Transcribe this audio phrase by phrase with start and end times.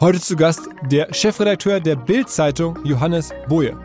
[0.00, 0.60] Heute zu Gast
[0.92, 3.76] der Chefredakteur der Bild-Zeitung Johannes Boje.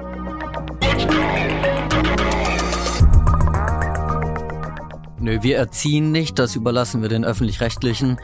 [5.23, 8.17] Nö, wir erziehen nicht, das überlassen wir den öffentlich-rechtlichen,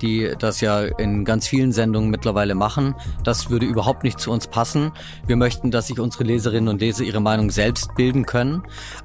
[0.00, 2.94] die das ja in ganz vielen Sendungen mittlerweile machen.
[3.24, 4.92] Das würde überhaupt nicht zu uns passen.
[5.26, 8.62] Wir möchten, dass sich unsere Leserinnen und Leser ihre Meinung selbst bilden können.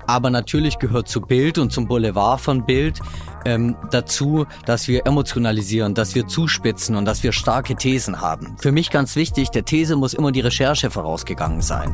[0.07, 3.01] Aber natürlich gehört zu Bild und zum Boulevard von Bild
[3.43, 8.55] ähm, dazu, dass wir emotionalisieren, dass wir zuspitzen und dass wir starke Thesen haben.
[8.59, 11.93] Für mich ganz wichtig, der These muss immer die Recherche vorausgegangen sein.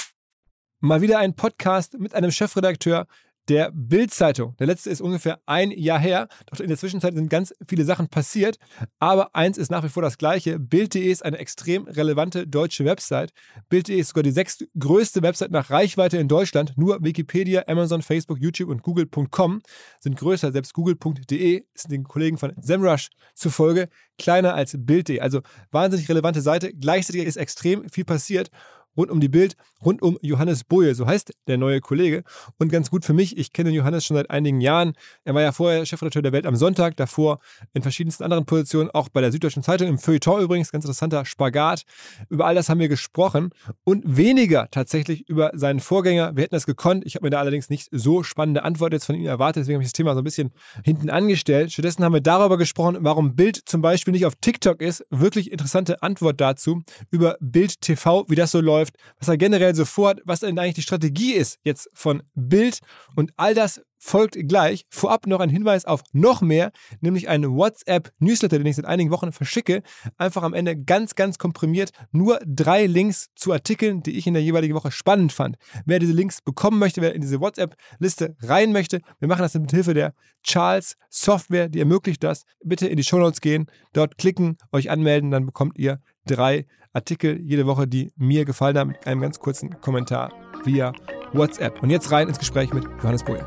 [0.83, 3.05] Mal wieder ein Podcast mit einem Chefredakteur
[3.49, 4.55] der Bild-Zeitung.
[4.57, 6.27] Der letzte ist ungefähr ein Jahr her.
[6.47, 8.57] Doch in der Zwischenzeit sind ganz viele Sachen passiert.
[8.97, 10.57] Aber eins ist nach wie vor das Gleiche.
[10.57, 13.31] Bild.de ist eine extrem relevante deutsche Website.
[13.69, 16.73] Bild.de ist sogar die sechstgrößte Website nach Reichweite in Deutschland.
[16.77, 19.61] Nur Wikipedia, Amazon, Facebook, YouTube und Google.com
[19.99, 20.51] sind größer.
[20.51, 23.87] Selbst Google.de ist den Kollegen von SEMrush zufolge
[24.17, 25.19] kleiner als Bild.de.
[25.19, 26.73] Also wahnsinnig relevante Seite.
[26.73, 28.49] Gleichzeitig ist extrem viel passiert
[28.95, 32.23] rund um die Bild, rund um Johannes Boje, so heißt der neue Kollege.
[32.59, 34.93] Und ganz gut für mich, ich kenne Johannes schon seit einigen Jahren.
[35.23, 37.39] Er war ja vorher Chefredakteur der Welt am Sonntag, davor
[37.73, 41.83] in verschiedensten anderen Positionen, auch bei der Süddeutschen Zeitung, im Feuilleton übrigens, ganz interessanter Spagat.
[42.29, 43.51] Über all das haben wir gesprochen
[43.83, 46.35] und weniger tatsächlich über seinen Vorgänger.
[46.35, 47.05] Wir hätten das gekonnt.
[47.05, 49.83] Ich habe mir da allerdings nicht so spannende Antwort jetzt von ihm erwartet, deswegen habe
[49.83, 50.51] ich das Thema so ein bisschen
[50.83, 51.71] hinten angestellt.
[51.71, 55.05] Stattdessen haben wir darüber gesprochen, warum Bild zum Beispiel nicht auf TikTok ist.
[55.09, 56.83] Wirklich interessante Antwort dazu.
[57.09, 60.57] Über Bild TV, wie das so läuft läuft, was er generell so vorhat, was denn
[60.57, 62.79] eigentlich die Strategie ist jetzt von Bild
[63.15, 64.85] und all das folgt gleich.
[64.89, 66.71] Vorab noch ein Hinweis auf noch mehr,
[67.01, 69.83] nämlich einen WhatsApp-Newsletter, den ich seit einigen Wochen verschicke.
[70.17, 74.41] Einfach am Ende ganz, ganz komprimiert nur drei Links zu Artikeln, die ich in der
[74.41, 75.57] jeweiligen Woche spannend fand.
[75.85, 79.69] Wer diese Links bekommen möchte, wer in diese WhatsApp-Liste rein möchte, wir machen das mit
[79.69, 82.45] Hilfe der Charles Software, die ermöglicht das.
[82.63, 87.39] Bitte in die Show Notes gehen, dort klicken, euch anmelden, dann bekommt ihr drei Artikel
[87.39, 90.33] jede Woche, die mir gefallen haben, mit einem ganz kurzen Kommentar
[90.65, 90.91] via
[91.31, 91.81] WhatsApp.
[91.81, 93.45] Und jetzt rein ins Gespräch mit Johannes Boje.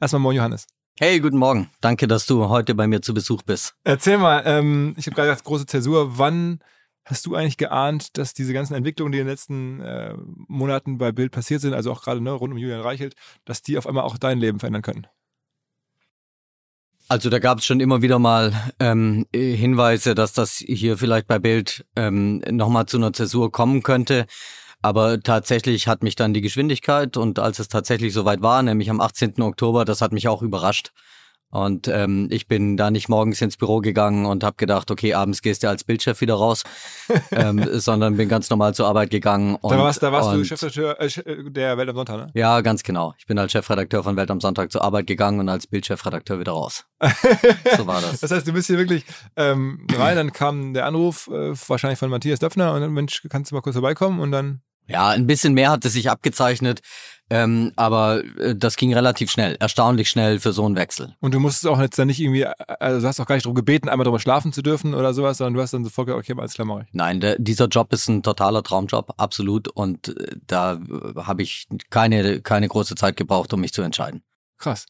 [0.00, 0.66] Erstmal moin Johannes.
[1.00, 1.70] Hey, guten Morgen.
[1.80, 3.74] Danke, dass du heute bei mir zu Besuch bist.
[3.82, 6.18] Erzähl mal, ähm, ich habe gerade gesagt, große Zäsur.
[6.18, 6.60] Wann
[7.04, 10.14] hast du eigentlich geahnt, dass diese ganzen Entwicklungen, die in den letzten äh,
[10.46, 13.14] Monaten bei Bild passiert sind, also auch gerade ne, rund um Julian Reichelt,
[13.44, 15.06] dass die auf einmal auch dein Leben verändern können?
[17.10, 21.38] Also da gab es schon immer wieder mal ähm, Hinweise, dass das hier vielleicht bei
[21.38, 24.26] Bild ähm, nochmal zu einer Zäsur kommen könnte.
[24.82, 29.00] Aber tatsächlich hat mich dann die Geschwindigkeit und als es tatsächlich soweit war, nämlich am
[29.00, 29.40] 18.
[29.40, 30.92] Oktober, das hat mich auch überrascht.
[31.50, 35.40] Und ähm, ich bin da nicht morgens ins Büro gegangen und habe gedacht, okay, abends
[35.40, 36.64] gehst du als Bildchef wieder raus,
[37.30, 39.56] ähm, sondern bin ganz normal zur Arbeit gegangen.
[39.56, 42.30] Und, da warst, da warst und, du Chefredakteur äh, der Welt am Sonntag, ne?
[42.34, 43.14] Ja, ganz genau.
[43.18, 46.52] Ich bin als Chefredakteur von Welt am Sonntag zur Arbeit gegangen und als Bildchefredakteur wieder
[46.52, 46.84] raus.
[47.76, 48.20] so war das.
[48.20, 49.04] Das heißt, du bist hier wirklich
[49.36, 53.50] ähm, rein, dann kam der Anruf äh, wahrscheinlich von Matthias Döpfner und dann, Mensch, kannst
[53.50, 56.80] du mal kurz vorbeikommen und dann ja, ein bisschen mehr hat es sich abgezeichnet.
[57.30, 61.14] Ähm, aber äh, das ging relativ schnell, erstaunlich schnell für so einen Wechsel.
[61.20, 63.54] Und du musstest auch jetzt dann nicht irgendwie, also du hast auch gar nicht darum
[63.54, 66.40] gebeten, einmal drüber schlafen zu dürfen oder sowas, sondern du hast dann sofort gesagt, okay,
[66.40, 66.88] alles klar, mach ich.
[66.92, 69.68] Nein, der, dieser Job ist ein totaler Traumjob, absolut.
[69.68, 74.22] Und äh, da äh, habe ich keine, keine große Zeit gebraucht, um mich zu entscheiden.
[74.56, 74.86] Krass.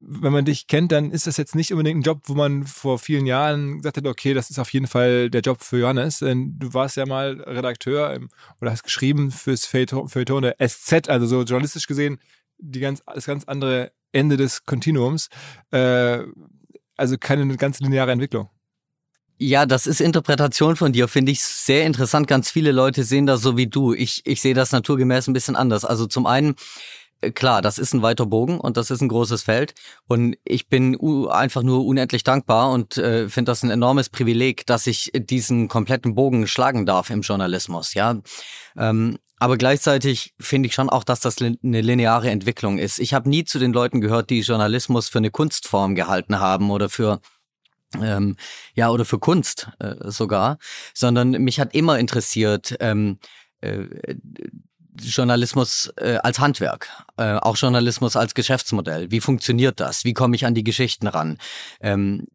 [0.00, 2.98] Wenn man dich kennt, dann ist das jetzt nicht unbedingt ein Job, wo man vor
[2.98, 6.18] vielen Jahren gesagt hat, okay, das ist auf jeden Fall der Job für Johannes.
[6.18, 8.28] Denn du warst ja mal Redakteur im,
[8.60, 12.18] oder hast geschrieben fürs Feuilleton der SZ, also so journalistisch gesehen
[12.58, 15.28] die ganz, das ganz andere Ende des Kontinuums.
[15.70, 16.20] Äh,
[16.96, 18.48] also keine ganz lineare Entwicklung.
[19.36, 22.28] Ja, das ist Interpretation von dir, finde ich sehr interessant.
[22.28, 23.92] Ganz viele Leute sehen das so wie du.
[23.92, 25.84] Ich, ich sehe das naturgemäß ein bisschen anders.
[25.84, 26.54] Also zum einen,
[27.34, 29.74] klar, das ist ein weiter Bogen und das ist ein großes Feld.
[30.06, 34.86] Und ich bin einfach nur unendlich dankbar und äh, finde das ein enormes Privileg, dass
[34.86, 37.94] ich diesen kompletten Bogen schlagen darf im Journalismus.
[37.94, 38.20] Ja,
[38.76, 42.98] ähm, aber gleichzeitig finde ich schon auch, dass das eine lineare Entwicklung ist.
[42.98, 46.88] Ich habe nie zu den Leuten gehört, die Journalismus für eine Kunstform gehalten haben oder
[46.88, 47.20] für
[48.00, 48.36] ähm,
[48.74, 50.58] ja oder für Kunst äh, sogar,
[50.94, 52.74] sondern mich hat immer interessiert.
[52.80, 53.18] Ähm,
[53.60, 53.86] äh,
[55.00, 59.10] Journalismus äh, als Handwerk, äh, auch Journalismus als Geschäftsmodell.
[59.10, 60.04] Wie funktioniert das?
[60.04, 61.38] Wie komme ich an die Geschichten ran?
[61.80, 62.26] Ähm,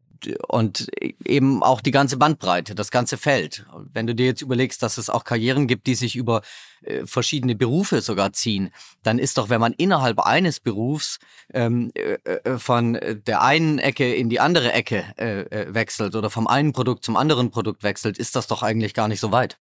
[0.48, 0.90] und
[1.26, 3.66] eben auch die ganze Bandbreite, das ganze Feld.
[3.94, 6.42] Wenn du dir jetzt überlegst, dass es auch Karrieren gibt, die sich über
[6.82, 8.72] äh, verschiedene Berufe sogar ziehen,
[9.04, 11.20] dann ist doch, wenn man innerhalb eines Berufs
[11.54, 16.30] ähm, äh, äh von der einen Ecke in die andere Ecke äh, äh, wechselt oder
[16.30, 19.58] vom einen Produkt zum anderen Produkt wechselt, ist das doch eigentlich gar nicht so weit.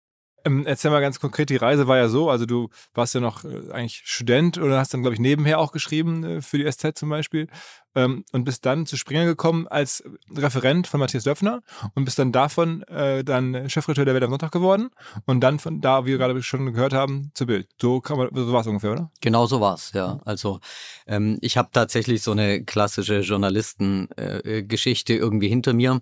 [0.46, 3.44] Ähm, erzähl mal ganz konkret, die Reise war ja so, also du warst ja noch
[3.44, 6.96] äh, eigentlich Student oder hast dann, glaube ich, nebenher auch geschrieben äh, für die SZ
[6.96, 7.48] zum Beispiel
[7.96, 11.62] ähm, und bist dann zu Springer gekommen als Referent von Matthias Döpfner
[11.96, 14.90] und bist dann davon äh, dann Chefredakteur der Welt am Sonntag geworden
[15.24, 17.68] und dann von da, wie wir gerade schon gehört haben, zu Bild.
[17.82, 19.10] So, man, so war es ungefähr, oder?
[19.20, 20.20] Genau so war es, ja.
[20.24, 20.60] Also
[21.08, 26.00] ähm, ich habe tatsächlich so eine klassische Journalistengeschichte äh, irgendwie hinter mir.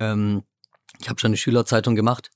[0.00, 0.42] Ähm,
[1.00, 2.32] ich habe schon eine Schülerzeitung gemacht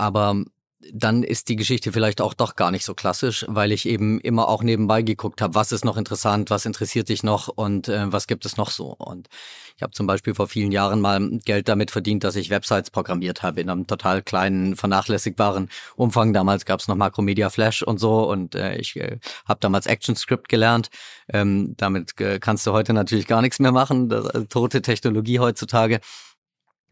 [0.00, 0.44] aber
[0.92, 4.48] dann ist die Geschichte vielleicht auch doch gar nicht so klassisch, weil ich eben immer
[4.48, 8.26] auch nebenbei geguckt habe, was ist noch interessant, was interessiert dich noch und äh, was
[8.26, 8.94] gibt es noch so.
[8.98, 9.28] Und
[9.76, 13.42] ich habe zum Beispiel vor vielen Jahren mal Geld damit verdient, dass ich Websites programmiert
[13.42, 16.32] habe in einem total kleinen, vernachlässigbaren Umfang.
[16.32, 20.48] Damals gab es noch Macromedia Flash und so und äh, ich äh, habe damals ActionScript
[20.48, 20.88] gelernt.
[21.28, 25.40] Ähm, damit äh, kannst du heute natürlich gar nichts mehr machen, das, äh, tote Technologie
[25.40, 26.00] heutzutage.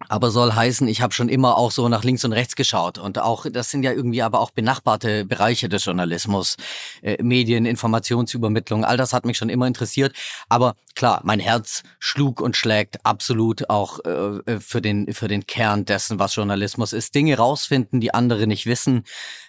[0.07, 2.99] Aber soll heißen, ich habe schon immer auch so nach links und rechts geschaut.
[2.99, 6.57] Und auch, das sind ja irgendwie aber auch benachbarte Bereiche des Journalismus.
[7.03, 10.15] Äh, Medien, Informationsübermittlung, all das hat mich schon immer interessiert.
[10.49, 15.85] Aber klar, mein Herz schlug und schlägt absolut auch äh, für, den, für den Kern
[15.85, 17.15] dessen, was Journalismus ist.
[17.17, 19.03] Dinge rausfinden, die andere nicht wissen.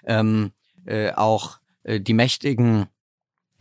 [0.05, 0.51] Ähm,
[0.85, 2.87] äh, auch äh, die mächtigen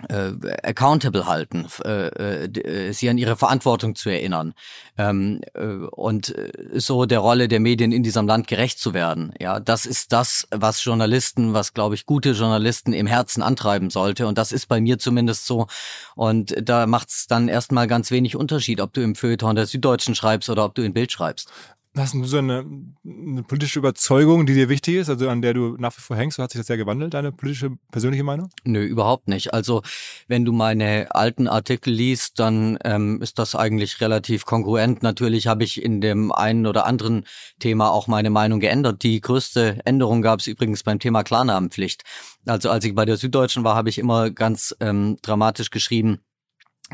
[0.09, 4.55] äh, accountable halten, äh, äh, sie an ihre Verantwortung zu erinnern
[4.97, 9.33] ähm, äh, und äh, so der Rolle der Medien in diesem Land gerecht zu werden.
[9.41, 14.27] Ja, das ist das, was Journalisten, was glaube ich gute Journalisten im Herzen antreiben sollte
[14.27, 15.67] und das ist bei mir zumindest so.
[16.15, 20.15] Und da macht es dann erstmal ganz wenig Unterschied, ob du im Feuilleton der Süddeutschen
[20.15, 21.51] schreibst oder ob du in Bild schreibst.
[21.97, 22.65] Hast du so eine,
[23.05, 26.39] eine, politische Überzeugung, die dir wichtig ist, also an der du nach wie vor hängst?
[26.39, 28.51] Hat sich das ja gewandelt, deine politische, persönliche Meinung?
[28.65, 29.53] Nö, überhaupt nicht.
[29.55, 29.83] Also
[30.29, 35.03] wenn du meine alten Artikel liest, dann ähm, ist das eigentlich relativ kongruent.
[35.03, 37.25] Natürlich habe ich in dem einen oder anderen
[37.59, 39.03] Thema auch meine Meinung geändert.
[39.03, 42.05] Die größte Änderung gab es übrigens beim Thema Klarnamenpflicht.
[42.47, 46.21] Also als ich bei der Süddeutschen war, habe ich immer ganz ähm, dramatisch geschrieben,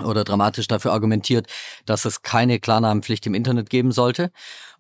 [0.02, 1.46] oder dramatisch dafür argumentiert,
[1.86, 4.32] dass es keine Klarnamenpflicht im Internet geben sollte.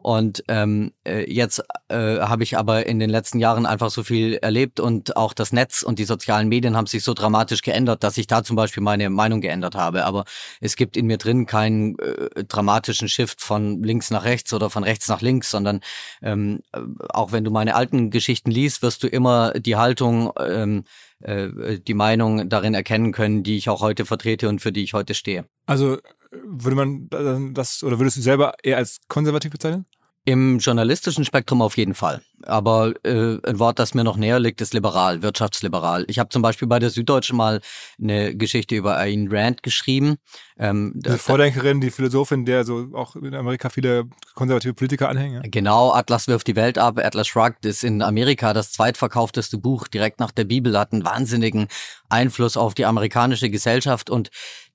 [0.04, 4.34] Und ähm, äh, jetzt äh, habe ich aber in den letzten Jahren einfach so viel
[4.34, 8.18] erlebt und auch das Netz und die sozialen Medien haben sich so dramatisch geändert, dass
[8.18, 10.04] ich da zum Beispiel meine Meinung geändert habe.
[10.04, 10.26] Aber
[10.60, 14.84] es gibt in mir drin keinen äh, dramatischen Shift von links nach rechts oder von
[14.84, 15.80] rechts nach links, sondern
[16.20, 16.60] ähm,
[17.08, 20.84] auch wenn du meine alten Geschichten liest, wirst du immer die Haltung ähm,
[21.20, 24.92] äh, die Meinung darin erkennen können, die ich auch heute vertrete und für die ich
[24.92, 25.46] heute stehe.
[25.64, 25.96] Also
[26.44, 29.86] würde man das oder würdest du selber eher als konservativ bezeichnen?
[30.26, 32.22] Im journalistischen Spektrum auf jeden Fall.
[32.46, 36.06] Aber äh, ein Wort, das mir noch näher liegt, ist liberal, wirtschaftsliberal.
[36.08, 37.60] Ich habe zum Beispiel bei der Süddeutschen mal
[38.00, 40.16] eine Geschichte über Ayn Rand geschrieben.
[40.58, 45.42] Ähm, die Vordenkerin, die Philosophin, der so auch in Amerika viele konservative Politiker anhängen.
[45.42, 45.50] Ja?
[45.50, 50.20] Genau, Atlas wirft die Welt ab, Atlas Shrugged ist in Amerika das zweitverkaufteste Buch direkt
[50.20, 51.68] nach der Bibel, hat einen wahnsinnigen
[52.08, 54.30] Einfluss auf die amerikanische Gesellschaft und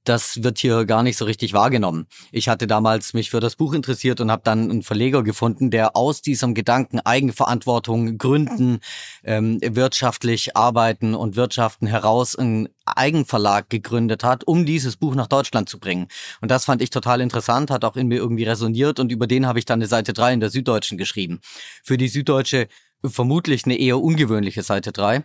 [0.10, 2.08] das wird hier gar nicht so richtig wahrgenommen.
[2.32, 5.96] Ich hatte damals mich für das Buch interessiert und habe dann einen Verleger gefunden, der
[5.96, 8.80] aus diesem Gedanken Eigenverantwortung gründen,
[9.24, 15.70] ähm, wirtschaftlich arbeiten und wirtschaften heraus einen Eigenverlag gegründet hat, um dieses Buch nach Deutschland
[15.70, 16.08] zu bringen.
[16.42, 19.46] Und das fand ich total interessant, hat auch in mir irgendwie resoniert und über den
[19.46, 21.39] habe ich dann eine Seite 3 in der Süddeutschen geschrieben.
[21.84, 22.68] Für die Süddeutsche
[23.06, 25.24] vermutlich eine eher ungewöhnliche Seite 3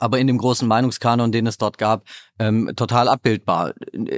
[0.00, 2.04] aber in dem großen Meinungskanon, den es dort gab,
[2.38, 3.74] ähm, total abbildbar.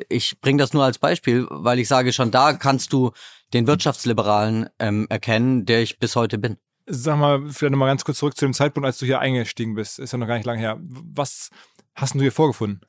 [0.09, 3.13] Ich bringe das nur als Beispiel, weil ich sage, schon da kannst du
[3.53, 6.57] den Wirtschaftsliberalen ähm, erkennen, der ich bis heute bin.
[6.87, 9.99] Sag mal, vielleicht nochmal ganz kurz zurück zu dem Zeitpunkt, als du hier eingestiegen bist.
[9.99, 10.79] Ist ja noch gar nicht lange her.
[10.81, 11.51] Was
[11.95, 12.81] hast du hier vorgefunden?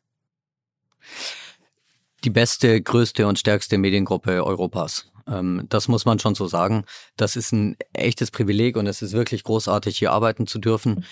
[2.24, 5.12] Die beste, größte und stärkste Mediengruppe Europas.
[5.28, 6.86] Ähm, das muss man schon so sagen.
[7.16, 11.06] Das ist ein echtes Privileg und es ist wirklich großartig, hier arbeiten zu dürfen.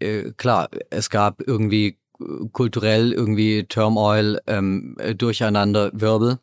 [0.00, 6.38] Äh, klar, es gab irgendwie äh, kulturell irgendwie Turmoil, ähm, äh, Durcheinander, Wirbel.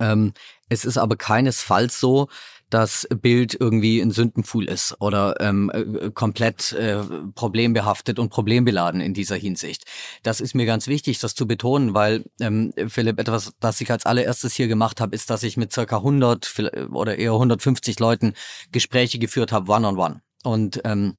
[0.00, 0.32] Ähm,
[0.68, 2.28] es ist aber keinesfalls so,
[2.70, 7.04] dass Bild irgendwie ein Sündenpfuhl ist oder ähm, äh, komplett äh,
[7.34, 9.84] problembehaftet und problembeladen in dieser Hinsicht.
[10.24, 14.06] Das ist mir ganz wichtig, das zu betonen, weil ähm, Philipp, etwas, das ich als
[14.06, 18.34] allererstes hier gemacht habe, ist, dass ich mit circa 100 oder eher 150 Leuten
[18.72, 20.14] Gespräche geführt habe, one-on-one.
[20.14, 20.20] -on -one.
[20.42, 21.16] Und ähm,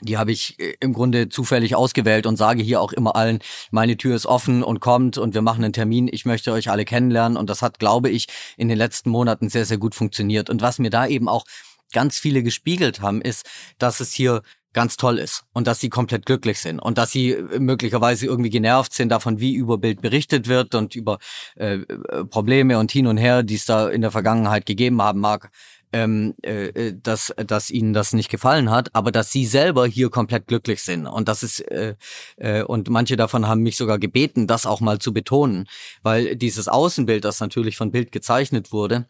[0.00, 3.96] die habe ich äh, im Grunde zufällig ausgewählt und sage hier auch immer allen, meine
[3.96, 6.08] Tür ist offen und kommt und wir machen einen Termin.
[6.10, 9.64] Ich möchte euch alle kennenlernen und das hat, glaube ich, in den letzten Monaten sehr,
[9.64, 10.50] sehr gut funktioniert.
[10.50, 11.44] Und was mir da eben auch
[11.92, 16.24] ganz viele gespiegelt haben, ist, dass es hier ganz toll ist und dass sie komplett
[16.24, 20.48] glücklich sind und dass sie äh, möglicherweise irgendwie genervt sind davon, wie über Bild berichtet
[20.48, 21.18] wird und über
[21.56, 25.20] äh, äh Probleme und hin und her, die es da in der Vergangenheit gegeben haben
[25.20, 25.50] mag
[25.92, 30.10] ähm, äh, äh, dass, dass ihnen das nicht gefallen hat, aber dass sie selber hier
[30.10, 31.06] komplett glücklich sind.
[31.06, 31.96] Und das ist, äh,
[32.36, 35.68] äh, und manche davon haben mich sogar gebeten, das auch mal zu betonen,
[36.02, 39.06] weil dieses Außenbild, das natürlich von Bild gezeichnet wurde,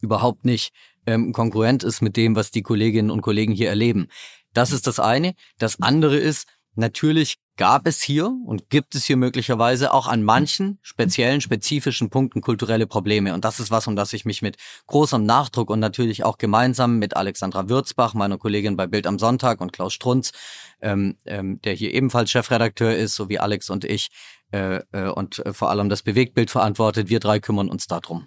[0.00, 0.72] überhaupt nicht
[1.06, 4.08] ähm, konkurrent ist mit dem, was die Kolleginnen und Kollegen hier erleben.
[4.52, 5.34] Das ist das eine.
[5.58, 10.78] Das andere ist, natürlich gab es hier und gibt es hier möglicherweise auch an manchen
[10.82, 13.32] speziellen, spezifischen Punkten kulturelle Probleme.
[13.32, 16.98] Und das ist was, um das ich mich mit großem Nachdruck und natürlich auch gemeinsam
[16.98, 20.32] mit Alexandra Würzbach, meiner Kollegin bei Bild am Sonntag und Klaus Strunz,
[20.80, 24.08] ähm, ähm, der hier ebenfalls Chefredakteur ist, so wie Alex und ich,
[24.52, 27.08] äh, äh, und äh, vor allem das Bewegtbild verantwortet.
[27.08, 28.26] Wir drei kümmern uns darum.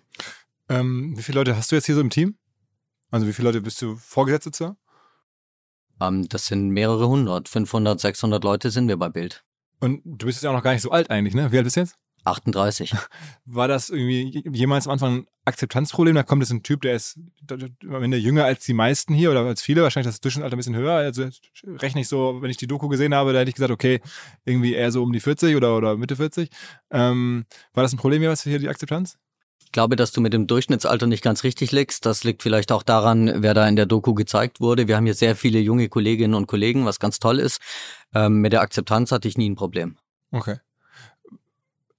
[0.69, 2.37] Ähm, wie viele Leute hast du jetzt hier so im Team?
[3.11, 4.77] Also wie viele Leute bist du vorgesetzt sozusagen?
[6.01, 9.43] Ähm, das sind mehrere hundert, 500, 600 Leute sind wir bei Bild.
[9.79, 11.51] Und du bist jetzt ja auch noch gar nicht so alt eigentlich, ne?
[11.51, 11.95] Wie alt bist du jetzt?
[12.27, 12.93] 38.
[13.45, 16.15] War das irgendwie jemals am Anfang ein Akzeptanzproblem?
[16.15, 19.41] Da kommt jetzt ein Typ, der ist am Ende jünger als die meisten hier oder
[19.45, 20.93] als viele, wahrscheinlich das Durchschnittsalter ein bisschen höher.
[20.93, 21.27] Also
[21.65, 24.01] rechne ich so, wenn ich die Doku gesehen habe, da hätte ich gesagt, okay,
[24.45, 26.49] irgendwie eher so um die 40 oder, oder Mitte 40.
[26.91, 29.17] Ähm, war das ein Problem jeweils hier, die Akzeptanz?
[29.63, 32.05] Ich glaube, dass du mit dem Durchschnittsalter nicht ganz richtig liegst.
[32.05, 34.87] Das liegt vielleicht auch daran, wer da in der Doku gezeigt wurde.
[34.87, 37.61] Wir haben hier sehr viele junge Kolleginnen und Kollegen, was ganz toll ist.
[38.13, 39.97] Ähm, mit der Akzeptanz hatte ich nie ein Problem.
[40.31, 40.57] Okay.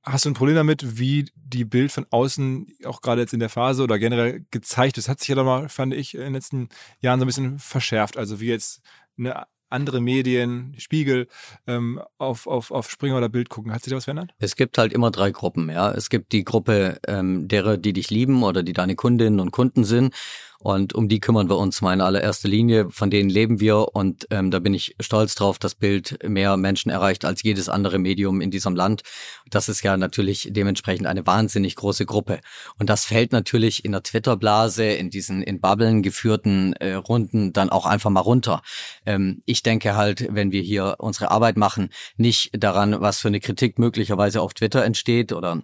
[0.02, 3.50] Hast du ein Problem damit, wie die Bild von außen auch gerade jetzt in der
[3.50, 5.08] Phase oder generell gezeigt ist?
[5.08, 8.16] Hat sich ja doch mal, fand ich, in den letzten Jahren so ein bisschen verschärft.
[8.16, 8.80] Also wie jetzt
[9.18, 11.28] eine andere Medien, Spiegel,
[11.66, 13.72] ähm, auf, auf, auf Springer oder Bild gucken.
[13.72, 14.34] Hat sich da was verändert?
[14.38, 15.90] Es gibt halt immer drei Gruppen, ja.
[15.92, 19.84] Es gibt die Gruppe ähm, derer, die dich lieben oder die deine Kundinnen und Kunden
[19.84, 20.14] sind.
[20.60, 22.90] Und um die kümmern wir uns mal in allererster Linie.
[22.90, 26.90] Von denen leben wir und ähm, da bin ich stolz drauf, dass Bild mehr Menschen
[26.90, 29.02] erreicht als jedes andere Medium in diesem Land.
[29.50, 32.40] Das ist ja natürlich dementsprechend eine wahnsinnig große Gruppe.
[32.76, 37.70] Und das fällt natürlich in der Twitter-Blase, in diesen in Bubblen geführten äh, Runden dann
[37.70, 38.62] auch einfach mal runter.
[39.06, 43.40] Ähm, ich denke halt, wenn wir hier unsere Arbeit machen, nicht daran, was für eine
[43.40, 45.62] Kritik möglicherweise auf Twitter entsteht oder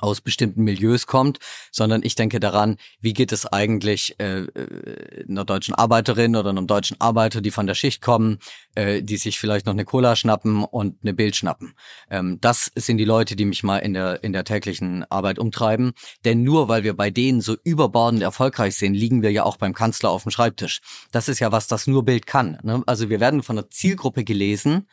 [0.00, 1.38] aus bestimmten Milieus kommt,
[1.70, 6.66] sondern ich denke daran, wie geht es eigentlich äh, äh, einer deutschen Arbeiterin oder einem
[6.66, 8.38] deutschen Arbeiter, die von der Schicht kommen,
[8.74, 11.74] äh, die sich vielleicht noch eine Cola schnappen und eine Bild schnappen.
[12.10, 15.92] Ähm, das sind die Leute, die mich mal in der in der täglichen Arbeit umtreiben.
[16.24, 19.74] Denn nur weil wir bei denen so überbordend erfolgreich sind, liegen wir ja auch beim
[19.74, 20.80] Kanzler auf dem Schreibtisch.
[21.12, 22.58] Das ist ja was, das nur Bild kann.
[22.62, 22.82] Ne?
[22.86, 24.88] Also wir werden von einer Zielgruppe gelesen,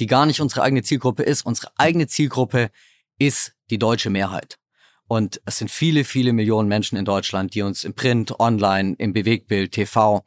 [0.00, 1.44] die gar nicht unsere eigene Zielgruppe ist.
[1.44, 2.70] Unsere eigene Zielgruppe
[3.18, 4.58] ist die deutsche Mehrheit.
[5.06, 9.12] Und es sind viele, viele Millionen Menschen in Deutschland, die uns im Print, online, im
[9.12, 10.22] Bewegtbild, TV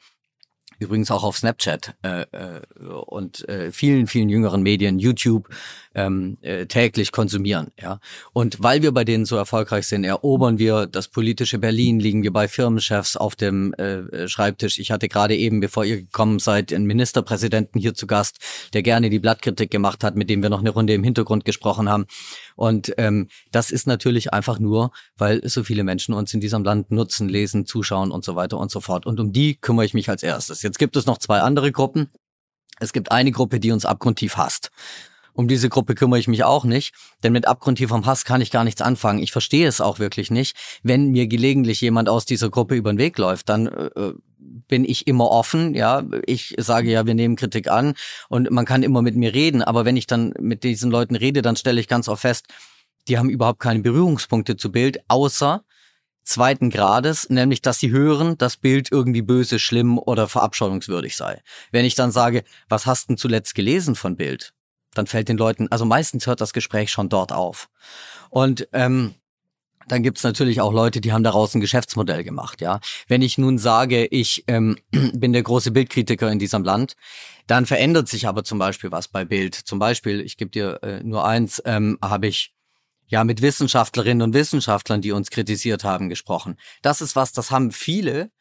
[0.82, 2.62] übrigens auch auf Snapchat äh, äh,
[3.06, 5.48] und äh, vielen, vielen jüngeren Medien, YouTube,
[5.94, 7.72] ähm, äh, täglich konsumieren.
[7.80, 8.00] Ja.
[8.34, 12.34] Und weil wir bei denen so erfolgreich sind, erobern wir das politische Berlin, liegen wir
[12.34, 14.80] bei Firmenchefs auf dem äh, Schreibtisch.
[14.80, 18.40] Ich hatte gerade eben, bevor ihr gekommen seid, einen Ministerpräsidenten hier zu Gast,
[18.74, 21.90] der gerne die Blattkritik gemacht hat, mit dem wir noch eine Runde im Hintergrund gesprochen
[21.90, 22.06] haben.
[22.62, 26.92] Und ähm, das ist natürlich einfach nur, weil so viele Menschen uns in diesem Land
[26.92, 29.08] nutzen, lesen, zuschauen und so weiter und so fort.
[29.08, 30.62] Und um die kümmere ich mich als erstes.
[30.62, 32.12] Jetzt gibt es noch zwei andere Gruppen.
[32.80, 34.70] Es gibt eine Gruppe, die uns abgrundtief hasst.
[35.34, 38.64] Um diese Gruppe kümmere ich mich auch nicht, denn mit abgrundtiefem Hass kann ich gar
[38.64, 39.24] nichts anfangen.
[39.24, 40.56] Ich verstehe es auch wirklich nicht.
[40.84, 44.14] Wenn mir gelegentlich jemand aus dieser Gruppe über den Weg läuft, dann äh, äh,
[44.68, 46.04] bin ich immer offen, ja.
[46.26, 47.94] Ich sage ja, wir nehmen Kritik an
[48.30, 51.42] und man kann immer mit mir reden, aber wenn ich dann mit diesen Leuten rede,
[51.42, 52.48] dann stelle ich ganz oft fest,
[53.08, 55.64] die haben überhaupt keine Berührungspunkte zu Bild, außer
[56.24, 61.42] zweiten Grades, nämlich dass sie hören, dass Bild irgendwie böse, schlimm oder verabscheuungswürdig sei.
[61.72, 64.54] Wenn ich dann sage, was hast du zuletzt gelesen von Bild?
[64.94, 67.70] dann fällt den Leuten, also meistens hört das Gespräch schon dort auf.
[68.30, 69.16] Und ähm,
[69.92, 72.80] dann gibt's natürlich auch Leute, die haben daraus ein Geschäftsmodell gemacht, ja.
[73.10, 76.96] Wenn ich nun sage, ich ähm, bin der große Bildkritiker in diesem Land,
[77.46, 79.54] dann verändert sich aber zum Beispiel was bei Bild.
[79.54, 82.54] Zum Beispiel, ich gebe dir äh, nur eins, ähm, habe ich
[83.08, 86.56] ja mit Wissenschaftlerinnen und Wissenschaftlern, die uns kritisiert haben, gesprochen.
[86.82, 88.32] Das ist was, das haben viele,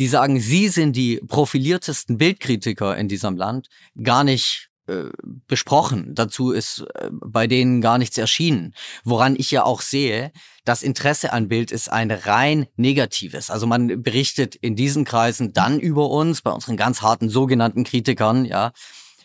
[0.00, 3.68] die sagen, sie sind die profiliertesten Bildkritiker in diesem Land,
[4.02, 5.10] gar nicht äh,
[5.46, 6.14] besprochen.
[6.14, 8.74] Dazu ist äh, bei denen gar nichts erschienen.
[9.04, 10.32] Woran ich ja auch sehe,
[10.64, 13.50] das Interesse an Bild ist ein rein negatives.
[13.50, 18.44] Also man berichtet in diesen Kreisen dann über uns, bei unseren ganz harten sogenannten Kritikern,
[18.44, 18.72] ja,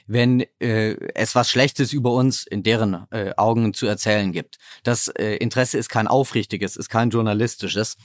[0.08, 4.58] wenn äh, es was Schlechtes über uns in deren äh, Augen zu erzählen gibt.
[4.84, 7.96] Das äh, Interesse ist kein aufrichtiges, ist kein journalistisches.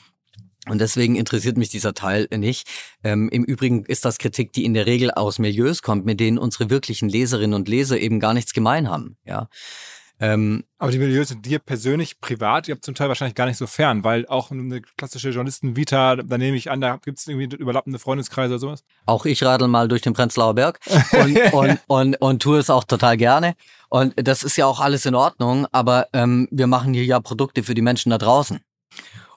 [0.69, 2.69] Und deswegen interessiert mich dieser Teil nicht.
[3.03, 6.39] Ähm, Im Übrigen ist das Kritik, die in der Regel aus Milieus kommt, mit denen
[6.39, 9.17] unsere wirklichen Leserinnen und Leser eben gar nichts gemein haben.
[9.25, 9.49] Ja.
[10.21, 13.57] Ähm, Aber die Milieus sind dir persönlich, privat, ihr habt zum Teil wahrscheinlich gar nicht
[13.57, 17.57] so fern, weil auch eine klassische Journalisten-Vita, da nehme ich an, da gibt es irgendwie
[17.57, 18.85] überlappende Freundeskreise oder sowas.
[19.07, 20.81] Auch ich radel mal durch den Prenzlauer Berg
[21.13, 23.55] und, und, und, und tue es auch total gerne.
[23.91, 27.63] Und das ist ja auch alles in Ordnung, aber ähm, wir machen hier ja Produkte
[27.63, 28.61] für die Menschen da draußen.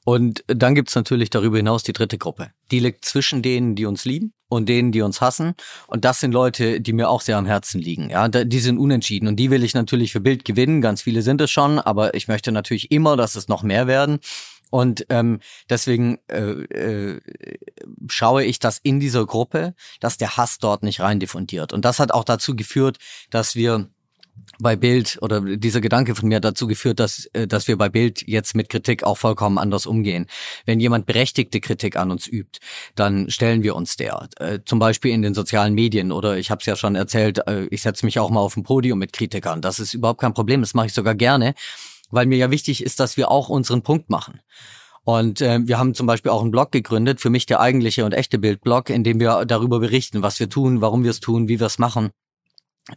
[0.03, 2.51] Und dann gibt's natürlich darüber hinaus die dritte Gruppe.
[2.72, 5.53] Die liegt zwischen denen, die uns lieben und denen, die uns hassen.
[5.88, 8.10] Und das sind Leute, die mir auch sehr am Herzen liegen.
[8.10, 10.81] Ja, die sind unentschieden und die will ich natürlich für Bild gewinnen.
[10.81, 14.20] Ganz viele sind es schon, aber ich möchte natürlich immer, dass es noch mehr werden.
[14.72, 15.39] Und ähm,
[15.70, 17.20] deswegen äh, äh,
[18.08, 21.73] schaue ich, dass in dieser Gruppe, dass der Hass dort nicht rein diffundiert.
[21.73, 22.97] Und das hat auch dazu geführt,
[23.30, 23.89] dass wir
[24.60, 28.27] bei Bild oder dieser Gedanke von mir dazu geführt, dass, äh, dass wir bei Bild
[28.27, 30.27] jetzt mit Kritik auch vollkommen anders umgehen.
[30.65, 32.60] Wenn jemand berechtigte Kritik an uns übt,
[32.95, 34.30] dann stellen wir uns der.
[34.38, 37.65] Äh, zum Beispiel in den sozialen Medien oder ich habe es ja schon erzählt, äh,
[37.71, 39.62] ich setze mich auch mal auf ein Podium mit Kritikern.
[39.62, 41.54] Das ist überhaupt kein Problem, das mache ich sogar gerne,
[42.10, 44.41] weil mir ja wichtig ist, dass wir auch unseren Punkt machen.
[45.04, 48.13] Und äh, wir haben zum Beispiel auch einen Blog gegründet, für mich der eigentliche und
[48.13, 51.60] echte Bildblog, in dem wir darüber berichten, was wir tun, warum wir es tun, wie
[51.60, 52.12] wir es machen.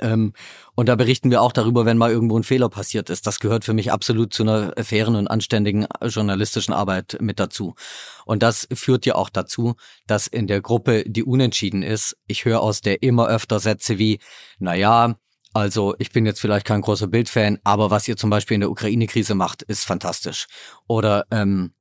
[0.01, 0.33] Ähm,
[0.75, 3.27] und da berichten wir auch darüber, wenn mal irgendwo ein Fehler passiert ist.
[3.27, 7.75] Das gehört für mich absolut zu einer fairen und anständigen journalistischen Arbeit mit dazu.
[8.25, 9.75] Und das führt ja auch dazu,
[10.07, 14.21] dass in der Gruppe, die unentschieden ist, ich höre aus der immer öfter Sätze wie,
[14.59, 15.17] na ja,
[15.53, 18.71] also ich bin jetzt vielleicht kein großer Bildfan, aber was ihr zum Beispiel in der
[18.71, 20.47] Ukraine-Krise macht, ist fantastisch.
[20.89, 21.75] Oder ähm,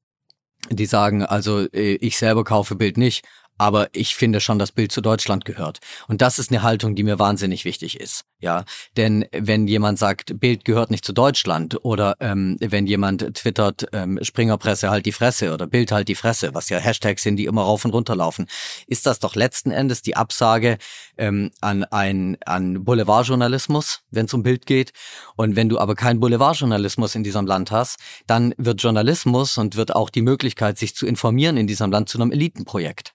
[0.69, 3.25] die sagen, also äh, ich selber kaufe Bild nicht,
[3.57, 5.79] aber ich finde schon, das Bild zu Deutschland gehört.
[6.07, 8.25] Und das ist eine Haltung, die mir wahnsinnig wichtig ist.
[8.39, 8.65] Ja,
[8.97, 14.19] denn wenn jemand sagt, Bild gehört nicht zu Deutschland oder ähm, wenn jemand twittert, ähm,
[14.21, 17.61] Springerpresse halt die Fresse oder Bild halt die Fresse, was ja Hashtags sind, die immer
[17.61, 18.47] rauf und runter laufen,
[18.85, 20.77] ist das doch letzten Endes die Absage
[21.17, 24.91] ähm, an ein an Boulevardjournalismus, wenn es um Bild geht.
[25.37, 29.95] Und wenn du aber keinen Boulevardjournalismus in diesem Land hast, dann wird Journalismus und wird
[29.95, 33.12] auch die Möglichkeit, sich zu informieren in diesem Land zu einem Elitenprojekt.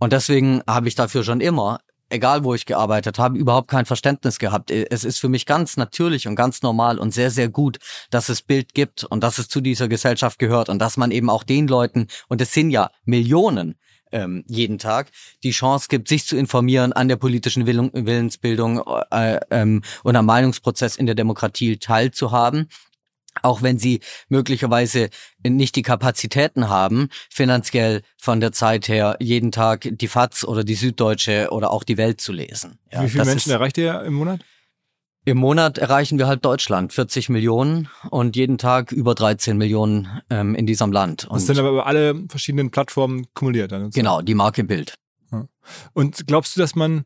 [0.00, 4.38] Und deswegen habe ich dafür schon immer, egal wo ich gearbeitet habe, überhaupt kein Verständnis
[4.38, 4.70] gehabt.
[4.70, 7.78] Es ist für mich ganz natürlich und ganz normal und sehr, sehr gut,
[8.10, 11.30] dass es Bild gibt und dass es zu dieser Gesellschaft gehört und dass man eben
[11.30, 13.76] auch den Leuten, und es sind ja Millionen,
[14.10, 15.10] ähm, jeden Tag
[15.44, 20.96] die Chance gibt, sich zu informieren, an der politischen Willensbildung äh, ähm, und am Meinungsprozess
[20.96, 22.68] in der Demokratie teilzuhaben
[23.42, 25.10] auch wenn sie möglicherweise
[25.42, 30.74] nicht die Kapazitäten haben, finanziell von der Zeit her jeden Tag die FAZ oder die
[30.74, 32.78] Süddeutsche oder auch die Welt zu lesen.
[32.92, 34.40] Ja, Wie viele Menschen erreicht ihr im Monat?
[35.26, 40.54] Im Monat erreichen wir halt Deutschland, 40 Millionen und jeden Tag über 13 Millionen ähm,
[40.54, 41.26] in diesem Land.
[41.26, 43.70] Und das sind aber über alle verschiedenen Plattformen kumuliert.
[43.70, 44.94] Dann genau, die Marke Bild.
[45.92, 47.04] Und glaubst du, dass man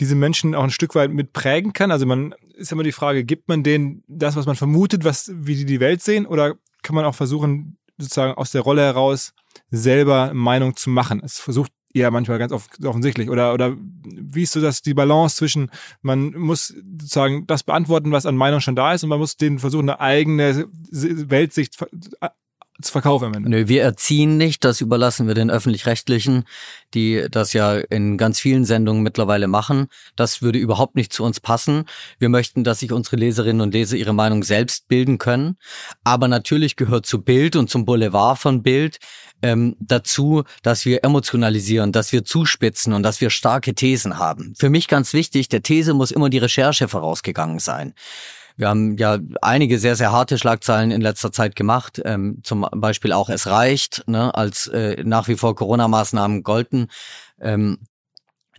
[0.00, 1.90] diese Menschen auch ein Stück weit mit prägen kann?
[1.90, 5.56] Also man ist immer die Frage, gibt man denen das, was man vermutet, was, wie
[5.56, 9.32] die die Welt sehen, oder kann man auch versuchen, sozusagen aus der Rolle heraus
[9.70, 11.20] selber Meinung zu machen?
[11.24, 13.30] Es versucht ja manchmal ganz offensichtlich.
[13.30, 15.70] Oder, oder wie ist so das, die Balance zwischen,
[16.02, 19.58] man muss sozusagen das beantworten, was an Meinung schon da ist, und man muss den
[19.58, 21.76] versuchen, eine eigene Weltsicht
[22.82, 23.50] zu verkaufen am Ende.
[23.50, 26.44] Nö, wir erziehen nicht, das überlassen wir den öffentlich-rechtlichen,
[26.94, 29.88] die das ja in ganz vielen Sendungen mittlerweile machen.
[30.16, 31.84] Das würde überhaupt nicht zu uns passen.
[32.18, 35.56] Wir möchten, dass sich unsere Leserinnen und Leser ihre Meinung selbst bilden können.
[36.04, 38.98] Aber natürlich gehört zu Bild und zum Boulevard von Bild
[39.42, 44.54] ähm, dazu, dass wir emotionalisieren, dass wir zuspitzen und dass wir starke Thesen haben.
[44.58, 47.94] Für mich ganz wichtig, der These muss immer die Recherche vorausgegangen sein.
[48.56, 52.00] Wir haben ja einige sehr, sehr harte Schlagzeilen in letzter Zeit gemacht.
[52.04, 56.88] Ähm, zum Beispiel auch Es reicht, ne, als äh, nach wie vor Corona-Maßnahmen golden.
[57.40, 57.78] Ähm,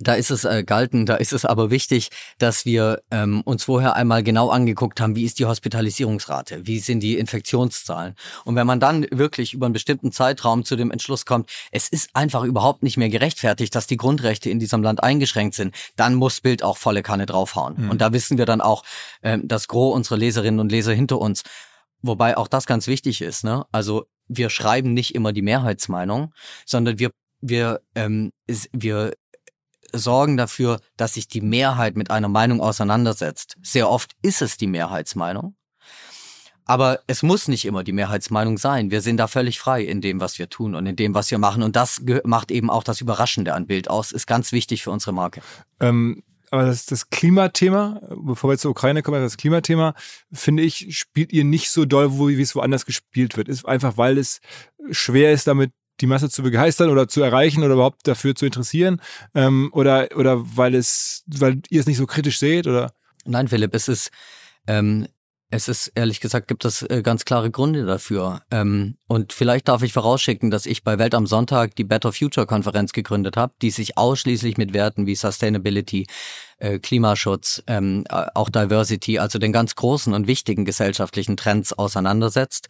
[0.02, 3.96] da ist es äh, galten, da ist es aber wichtig, dass wir ähm, uns vorher
[3.96, 8.16] einmal genau angeguckt haben, wie ist die Hospitalisierungsrate, wie sind die Infektionszahlen.
[8.46, 12.10] Und wenn man dann wirklich über einen bestimmten Zeitraum zu dem Entschluss kommt, es ist
[12.14, 16.42] einfach überhaupt nicht mehr gerechtfertigt, dass die Grundrechte in diesem Land eingeschränkt sind, dann muss
[16.42, 17.76] Bild auch volle Kanne draufhauen.
[17.78, 17.90] Mhm.
[17.92, 18.84] Und da wissen wir dann auch,
[19.24, 21.44] ähm, das Gros unserer Leserinnen und Leser hinter uns.
[22.02, 23.44] Wobei auch das ganz wichtig ist.
[23.44, 23.66] Ne?
[23.72, 26.34] Also wir schreiben nicht immer die Mehrheitsmeinung,
[26.66, 27.12] sondern wir
[27.42, 28.32] wir, ähm,
[28.72, 29.14] wir
[29.93, 33.58] sorgen dafür, dass sich die Mehrheit mit einer Meinung auseinandersetzt.
[33.62, 35.56] Sehr oft ist es die Mehrheitsmeinung.
[36.65, 38.91] Aber es muss nicht immer die Mehrheitsmeinung sein.
[38.91, 41.38] Wir sind da völlig frei in dem, was wir tun und in dem, was wir
[41.38, 41.63] machen.
[41.63, 44.12] Und das macht eben auch das Überraschende an Bild aus.
[44.12, 45.41] Ist ganz wichtig für unsere Marke.
[45.80, 49.95] Ähm, aber das, das Klimathema, bevor wir zur Ukraine kommen, das Klimathema,
[50.32, 53.47] finde ich, spielt ihr nicht so doll, wie es woanders gespielt wird.
[53.47, 54.41] Ist einfach, weil es
[54.91, 55.71] schwer ist, damit
[56.02, 59.02] die Masse zu begeistern oder zu erreichen oder überhaupt dafür zu interessieren?
[59.36, 62.68] Ähm, oder, oder weil es, weil ihr es nicht so kritisch seht?
[62.68, 62.94] Oder?
[63.26, 64.12] Nein, Philipp, es ist,
[64.68, 65.08] ähm,
[65.52, 68.42] es ist ehrlich gesagt, gibt es äh, ganz klare Gründe dafür.
[68.52, 72.48] Ähm, und vielleicht darf ich vorausschicken, dass ich bei Welt am Sonntag die Better Future
[72.48, 76.08] Konferenz gegründet habe, die sich ausschließlich mit Werten wie Sustainability,
[76.58, 82.70] äh, Klimaschutz, ähm, auch Diversity, also den ganz großen und wichtigen gesellschaftlichen Trends auseinandersetzt.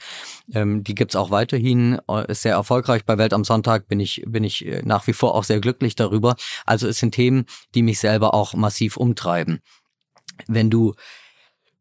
[0.52, 3.06] Ähm, die gibt's auch weiterhin, äh, ist sehr erfolgreich.
[3.06, 5.94] Bei Welt am Sonntag bin ich, bin ich äh, nach wie vor auch sehr glücklich
[5.94, 6.36] darüber.
[6.66, 9.60] Also es sind Themen, die mich selber auch massiv umtreiben.
[10.48, 10.96] Wenn du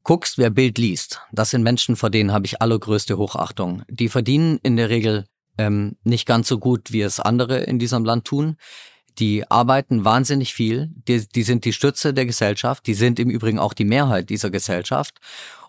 [0.03, 3.83] guckst, wer Bild liest, das sind Menschen, vor denen habe ich allergrößte Hochachtung.
[3.89, 5.27] Die verdienen in der Regel
[5.59, 8.57] ähm, nicht ganz so gut, wie es andere in diesem Land tun.
[9.19, 13.59] Die arbeiten wahnsinnig viel, die, die sind die Stütze der Gesellschaft, die sind im Übrigen
[13.59, 15.19] auch die Mehrheit dieser Gesellschaft.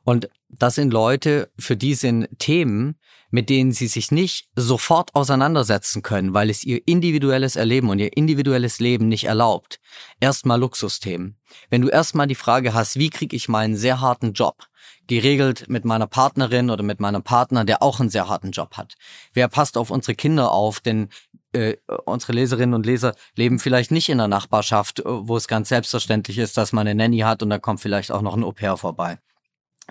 [0.03, 2.95] Und das sind Leute, für die sind Themen,
[3.31, 8.15] mit denen sie sich nicht sofort auseinandersetzen können, weil es ihr individuelles Erleben und ihr
[8.15, 9.79] individuelles Leben nicht erlaubt.
[10.19, 11.37] Erstmal Luxusthemen.
[11.69, 14.67] Wenn du erstmal die Frage hast, wie kriege ich meinen sehr harten Job
[15.07, 18.95] geregelt mit meiner Partnerin oder mit meinem Partner, der auch einen sehr harten Job hat.
[19.33, 20.79] Wer passt auf unsere Kinder auf?
[20.79, 21.09] Denn
[21.53, 25.69] äh, unsere Leserinnen und Leser leben vielleicht nicht in einer Nachbarschaft, äh, wo es ganz
[25.69, 28.77] selbstverständlich ist, dass man eine Nanny hat und da kommt vielleicht auch noch ein Au-pair
[28.77, 29.19] vorbei.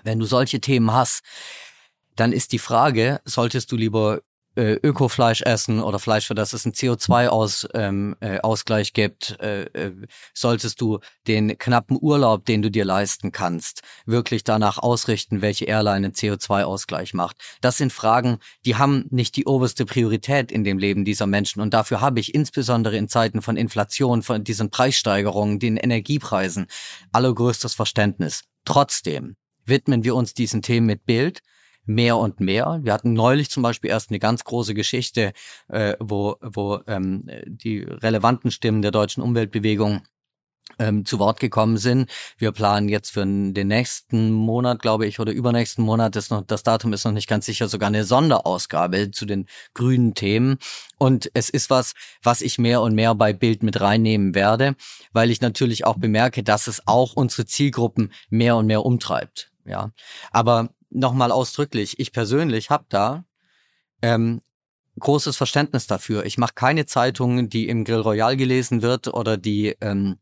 [0.03, 1.23] Wenn du solche Themen hast,
[2.15, 4.21] dann ist die Frage, solltest du lieber
[4.55, 9.93] äh, Ökofleisch essen oder Fleisch, für das es einen CO2-Ausgleich ähm, äh, gibt, äh, äh,
[10.33, 16.07] solltest du den knappen Urlaub, den du dir leisten kannst, wirklich danach ausrichten, welche Airline
[16.07, 17.37] einen CO2-Ausgleich macht.
[17.61, 21.61] Das sind Fragen, die haben nicht die oberste Priorität in dem Leben dieser Menschen.
[21.61, 26.67] Und dafür habe ich insbesondere in Zeiten von Inflation, von diesen Preissteigerungen, den Energiepreisen,
[27.13, 28.43] allergrößtes Verständnis.
[28.65, 31.41] Trotzdem widmen wir uns diesen Themen mit Bild
[31.85, 32.79] mehr und mehr.
[32.83, 35.33] Wir hatten neulich zum Beispiel erst eine ganz große Geschichte,
[35.67, 40.01] äh, wo, wo ähm, die relevanten Stimmen der deutschen Umweltbewegung
[40.79, 42.09] ähm, zu Wort gekommen sind.
[42.37, 46.63] Wir planen jetzt für den nächsten Monat, glaube ich, oder übernächsten Monat, das, noch, das
[46.63, 50.57] Datum ist noch nicht ganz sicher, sogar eine Sonderausgabe zu den grünen Themen.
[50.97, 54.75] Und es ist was, was ich mehr und mehr bei Bild mit reinnehmen werde,
[55.13, 59.51] weil ich natürlich auch bemerke, dass es auch unsere Zielgruppen mehr und mehr umtreibt.
[59.65, 59.91] Ja,
[60.31, 63.25] aber nochmal ausdrücklich, ich persönlich habe da
[64.01, 64.41] ähm,
[64.99, 66.25] großes Verständnis dafür.
[66.25, 70.17] Ich mache keine Zeitung, die im Grill Royal gelesen wird oder die ähm,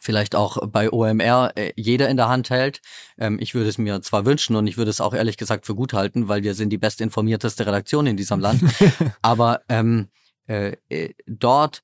[0.00, 2.80] vielleicht auch bei OMR äh, jeder in der Hand hält.
[3.18, 5.74] Ähm, ich würde es mir zwar wünschen und ich würde es auch ehrlich gesagt für
[5.74, 8.62] gut halten, weil wir sind die bestinformierteste Redaktion in diesem Land.
[9.22, 10.08] Aber ähm,
[10.46, 11.82] äh, äh, dort,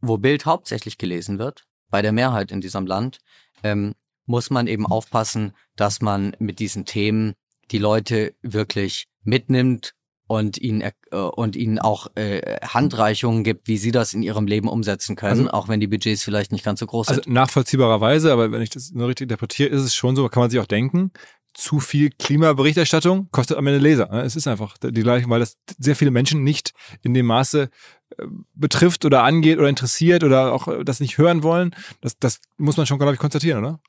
[0.00, 3.18] wo Bild hauptsächlich gelesen wird, bei der Mehrheit in diesem Land,
[3.62, 3.94] ähm,
[4.26, 7.34] muss man eben aufpassen, dass man mit diesen Themen
[7.70, 9.94] die Leute wirklich mitnimmt
[10.28, 14.68] und ihnen äh, und ihnen auch äh, Handreichungen gibt, wie sie das in ihrem Leben
[14.68, 17.32] umsetzen können, also, auch wenn die Budgets vielleicht nicht ganz so groß also sind.
[17.32, 20.60] Nachvollziehbarerweise, aber wenn ich das nur richtig interpretiere, ist es schon so, kann man sich
[20.60, 21.12] auch denken.
[21.54, 24.08] zu viel Klimaberichterstattung kostet am Ende Leser.
[24.10, 24.22] Ne?
[24.22, 27.70] Es ist einfach die gleiche, weil das sehr viele Menschen nicht in dem Maße
[28.18, 31.74] äh, betrifft oder angeht oder interessiert oder auch äh, das nicht hören wollen.
[32.00, 33.80] Das, das muss man schon, glaube ich, konstatieren, oder?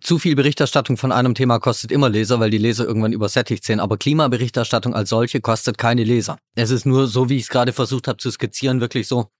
[0.00, 3.80] Zu viel Berichterstattung von einem Thema kostet immer Leser, weil die Leser irgendwann übersättigt sind.
[3.80, 6.38] Aber Klimaberichterstattung als solche kostet keine Leser.
[6.54, 9.30] Es ist nur so, wie ich es gerade versucht habe zu skizzieren, wirklich so,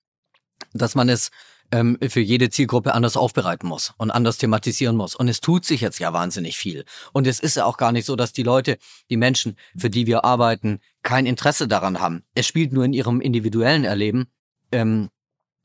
[0.72, 1.30] dass man es
[1.70, 5.14] ähm, für jede Zielgruppe anders aufbereiten muss und anders thematisieren muss.
[5.14, 6.84] Und es tut sich jetzt ja wahnsinnig viel.
[7.12, 8.78] Und es ist ja auch gar nicht so, dass die Leute,
[9.10, 12.22] die Menschen, für die wir arbeiten, kein Interesse daran haben.
[12.34, 14.26] Es spielt nur in ihrem individuellen Erleben,
[14.70, 15.08] ähm,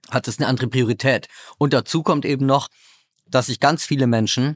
[0.10, 1.28] hat es eine andere Priorität.
[1.58, 2.70] Und dazu kommt eben noch,
[3.26, 4.56] dass sich ganz viele Menschen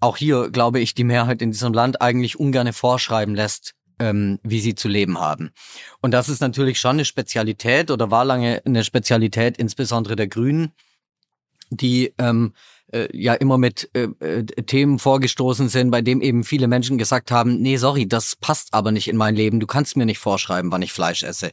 [0.00, 4.60] auch hier, glaube ich, die Mehrheit in diesem Land eigentlich ungerne vorschreiben lässt, ähm, wie
[4.60, 5.52] sie zu leben haben.
[6.00, 10.72] Und das ist natürlich schon eine Spezialität oder war lange eine Spezialität, insbesondere der Grünen,
[11.70, 12.54] die ähm,
[12.92, 17.30] äh, ja immer mit äh, äh, Themen vorgestoßen sind, bei dem eben viele Menschen gesagt
[17.30, 19.60] haben, nee, sorry, das passt aber nicht in mein Leben.
[19.60, 21.50] Du kannst mir nicht vorschreiben, wann ich Fleisch esse.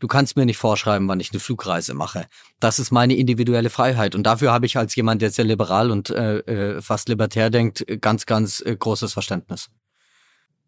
[0.00, 2.26] Du kannst mir nicht vorschreiben, wann ich eine Flugreise mache.
[2.60, 4.14] Das ist meine individuelle Freiheit.
[4.14, 7.84] Und dafür habe ich als jemand, der sehr liberal und äh, äh fast libertär denkt,
[8.00, 9.70] ganz, ganz äh, großes Verständnis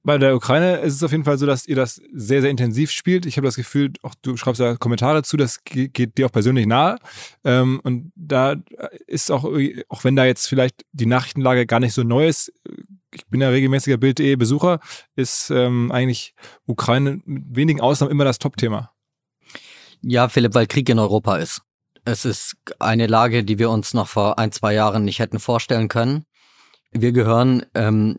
[0.02, 2.90] bei der Ukraine ist es auf jeden Fall so, dass ihr das sehr, sehr intensiv
[2.90, 3.26] spielt.
[3.26, 6.66] Ich habe das Gefühl, auch du schreibst ja Kommentare zu, das geht dir auch persönlich
[6.66, 6.96] nahe.
[7.44, 8.56] Ähm, und da
[9.06, 9.44] ist auch,
[9.88, 12.52] auch wenn da jetzt vielleicht die Nachrichtenlage gar nicht so neu ist,
[13.12, 14.80] ich bin ja regelmäßiger Bild.de Besucher,
[15.16, 16.34] ist ähm, eigentlich
[16.66, 18.92] Ukraine mit wenigen Ausnahmen immer das Top-Thema.
[20.02, 21.62] Ja, Philipp, weil Krieg in Europa ist.
[22.04, 25.88] Es ist eine Lage, die wir uns noch vor ein, zwei Jahren nicht hätten vorstellen
[25.88, 26.24] können.
[26.92, 28.18] Wir gehören ähm,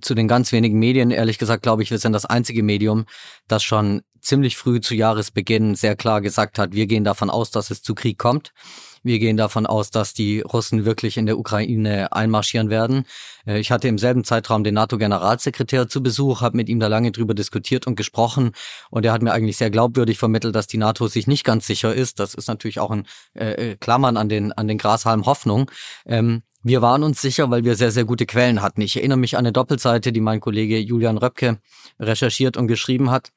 [0.00, 3.06] zu den ganz wenigen Medien, ehrlich gesagt, glaube ich, wir sind das einzige Medium,
[3.48, 7.70] das schon ziemlich früh zu Jahresbeginn sehr klar gesagt hat, wir gehen davon aus, dass
[7.70, 8.52] es zu Krieg kommt.
[9.04, 13.04] Wir gehen davon aus, dass die Russen wirklich in der Ukraine einmarschieren werden.
[13.46, 17.10] Äh, ich hatte im selben Zeitraum den NATO-Generalsekretär zu Besuch, habe mit ihm da lange
[17.10, 18.52] drüber diskutiert und gesprochen
[18.90, 21.92] und er hat mir eigentlich sehr glaubwürdig vermittelt, dass die NATO sich nicht ganz sicher
[21.92, 22.20] ist.
[22.20, 25.70] Das ist natürlich auch ein äh, äh Klammern an den an den Grashalm Hoffnung.
[26.06, 28.80] Ähm, wir waren uns sicher, weil wir sehr, sehr gute Quellen hatten.
[28.82, 31.58] Ich erinnere mich an eine Doppelseite, die mein Kollege Julian Röpke
[31.98, 33.30] recherchiert und geschrieben hat,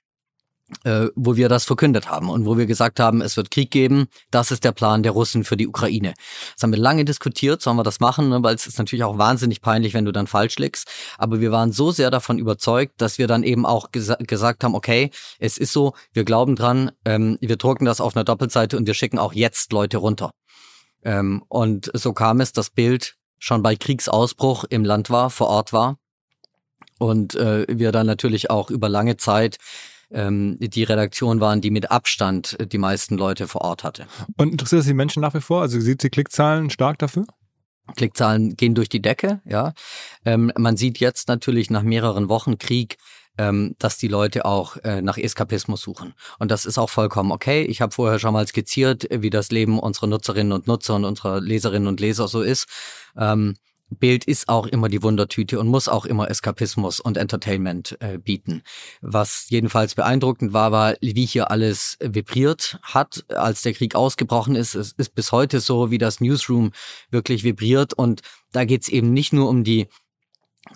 [0.83, 4.07] äh, wo wir das verkündet haben und wo wir gesagt haben, es wird Krieg geben.
[4.31, 6.13] Das ist der Plan der Russen für die Ukraine.
[6.53, 8.43] Das haben wir lange diskutiert, sollen wir das machen, ne?
[8.43, 10.87] weil es ist natürlich auch wahnsinnig peinlich, wenn du dann falsch liegst.
[11.17, 14.75] Aber wir waren so sehr davon überzeugt, dass wir dann eben auch gesa gesagt haben,
[14.75, 18.87] okay, es ist so, wir glauben dran, ähm, wir drucken das auf einer Doppelseite und
[18.87, 20.31] wir schicken auch jetzt Leute runter.
[21.05, 25.71] Ähm, und so kam es, dass Bild schon bei Kriegsausbruch im Land war, vor Ort
[25.71, 25.97] war.
[26.99, 29.57] Und äh, wir dann natürlich auch über lange Zeit
[30.11, 34.07] ähm, die Redaktion waren, die mit Abstand die meisten Leute vor Ort hatte.
[34.37, 35.61] Und interessiert das die Menschen nach wie vor?
[35.61, 37.25] Also sieht die Klickzahlen stark dafür?
[37.95, 39.73] Klickzahlen gehen durch die Decke, ja.
[40.25, 42.97] Ähm, man sieht jetzt natürlich nach mehreren Wochen Krieg,
[43.37, 46.13] ähm, dass die Leute auch äh, nach Eskapismus suchen.
[46.39, 47.63] Und das ist auch vollkommen okay.
[47.63, 51.41] Ich habe vorher schon mal skizziert, wie das Leben unserer Nutzerinnen und Nutzer und unserer
[51.41, 52.67] Leserinnen und Leser so ist.
[53.17, 53.55] Ähm,
[53.89, 58.63] Bild ist auch immer die Wundertüte und muss auch immer Eskapismus und Entertainment äh, bieten.
[59.01, 64.73] Was jedenfalls beeindruckend war, war, wie hier alles vibriert hat, als der Krieg ausgebrochen ist.
[64.75, 66.71] Es ist bis heute so, wie das Newsroom
[67.11, 67.93] wirklich vibriert.
[67.93, 68.21] Und
[68.51, 69.87] da geht's eben nicht nur um die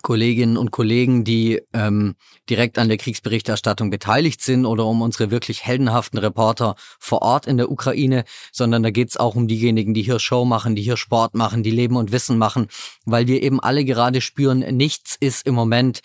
[0.02, 2.14] Kolleginnen und Kollegen, die ähm,
[2.48, 7.56] direkt an der Kriegsberichterstattung beteiligt sind oder um unsere wirklich heldenhaften Reporter vor Ort in
[7.56, 11.34] der Ukraine, sondern da geht's auch um diejenigen, die hier Show machen, die hier Sport
[11.34, 12.68] machen, die Leben und Wissen machen,
[13.04, 16.00] weil wir eben alle gerade spüren, nichts ist im Moment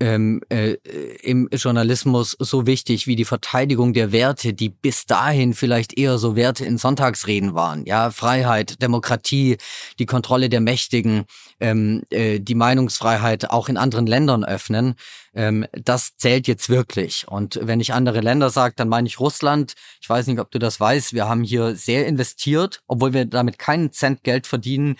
[0.00, 0.76] ähm, äh,
[1.22, 6.36] im Journalismus so wichtig wie die Verteidigung der Werte, die bis dahin vielleicht eher so
[6.36, 7.84] Werte in Sonntagsreden waren.
[7.84, 9.58] Ja, Freiheit, Demokratie,
[9.98, 11.26] die Kontrolle der Mächtigen,
[11.60, 14.94] ähm, äh, die Meinungsfreiheit auch in anderen Ländern öffnen.
[15.34, 17.28] Ähm, das zählt jetzt wirklich.
[17.28, 19.74] Und wenn ich andere Länder sage, dann meine ich Russland.
[20.00, 21.12] Ich weiß nicht, ob du das weißt.
[21.12, 24.96] Wir haben hier sehr investiert, obwohl wir damit keinen Cent Geld verdienen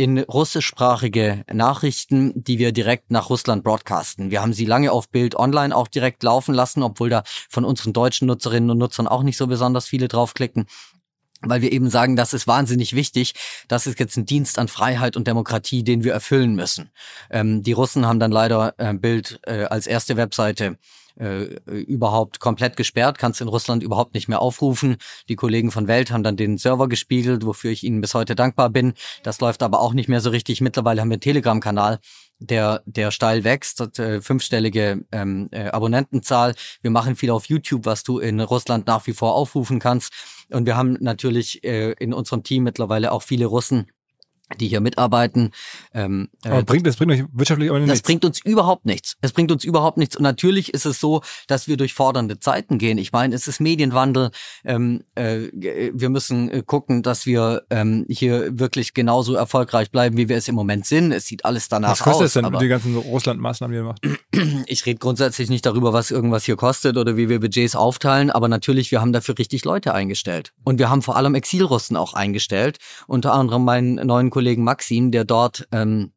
[0.00, 4.30] in russischsprachige Nachrichten, die wir direkt nach Russland broadcasten.
[4.30, 7.92] Wir haben sie lange auf Bild online auch direkt laufen lassen, obwohl da von unseren
[7.92, 10.66] deutschen Nutzerinnen und Nutzern auch nicht so besonders viele draufklicken
[11.42, 13.32] weil wir eben sagen, das ist wahnsinnig wichtig.
[13.66, 16.90] Das ist jetzt ein Dienst an Freiheit und Demokratie, den wir erfüllen müssen.
[17.30, 20.76] Ähm, die Russen haben dann leider äh, Bild äh, als erste Webseite
[21.20, 24.96] äh, überhaupt komplett gesperrt, kannst in Russland überhaupt nicht mehr aufrufen.
[25.28, 28.70] Die Kollegen von Welt haben dann den Server gespiegelt, wofür ich ihnen bis heute dankbar
[28.70, 28.94] bin.
[29.22, 30.60] Das läuft aber auch nicht mehr so richtig.
[30.60, 31.98] Mittlerweile haben wir einen Telegram-Kanal,
[32.38, 36.54] der, der steil wächst, hat, äh, fünfstellige ähm, äh, Abonnentenzahl.
[36.80, 40.12] Wir machen viel auf YouTube, was du in Russland nach wie vor aufrufen kannst.
[40.50, 43.90] Und wir haben natürlich äh, in unserem Team mittlerweile auch viele Russen,
[44.58, 45.52] die hier mitarbeiten.
[45.94, 47.92] Ähm, äh, aber bringt, das bringt euch wirtschaftlich aber nichts.
[47.92, 49.16] Das bringt uns überhaupt nichts.
[49.20, 50.16] Es bringt uns überhaupt nichts.
[50.16, 52.98] Und natürlich ist es so, dass wir durch fordernde Zeiten gehen.
[52.98, 54.30] Ich meine, es ist Medienwandel.
[54.64, 60.28] Ähm, äh, wir müssen äh, gucken, dass wir ähm, hier wirklich genauso erfolgreich bleiben, wie
[60.28, 61.12] wir es im Moment sind.
[61.12, 62.00] Es sieht alles danach aus.
[62.00, 64.02] Was kostet aus, es denn, die ganzen Russland-Maßnahmen, die ihr macht?
[64.66, 68.30] ich rede grundsätzlich nicht darüber, was irgendwas hier kostet oder wie wir Budgets aufteilen.
[68.30, 70.52] Aber natürlich, wir haben dafür richtig Leute eingestellt.
[70.64, 72.78] Und wir haben vor allem Exilrussen auch eingestellt.
[73.06, 76.12] Unter anderem meinen neuen Kollegen Maxim, der dort ähm,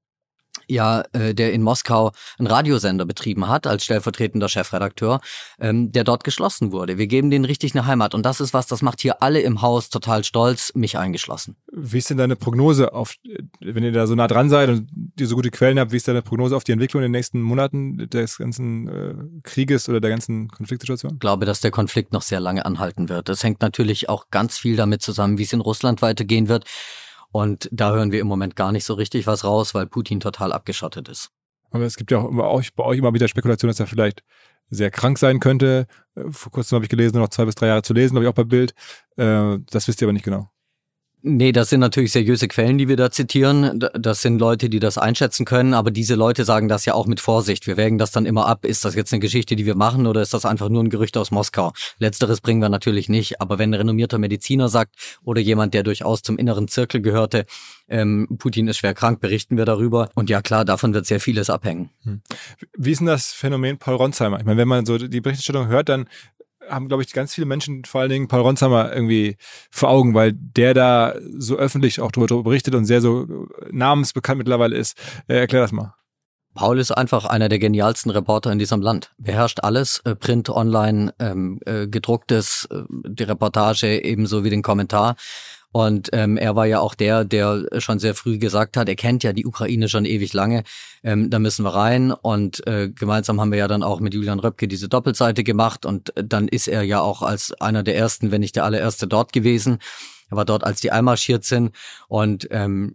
[0.68, 5.22] ja, äh, der in Moskau einen Radiosender betrieben hat als stellvertretender Chefredakteur,
[5.60, 6.98] ähm, der dort geschlossen wurde.
[6.98, 9.62] Wir geben denen richtig eine Heimat und das ist was, das macht hier alle im
[9.62, 11.56] Haus total stolz, mich eingeschlossen.
[11.72, 13.16] Wie ist denn deine Prognose auf,
[13.60, 16.08] wenn ihr da so nah dran seid und ihr so gute Quellen habt, wie ist
[16.08, 20.10] deine Prognose auf die Entwicklung in den nächsten Monaten des ganzen äh, Krieges oder der
[20.10, 21.14] ganzen Konfliktsituation?
[21.14, 23.30] Ich glaube, dass der Konflikt noch sehr lange anhalten wird.
[23.30, 26.66] Das hängt natürlich auch ganz viel damit zusammen, wie es in Russland weitergehen wird.
[27.34, 30.54] Und da hören wir im Moment gar nicht so richtig was raus, weil Putin total
[30.54, 31.32] abgeschottet ist.
[31.72, 34.24] Aber es gibt ja auch bei euch, immer wieder Spekulation, dass er vielleicht
[34.70, 35.88] sehr krank sein könnte.
[36.16, 38.30] Äh, vor kurzem habe ich gelesen, noch zwei bis drei Jahre zu lesen, glaube ich
[38.30, 38.76] auch bei Bild.
[39.18, 40.53] Äh, das wisst ihr aber nicht genau.
[41.26, 43.80] Nee, das sind natürlich seriöse Quellen, die wir da zitieren.
[43.94, 47.22] Das sind Leute, die das einschätzen können, aber diese Leute sagen das ja auch mit
[47.22, 47.66] Vorsicht.
[47.66, 48.66] Wir wägen das dann immer ab.
[48.66, 51.16] Ist das jetzt eine Geschichte, die wir machen oder ist das einfach nur ein Gerücht
[51.16, 51.72] aus Moskau?
[51.98, 56.24] Letzteres bringen wir natürlich nicht, aber wenn ein renommierter Mediziner sagt oder jemand, der durchaus
[56.24, 57.46] zum inneren Zirkel gehörte,
[57.88, 60.10] ähm, Putin ist schwer krank, berichten wir darüber.
[60.16, 61.90] Und ja klar, davon wird sehr vieles abhängen.
[62.04, 62.22] Hm.
[62.78, 64.40] Wie ist denn das Phänomen Paul Ronsheimer?
[64.40, 66.10] Ich meine, wenn man so die Berichterstattung hört, dann
[66.70, 69.38] haben, glaube ich, ganz viele Menschen, vor allen Dingen Paul Ronsheimer, irgendwie
[69.72, 74.76] vor Augen, weil der da so öffentlich auch darüber berichtet und sehr so namensbekannt mittlerweile
[74.76, 74.98] ist.
[75.28, 75.94] Äh, erklär das mal.
[76.54, 79.12] Paul ist einfach einer der genialsten Reporter in diesem Land.
[79.18, 85.16] Beherrscht alles, äh, Print, Online, ähm, äh, gedrucktes, äh, die Reportage ebenso wie den Kommentar.
[85.74, 89.24] Und ähm, er war ja auch der, der schon sehr früh gesagt hat, er kennt
[89.24, 90.64] ja die Ukraine schon ewig lange,
[91.04, 92.12] ähm, da müssen wir rein.
[92.12, 95.88] Und äh, gemeinsam haben wir ja dann auch mit Julian Röpke diese Doppelseite gemacht.
[95.88, 99.34] Und dann ist er ja auch als einer der ersten, wenn nicht der allererste dort
[99.34, 99.80] gewesen.
[100.30, 101.76] Er war dort, als die einmarschiert sind.
[102.08, 102.94] Und ähm,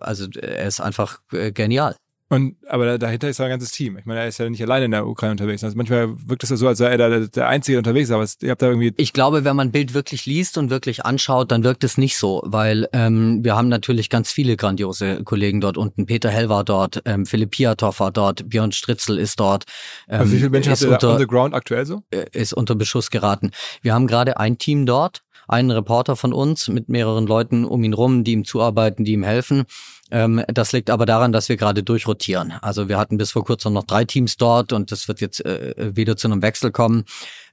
[0.00, 1.94] also er ist einfach äh, genial.
[2.30, 3.96] Und, aber dahinter ist ja ein ganzes Team.
[3.96, 5.64] Ich meine, er ist ja nicht alleine in der Ukraine unterwegs.
[5.64, 8.50] Also manchmal wirkt es ja so, als sei er der, der Einzige unterwegs, aber ihr
[8.50, 8.92] habt da irgendwie.
[8.98, 12.42] Ich glaube, wenn man Bild wirklich liest und wirklich anschaut, dann wirkt es nicht so,
[12.44, 16.04] weil ähm, wir haben natürlich ganz viele grandiose Kollegen dort unten.
[16.04, 19.64] Peter Hell war dort, ähm, Philipp Piatow war dort, Björn Stritzel ist dort.
[20.06, 22.02] Ähm, also wie viele Menschen habt ihr unter, on the ground aktuell so?
[22.10, 23.52] Äh, ist unter Beschuss geraten.
[23.80, 27.94] Wir haben gerade ein Team dort, einen Reporter von uns mit mehreren Leuten um ihn
[27.94, 29.64] rum, die ihm zuarbeiten, die ihm helfen.
[30.10, 32.52] Ähm, das liegt aber daran, dass wir gerade durchrotieren.
[32.62, 35.96] Also wir hatten bis vor kurzem noch drei Teams dort und das wird jetzt äh,
[35.96, 37.04] wieder zu einem Wechsel kommen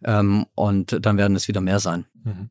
[0.03, 2.05] ähm, und dann werden es wieder mehr sein.
[2.23, 2.49] Mhm.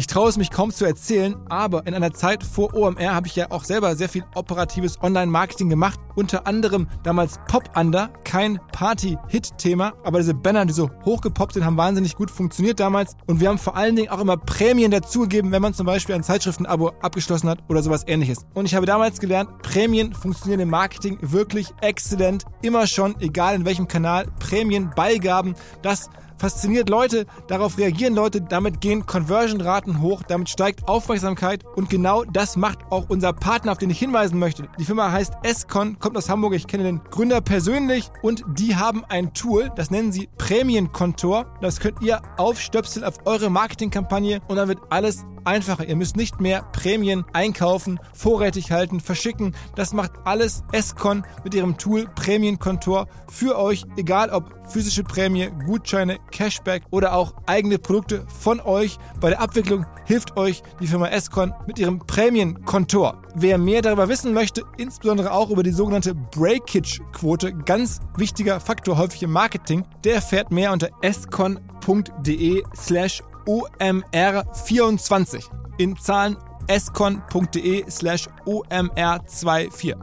[0.00, 3.36] Ich traue es mich kaum zu erzählen, aber in einer Zeit vor OMR habe ich
[3.36, 6.00] ja auch selber sehr viel operatives Online-Marketing gemacht.
[6.14, 11.76] Unter anderem damals Pop Under, kein Party-Hit-Thema, aber diese Banner, die so hochgepoppt sind, haben
[11.76, 13.14] wahnsinnig gut funktioniert damals.
[13.26, 16.22] Und wir haben vor allen Dingen auch immer Prämien dazugegeben, wenn man zum Beispiel ein
[16.22, 18.46] Zeitschriftenabo abgeschlossen hat oder sowas ähnliches.
[18.54, 22.46] Und ich habe damals gelernt, Prämien funktionieren im Marketing wirklich exzellent.
[22.62, 26.08] Immer schon, egal in welchem Kanal, Prämien, Beigaben, das
[26.40, 32.56] fasziniert Leute, darauf reagieren Leute, damit gehen Conversion-Raten hoch, damit steigt Aufmerksamkeit und genau das
[32.56, 34.66] macht auch unser Partner, auf den ich hinweisen möchte.
[34.78, 39.04] Die Firma heißt Escon, kommt aus Hamburg, ich kenne den Gründer persönlich und die haben
[39.10, 41.44] ein Tool, das nennen sie Prämienkontor.
[41.60, 45.86] Das könnt ihr aufstöpseln auf eure Marketingkampagne und dann wird alles einfacher.
[45.86, 49.54] Ihr müsst nicht mehr Prämien einkaufen, vorrätig halten, verschicken.
[49.76, 56.18] Das macht alles Escon mit ihrem Tool Prämienkontor für euch, egal ob physische Prämie, Gutscheine,
[56.30, 58.98] Cashback oder auch eigene Produkte von euch.
[59.20, 63.22] Bei der Abwicklung hilft euch die Firma Escon mit ihrem Prämienkontor.
[63.34, 69.22] Wer mehr darüber wissen möchte, insbesondere auch über die sogenannte Breakage-Quote, ganz wichtiger Faktor häufig
[69.22, 75.44] im Marketing, der erfährt mehr unter escon.de slash OMR24
[75.78, 79.94] in Zahlen escon.de slash OMR24.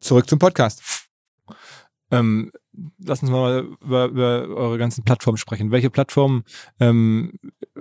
[0.00, 1.08] Zurück zum Podcast.
[2.10, 2.50] Ähm,
[2.98, 5.70] lass uns mal über, über eure ganzen Plattformen sprechen.
[5.70, 6.44] Welche Plattform
[6.80, 7.34] ähm,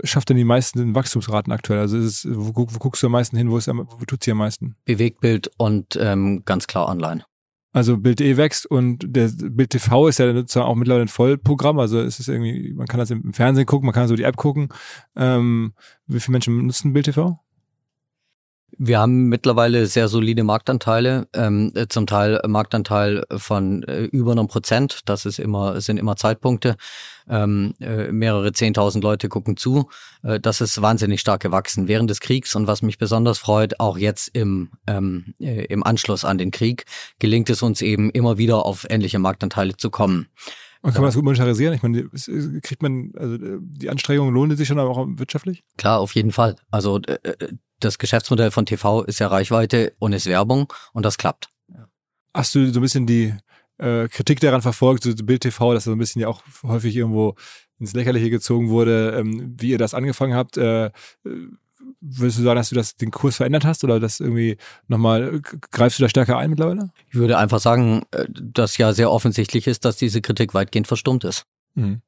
[0.04, 1.80] schafft denn die meisten Wachstumsraten aktuell?
[1.80, 3.50] Also ist es, wo, wo guckst du am meisten hin?
[3.50, 4.76] Wo, ist, wo tut sie am meisten?
[4.86, 7.24] Bewegtbild und ähm, ganz klar online.
[7.72, 11.78] Also Bild.de wächst und der Bild TV ist ja sozusagen auch mittlerweile ein Vollprogramm.
[11.80, 14.38] Also es ist irgendwie, man kann das im Fernsehen gucken, man kann so die App
[14.38, 14.70] gucken.
[15.16, 15.74] Ähm,
[16.08, 17.40] wie viele Menschen nutzen Bild TV?
[18.82, 24.48] Wir haben mittlerweile sehr solide Marktanteile, ähm, äh, zum Teil Marktanteil von äh, über einem
[24.48, 25.02] Prozent.
[25.04, 26.78] Das ist immer, sind immer Zeitpunkte.
[27.28, 29.90] Ähm, äh, mehrere zehntausend Leute gucken zu.
[30.24, 33.98] Äh, das ist wahnsinnig stark gewachsen während des Kriegs und was mich besonders freut, auch
[33.98, 36.86] jetzt im, ähm, äh, im Anschluss an den Krieg,
[37.20, 40.30] gelingt es uns eben immer wieder auf ähnliche Marktanteile zu kommen.
[40.82, 41.74] Und kann man das gut monetarisieren?
[41.74, 42.08] Ich meine,
[42.62, 45.66] kriegt man, also die Anstrengungen lohnen sich schon auch wirtschaftlich?
[45.76, 46.56] Klar, auf jeden Fall.
[46.72, 47.02] Also
[47.80, 51.50] das Geschäftsmodell von TV ist ja Reichweite und ist Werbung und das klappt.
[52.34, 53.34] Hast du so ein bisschen die
[53.78, 57.36] äh, Kritik daran verfolgt, so Bild TV, dass so ein bisschen ja auch häufig irgendwo
[57.80, 60.58] ins Lächerliche gezogen wurde, ähm, wie ihr das angefangen habt?
[60.58, 60.92] Äh,
[62.02, 64.58] Würdest du sagen, dass du das, den Kurs verändert hast oder das irgendwie
[64.88, 66.92] nochmal, greifst du da stärker ein mittlerweile?
[67.10, 71.24] Ich würde einfach sagen, äh, dass ja sehr offensichtlich ist, dass diese Kritik weitgehend verstummt
[71.24, 71.46] ist.
[71.76, 72.02] Mhm.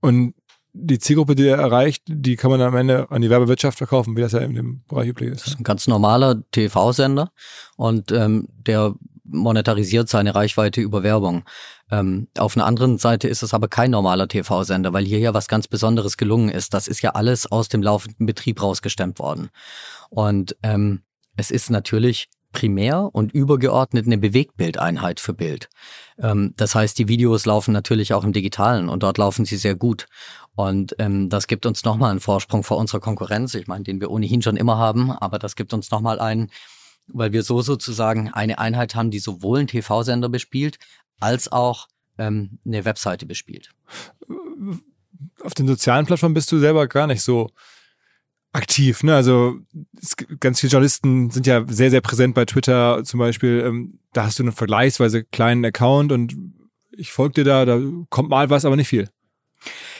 [0.00, 0.34] Und
[0.80, 4.20] die Zielgruppe, die er erreicht, die kann man am Ende an die Werbewirtschaft verkaufen, wie
[4.20, 5.42] das ja in dem Bereich üblich ist.
[5.42, 7.30] Das ist ein ganz normaler TV-Sender
[7.76, 11.44] und ähm, der monetarisiert seine Reichweite über Werbung.
[11.90, 15.48] Ähm, auf einer anderen Seite ist es aber kein normaler TV-Sender, weil hier ja was
[15.48, 16.74] ganz Besonderes gelungen ist.
[16.74, 19.50] Das ist ja alles aus dem laufenden Betrieb rausgestemmt worden.
[20.10, 21.02] Und ähm,
[21.36, 25.68] es ist natürlich primär und übergeordnet eine Bewegtbildeinheit für Bild.
[26.18, 29.74] Ähm, das heißt, die Videos laufen natürlich auch im Digitalen und dort laufen sie sehr
[29.74, 30.06] gut.
[30.58, 34.10] Und ähm, das gibt uns nochmal einen Vorsprung vor unserer Konkurrenz, ich meine, den wir
[34.10, 36.50] ohnehin schon immer haben, aber das gibt uns nochmal einen,
[37.06, 40.80] weil wir so sozusagen eine Einheit haben, die sowohl einen TV-Sender bespielt,
[41.20, 41.86] als auch
[42.18, 43.70] ähm, eine Webseite bespielt.
[45.44, 47.50] Auf den sozialen Plattformen bist du selber gar nicht so
[48.52, 49.04] aktiv.
[49.04, 49.14] Ne?
[49.14, 49.60] Also
[50.02, 53.62] es, ganz viele Journalisten sind ja sehr, sehr präsent bei Twitter zum Beispiel.
[53.64, 56.34] Ähm, da hast du einen vergleichsweise kleinen Account und
[56.90, 57.80] ich folge dir da, da
[58.10, 59.08] kommt mal was, aber nicht viel.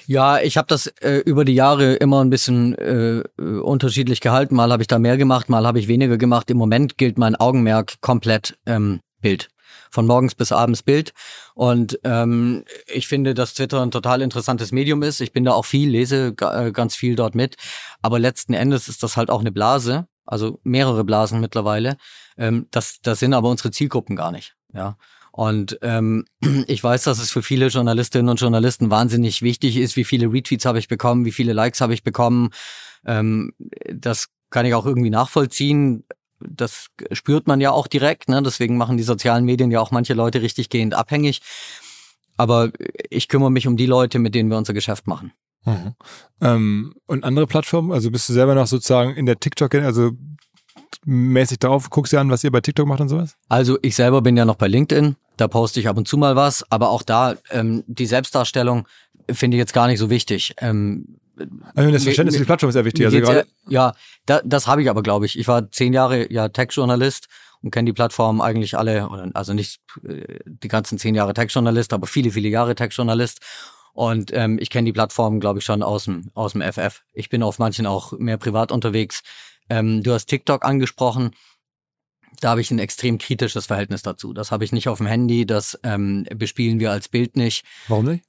[0.08, 4.56] Ja, ich habe das äh, über die Jahre immer ein bisschen äh, unterschiedlich gehalten.
[4.56, 6.48] Mal habe ich da mehr gemacht, mal habe ich weniger gemacht.
[6.50, 9.50] Im Moment gilt mein Augenmerk komplett ähm, Bild
[9.90, 11.12] von morgens bis abends Bild.
[11.54, 15.20] Und ähm, ich finde, dass Twitter ein total interessantes Medium ist.
[15.20, 17.56] Ich bin da auch viel, lese äh, ganz viel dort mit.
[18.00, 21.98] Aber letzten Endes ist das halt auch eine Blase, also mehrere Blasen mittlerweile.
[22.38, 24.56] Ähm, das, das sind aber unsere Zielgruppen gar nicht.
[24.72, 24.96] Ja.
[25.38, 26.24] Und ähm,
[26.66, 30.64] ich weiß, dass es für viele Journalistinnen und Journalisten wahnsinnig wichtig ist, wie viele Retweets
[30.64, 32.50] habe ich bekommen, wie viele Likes habe ich bekommen.
[33.06, 33.52] Ähm,
[33.94, 36.02] das kann ich auch irgendwie nachvollziehen
[36.40, 38.40] das spürt man ja auch direkt, ne?
[38.40, 41.40] deswegen machen die sozialen Medien ja auch manche Leute richtig gehend abhängig.
[42.36, 42.70] Aber
[43.10, 45.32] ich kümmere mich um die Leute, mit denen wir unser Geschäft machen.
[45.64, 45.94] Mhm.
[46.40, 47.90] Ähm, und andere Plattformen?
[47.90, 50.12] Also bist du selber noch sozusagen in der TikTok, also
[51.04, 53.36] mäßig drauf, guckst du an, was ihr bei TikTok macht und sowas?
[53.48, 56.36] Also ich selber bin ja noch bei LinkedIn, da poste ich ab und zu mal
[56.36, 58.86] was, aber auch da ähm, die Selbstdarstellung
[59.30, 60.54] finde ich jetzt gar nicht so wichtig.
[60.58, 61.18] Ähm,
[61.74, 63.06] also das Verständnis für die Plattform ist sehr wichtig.
[63.06, 63.94] Also gerade ja,
[64.26, 65.38] da, das habe ich aber, glaube ich.
[65.38, 67.28] Ich war zehn Jahre ja Tech-Journalist
[67.62, 72.06] und kenne die Plattform eigentlich alle, also nicht äh, die ganzen zehn Jahre Tech-Journalist, aber
[72.06, 73.40] viele, viele Jahre Tech-Journalist.
[73.92, 77.02] Und ähm, ich kenne die Plattform, glaube ich, schon aus dem, aus dem FF.
[77.12, 79.22] Ich bin auf manchen auch mehr privat unterwegs.
[79.68, 81.32] Ähm, du hast TikTok angesprochen
[82.40, 84.32] da habe ich ein extrem kritisches Verhältnis dazu.
[84.32, 87.64] Das habe ich nicht auf dem Handy, das ähm, bespielen wir als Bild nicht.
[87.88, 88.24] Warum nicht?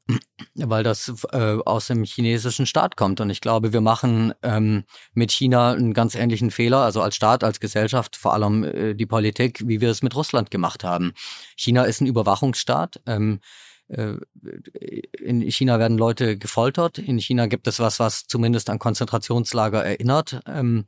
[0.55, 3.21] Weil das äh, aus dem chinesischen Staat kommt.
[3.21, 4.83] Und ich glaube, wir machen ähm,
[5.13, 9.05] mit China einen ganz ähnlichen Fehler, also als Staat, als Gesellschaft, vor allem äh, die
[9.05, 11.13] Politik, wie wir es mit Russland gemacht haben.
[11.55, 13.01] China ist ein Überwachungsstaat.
[13.05, 13.39] Ähm,
[13.89, 14.13] äh,
[15.19, 16.97] in China werden Leute gefoltert.
[16.99, 20.41] In China gibt es was, was zumindest an Konzentrationslager erinnert.
[20.45, 20.85] Ähm,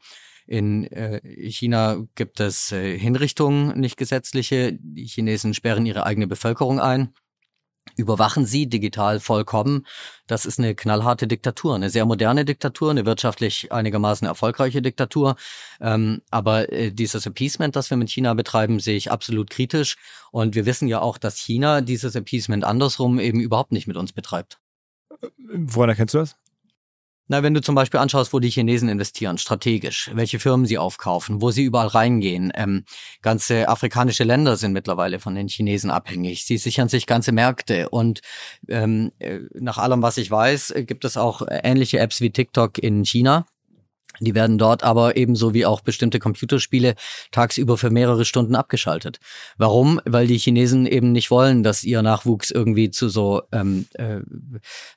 [0.52, 4.74] in äh, China gibt es äh, Hinrichtungen, nicht gesetzliche.
[4.74, 7.14] Die Chinesen sperren ihre eigene Bevölkerung ein,
[7.96, 9.88] überwachen sie digital vollkommen.
[10.28, 15.38] Das ist eine knallharte Diktatur, eine sehr moderne Diktatur, eine wirtschaftlich einigermaßen erfolgreiche Diktatur.
[15.80, 19.96] Ähm, aber äh, dieses Appeasement, das wir mit China betreiben, sehe ich absolut kritisch.
[20.32, 24.12] Und wir wissen ja auch, dass China dieses Appeasement andersrum eben überhaupt nicht mit uns
[24.12, 24.60] betreibt.
[25.48, 26.36] Woran erkennst du das?
[27.32, 31.42] Na, wenn du zum Beispiel anschaust, wo die Chinesen investieren, strategisch, welche Firmen sie aufkaufen,
[31.42, 32.52] wo sie überall reingehen.
[32.54, 32.84] Ähm,
[33.22, 36.44] ganze afrikanische Länder sind mittlerweile von den Chinesen abhängig.
[36.44, 37.88] Sie sichern sich ganze Märkte.
[37.88, 38.20] Und
[38.68, 43.06] ähm, äh, nach allem, was ich weiß, gibt es auch ähnliche Apps wie TikTok in
[43.06, 43.46] China.
[44.20, 46.96] Die werden dort aber ebenso wie auch bestimmte Computerspiele
[47.32, 49.20] tagsüber für mehrere Stunden abgeschaltet.
[49.58, 50.02] Warum?
[50.06, 54.20] Weil die Chinesen eben nicht wollen, dass ihr Nachwuchs irgendwie zu so ähm, äh,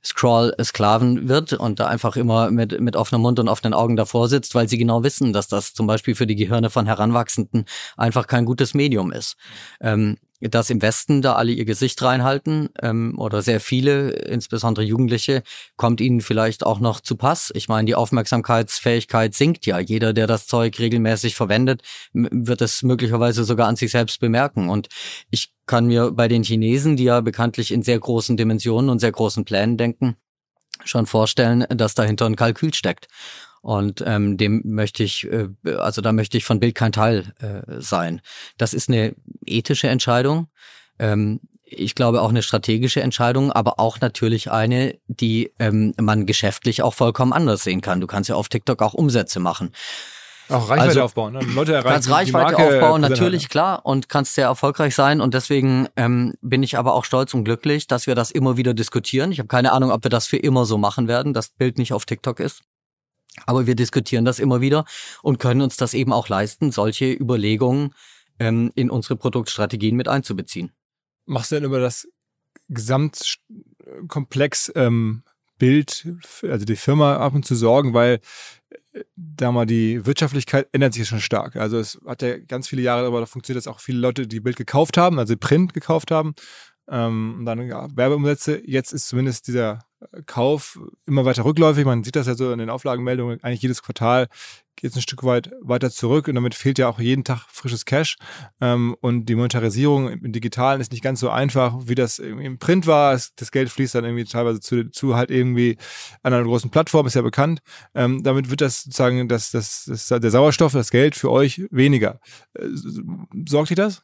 [0.04, 4.54] Scroll-Sklaven wird und da einfach immer mit, mit offenem Mund und offenen Augen davor sitzt,
[4.54, 7.64] weil sie genau wissen, dass das zum Beispiel für die Gehirne von Heranwachsenden
[7.96, 9.36] einfach kein gutes Medium ist.
[9.80, 10.16] Ähm,
[10.50, 15.42] dass im Westen da alle ihr Gesicht reinhalten ähm, oder sehr viele, insbesondere Jugendliche,
[15.76, 17.50] kommt ihnen vielleicht auch noch zu Pass.
[17.54, 19.78] Ich meine, die Aufmerksamkeitsfähigkeit sinkt ja.
[19.78, 21.82] Jeder, der das Zeug regelmäßig verwendet,
[22.12, 24.68] wird es möglicherweise sogar an sich selbst bemerken.
[24.68, 24.88] Und
[25.30, 29.12] ich kann mir bei den Chinesen, die ja bekanntlich in sehr großen Dimensionen und sehr
[29.12, 30.16] großen Plänen denken,
[30.84, 33.08] schon vorstellen, dass dahinter ein Kalkül steckt.
[33.64, 35.48] Und ähm, dem möchte ich, äh,
[35.78, 38.20] also da möchte ich von Bild kein Teil äh, sein.
[38.58, 39.14] Das ist eine
[39.46, 40.48] ethische Entscheidung.
[40.98, 46.82] Ähm, ich glaube auch eine strategische Entscheidung, aber auch natürlich eine, die ähm, man geschäftlich
[46.82, 48.02] auch vollkommen anders sehen kann.
[48.02, 49.72] Du kannst ja auf TikTok auch Umsätze machen.
[50.50, 51.40] Auch Reichweite also, aufbauen, ne?
[51.54, 51.94] Leute erreichen.
[51.94, 55.22] Kannst Reichweite aufbauen, natürlich klar, und kannst sehr erfolgreich sein.
[55.22, 58.74] Und deswegen ähm, bin ich aber auch stolz und glücklich, dass wir das immer wieder
[58.74, 59.32] diskutieren.
[59.32, 61.94] Ich habe keine Ahnung, ob wir das für immer so machen werden, das Bild nicht
[61.94, 62.60] auf TikTok ist.
[63.46, 64.84] Aber wir diskutieren das immer wieder
[65.22, 67.94] und können uns das eben auch leisten, solche Überlegungen
[68.38, 70.72] ähm, in unsere Produktstrategien mit einzubeziehen.
[71.26, 72.08] Machst du denn über das
[72.68, 75.22] Gesamtkomplex ähm,
[75.58, 76.06] Bild,
[76.42, 78.20] also die Firma ab und zu sorgen, weil
[78.92, 81.56] äh, da mal die Wirtschaftlichkeit ändert sich schon stark.
[81.56, 84.40] Also es hat ja ganz viele Jahre, aber da funktioniert das auch viele Leute, die
[84.40, 86.34] Bild gekauft haben, also Print gekauft haben
[86.88, 88.62] ähm, und dann ja, Werbeumsätze.
[88.64, 89.84] Jetzt ist zumindest dieser
[90.26, 91.84] Kauf immer weiter rückläufig.
[91.84, 93.42] Man sieht das ja so in den Auflagenmeldungen.
[93.42, 94.28] Eigentlich jedes Quartal
[94.76, 97.84] geht es ein Stück weit weiter zurück und damit fehlt ja auch jeden Tag frisches
[97.84, 98.16] Cash.
[98.60, 102.86] Ähm, und die Monetarisierung im Digitalen ist nicht ganz so einfach, wie das im Print
[102.86, 103.18] war.
[103.36, 105.78] Das Geld fließt dann irgendwie teilweise zu, zu halt irgendwie
[106.22, 107.60] an einer großen Plattform, ist ja bekannt.
[107.94, 112.20] Ähm, damit wird das sozusagen das, das, das, der Sauerstoff, das Geld für euch weniger.
[112.54, 112.66] Äh,
[113.46, 114.02] sorgt dich das?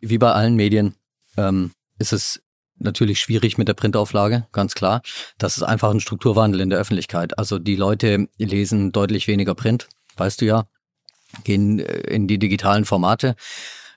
[0.00, 0.94] Wie bei allen Medien
[1.36, 2.40] ähm, ist es
[2.78, 5.02] natürlich schwierig mit der Printauflage, ganz klar.
[5.38, 7.38] Das ist einfach ein Strukturwandel in der Öffentlichkeit.
[7.38, 10.68] Also die Leute lesen deutlich weniger Print, weißt du ja,
[11.44, 13.36] gehen äh, in die digitalen Formate.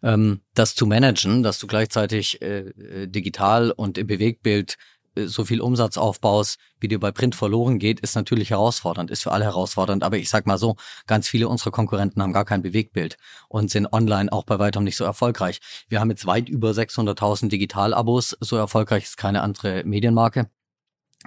[0.04, 4.78] Ähm, das zu managen, dass du gleichzeitig äh, äh, digital und im Bewegtbild
[5.16, 9.32] so viel Umsatz aufbaust, wie dir bei Print verloren geht, ist natürlich herausfordernd, ist für
[9.32, 10.04] alle herausfordernd.
[10.04, 10.76] Aber ich sag mal so,
[11.08, 13.18] ganz viele unserer Konkurrenten haben gar kein Bewegtbild
[13.50, 15.60] und sind online auch bei weitem nicht so erfolgreich.
[15.90, 18.38] Wir haben jetzt weit über 600.000 Digital-Abos.
[18.40, 20.50] So erfolgreich ist keine andere Medienmarke.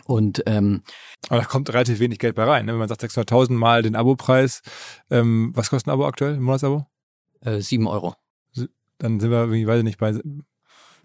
[0.07, 0.83] Und ähm,
[1.29, 2.67] aber da kommt relativ wenig Geld bei rein.
[2.67, 2.73] Ne?
[2.73, 4.63] Wenn man sagt 600.000 mal den Abopreis,
[5.11, 6.87] ähm, was kostet ein Abo aktuell, ein Monatsabo?
[7.41, 8.15] Äh, 7 Euro.
[8.99, 10.21] Dann sind wir, ich weiß nicht, bei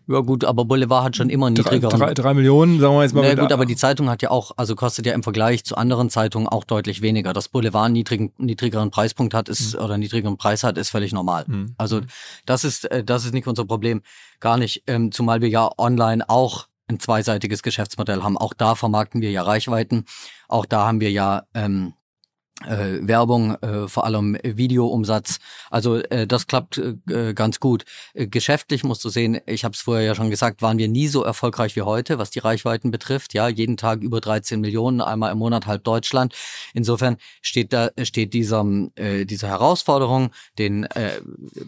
[0.09, 1.99] ja gut, aber Boulevard hat schon immer niedrigeren.
[1.99, 3.35] Drei, drei, drei Millionen, sagen wir jetzt mal.
[3.35, 6.09] Na gut, aber die Zeitung hat ja auch, also kostet ja im Vergleich zu anderen
[6.09, 7.31] Zeitungen auch deutlich weniger.
[7.31, 9.85] Dass Boulevard einen niedrigen, niedrigeren Preispunkt hat, ist mhm.
[9.85, 11.45] oder niedrigeren Preis hat, ist völlig normal.
[11.47, 11.75] Mhm.
[11.77, 12.01] Also
[12.45, 14.01] das ist, äh, das ist nicht unser Problem.
[14.39, 14.83] Gar nicht.
[14.87, 18.37] Ähm, zumal wir ja online auch ein zweiseitiges Geschäftsmodell haben.
[18.37, 20.05] Auch da vermarkten wir ja Reichweiten.
[20.47, 21.93] Auch da haben wir ja ähm,
[22.67, 25.39] äh, Werbung, äh, vor allem Videoumsatz.
[25.69, 27.85] Also äh, das klappt äh, ganz gut.
[28.13, 31.07] Äh, geschäftlich musst du sehen, ich habe es vorher ja schon gesagt, waren wir nie
[31.07, 33.33] so erfolgreich wie heute, was die Reichweiten betrifft.
[33.33, 36.33] Ja, jeden Tag über 13 Millionen, einmal im Monat halb Deutschland.
[36.73, 41.21] Insofern steht da steht dieser äh, diese Herausforderung, den äh,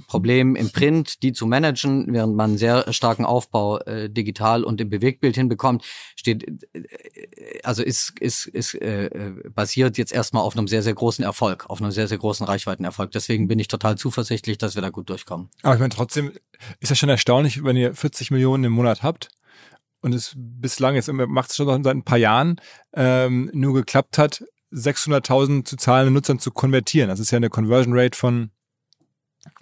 [0.07, 4.81] Problem im Print, die zu managen, während man einen sehr starken Aufbau äh, digital und
[4.81, 5.85] im Bewegtbild hinbekommt,
[6.15, 10.91] steht äh, also ist ist ist äh, äh basiert jetzt erstmal auf einem sehr sehr,
[10.91, 13.11] sehr großen Erfolg, auf einem sehr, sehr großen Reichweitenerfolg.
[13.11, 15.49] Deswegen bin ich total zuversichtlich, dass wir da gut durchkommen.
[15.61, 16.31] Aber ich meine, trotzdem
[16.79, 19.29] ist ja schon erstaunlich, wenn ihr 40 Millionen im Monat habt
[20.01, 22.59] und es bislang jetzt macht es schon seit ein paar Jahren
[22.93, 27.09] ähm, nur geklappt hat, 600.000 zu zahlenden Nutzern zu konvertieren.
[27.09, 28.51] Das ist ja eine Conversion Rate von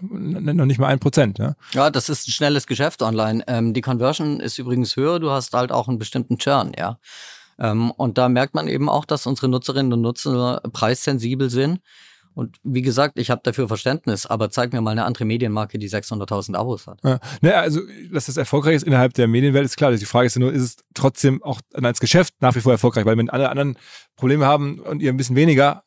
[0.01, 1.39] noch nicht mal ein Prozent.
[1.39, 1.55] Ja?
[1.71, 3.43] ja, das ist ein schnelles Geschäft online.
[3.47, 5.19] Ähm, die Conversion ist übrigens höher.
[5.19, 6.99] Du hast halt auch einen bestimmten Churn, ja.
[7.59, 11.79] Ähm, und da merkt man eben auch, dass unsere Nutzerinnen und Nutzer preissensibel sind.
[12.35, 15.89] Und wie gesagt, ich habe dafür Verständnis, aber zeig mir mal eine andere Medienmarke, die
[15.89, 16.99] 600.000 Abos hat.
[17.03, 17.81] Ja, ne, also,
[18.13, 19.91] dass das erfolgreich ist innerhalb der Medienwelt, ist klar.
[19.91, 23.05] Die Frage ist ja nur, ist es trotzdem auch als Geschäft nach wie vor erfolgreich?
[23.05, 23.77] Weil wenn alle anderen
[24.15, 25.83] Probleme haben und ihr ein bisschen weniger,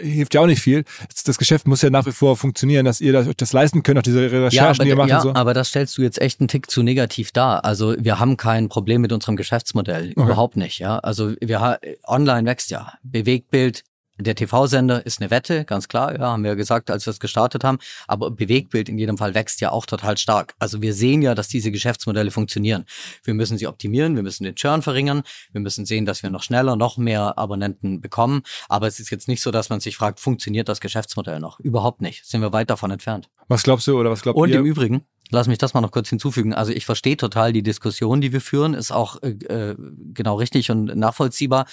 [0.00, 0.84] hilft ja auch nicht viel.
[1.24, 3.98] Das Geschäft muss ja nach wie vor funktionieren, dass ihr das, euch das leisten könnt,
[3.98, 5.08] auch diese Recherchen, ja, aber, die ihr macht.
[5.08, 5.34] Ja, und so.
[5.34, 7.64] aber das stellst du jetzt echt einen Tick zu negativ dar.
[7.64, 10.12] Also wir haben kein Problem mit unserem Geschäftsmodell.
[10.16, 10.24] Okay.
[10.24, 10.98] Überhaupt nicht, ja.
[10.98, 12.94] Also wir online wächst ja.
[13.02, 13.84] Bewegtbild,
[14.18, 17.20] der TV-Sender ist eine Wette, ganz klar, ja, haben wir ja gesagt, als wir es
[17.20, 17.78] gestartet haben.
[18.06, 20.54] Aber Bewegtbild in jedem Fall wächst ja auch total stark.
[20.58, 22.84] Also wir sehen ja, dass diese Geschäftsmodelle funktionieren.
[23.24, 26.42] Wir müssen sie optimieren, wir müssen den Churn verringern, wir müssen sehen, dass wir noch
[26.42, 28.42] schneller, noch mehr Abonnenten bekommen.
[28.68, 31.60] Aber es ist jetzt nicht so, dass man sich fragt, funktioniert das Geschäftsmodell noch?
[31.60, 32.24] Überhaupt nicht.
[32.24, 33.28] Sind wir weit davon entfernt.
[33.48, 34.56] Was glaubst du oder was glaubt Und ihr?
[34.56, 36.54] Und im Übrigen, Lass mich das mal noch kurz hinzufügen.
[36.54, 39.76] Also ich verstehe total die Diskussion, die wir führen, ist auch äh, äh
[40.14, 41.66] genau richtig und nachvollziehbar.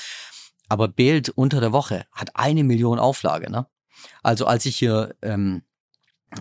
[0.70, 3.52] Aber Bild unter der Woche hat eine Million Auflage.
[3.52, 3.68] Ne?
[4.22, 5.64] Also als ich hier ähm,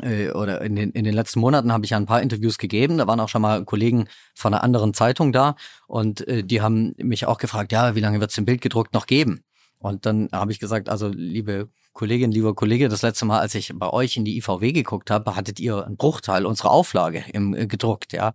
[0.01, 2.99] äh, oder in den, in den letzten Monaten habe ich ja ein paar Interviews gegeben.
[2.99, 5.57] Da waren auch schon mal Kollegen von einer anderen Zeitung da
[5.87, 8.95] und äh, die haben mich auch gefragt, ja, wie lange wird es im Bild gedruckt
[8.95, 9.45] noch geben?
[9.79, 13.73] Und dann habe ich gesagt, also liebe Kollegin, lieber Kollege, das letzte Mal, als ich
[13.75, 17.66] bei euch in die IVW geguckt habe, hattet ihr einen Bruchteil unserer Auflage im, äh,
[17.66, 18.33] gedruckt, ja.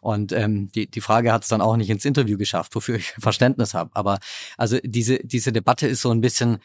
[0.00, 3.10] Und ähm, die, die Frage hat es dann auch nicht ins Interview geschafft, wofür ich
[3.18, 3.90] Verständnis habe.
[3.94, 4.18] Aber
[4.56, 6.58] also diese, diese Debatte ist so ein bisschen,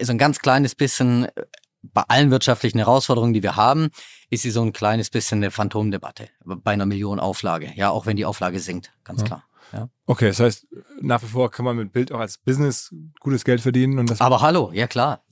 [0.00, 1.44] so ein ganz kleines bisschen äh,
[1.82, 3.88] bei allen wirtschaftlichen Herausforderungen, die wir haben,
[4.28, 7.72] ist sie so ein kleines bisschen eine Phantomdebatte bei einer Million Auflage.
[7.74, 9.26] Ja, auch wenn die Auflage sinkt, ganz ja.
[9.26, 9.44] klar.
[9.72, 9.88] Ja.
[10.06, 10.66] Okay, das heißt,
[11.00, 13.98] nach wie vor kann man mit Bild auch als Business gutes Geld verdienen.
[13.98, 15.22] Und das Aber hallo, ja klar.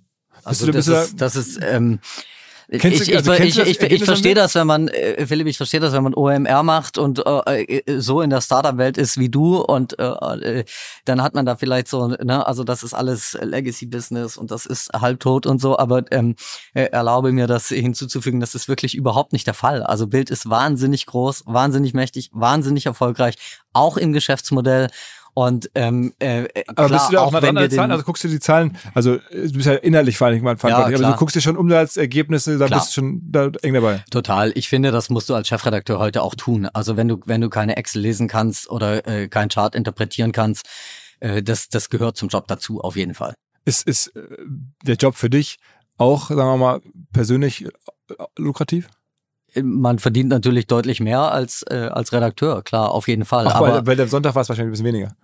[0.44, 2.00] Also du, das, ist, das ist, ähm,
[2.70, 5.80] Kennst ich, also ich, ich, ich, ich verstehe das, wenn man, äh, Philipp, ich verstehe
[5.80, 9.56] das, wenn man OMR macht und äh, äh, so in der Startup-Welt ist wie du
[9.56, 10.64] und äh, äh,
[11.06, 14.90] dann hat man da vielleicht so, ne, also das ist alles Legacy-Business und das ist
[14.92, 16.36] halbtot und so, aber ähm,
[16.74, 19.82] äh, erlaube mir das hinzuzufügen, das ist wirklich überhaupt nicht der Fall.
[19.82, 23.36] Also Bild ist wahnsinnig groß, wahnsinnig mächtig, wahnsinnig erfolgreich,
[23.72, 24.88] auch im Geschäftsmodell
[25.38, 28.02] und ähm, äh, äh aber klar, bist du da auch, auch wenn wir Zahlen, also
[28.02, 31.16] guckst du die Zahlen, also du bist ja innerlich vor allem verantwortlich, ja, aber du
[31.16, 32.80] guckst dir schon Umsatzergebnisse, da klar.
[32.80, 34.04] bist du schon da eng dabei.
[34.10, 34.50] Total.
[34.56, 36.68] Ich finde, das musst du als Chefredakteur heute auch tun.
[36.72, 40.66] Also wenn du wenn du keine Excel lesen kannst oder äh, kein Chart interpretieren kannst,
[41.20, 43.34] äh, das das gehört zum Job dazu auf jeden Fall.
[43.64, 44.22] Ist ist äh,
[44.82, 45.58] der Job für dich
[45.98, 46.80] auch, sagen wir mal,
[47.12, 47.68] persönlich äh,
[48.36, 48.88] lukrativ?
[49.62, 53.46] man verdient natürlich deutlich mehr als, äh, als Redakteur, klar, auf jeden Fall.
[53.48, 55.16] Ach, aber weil, weil der Sonntag war es wahrscheinlich ein bisschen weniger.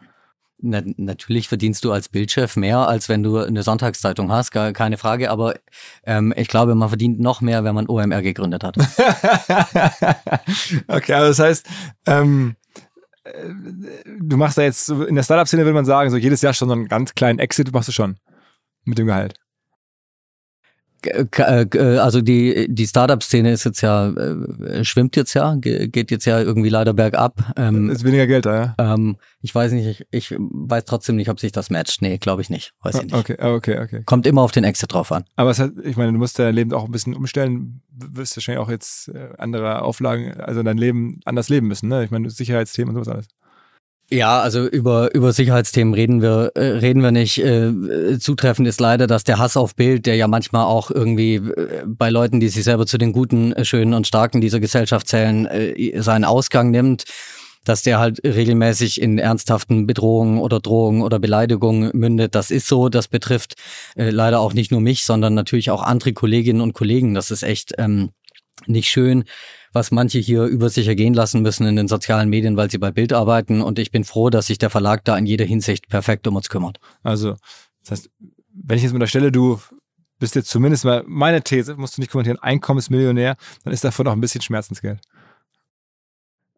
[0.67, 4.97] Na, natürlich verdienst du als Bildchef mehr, als wenn du eine Sonntagszeitung hast, gar keine
[4.97, 5.31] Frage.
[5.31, 5.57] Aber
[6.05, 8.79] ähm, ich glaube, man verdient noch mehr, wenn man OMR gegründet hat.
[10.89, 11.67] okay, aber das heißt,
[12.07, 12.57] ähm,
[13.25, 13.51] äh,
[14.21, 16.75] du machst da jetzt, in der Startup-Szene würde man sagen, so jedes Jahr schon so
[16.75, 18.17] einen ganz kleinen Exit machst du schon
[18.85, 19.39] mit dem Gehalt.
[21.39, 26.69] Also die, die Startup-Szene ist jetzt ja, äh, schwimmt jetzt ja, geht jetzt ja irgendwie
[26.69, 27.53] leider bergab.
[27.57, 28.95] Ähm, ist weniger Geld da, ja?
[28.95, 32.03] Ähm, ich weiß nicht, ich, ich weiß trotzdem nicht, ob sich das matcht.
[32.03, 32.73] Nee, glaube ich nicht.
[32.83, 33.15] Weiß ich nicht.
[33.15, 34.03] Okay, okay, okay.
[34.05, 35.25] Kommt immer auf den Exit drauf an.
[35.37, 38.65] Aber es hat, ich meine, du musst dein Leben auch ein bisschen umstellen, wirst wahrscheinlich
[38.65, 42.05] auch jetzt äh, andere Auflagen, also dein Leben anders leben müssen, ne?
[42.05, 43.29] Ich meine, Sicherheitsthemen und sowas alles.
[44.11, 47.39] Ja, also über, über Sicherheitsthemen reden wir, äh, reden wir nicht.
[47.39, 51.85] Äh, zutreffend ist leider, dass der Hass auf Bild, der ja manchmal auch irgendwie äh,
[51.87, 55.47] bei Leuten, die sich selber zu den Guten, äh, Schönen und Starken dieser Gesellschaft zählen,
[55.47, 57.05] äh, seinen Ausgang nimmt
[57.65, 62.35] dass der halt regelmäßig in ernsthaften Bedrohungen oder Drohungen oder Beleidigungen mündet.
[62.35, 62.91] Das ist so.
[62.91, 63.55] Das betrifft
[63.97, 67.15] äh, leider auch nicht nur mich, sondern natürlich auch andere Kolleginnen und Kollegen.
[67.15, 68.11] Das ist echt ähm,
[68.67, 69.25] nicht schön
[69.75, 72.93] was manche hier über sich ergehen lassen müssen in den sozialen Medien, weil sie bei
[72.93, 73.61] Bild arbeiten.
[73.61, 76.49] Und ich bin froh, dass sich der Verlag da in jeder Hinsicht perfekt um uns
[76.49, 76.79] kümmert.
[77.03, 77.37] Also,
[77.83, 78.11] das heißt,
[78.55, 79.61] wenn ich jetzt mit der Stelle, du
[80.21, 84.13] bist jetzt zumindest mal, meine These, musst du nicht kommentieren, Einkommensmillionär, dann ist davon auch
[84.13, 85.01] ein bisschen Schmerzensgeld.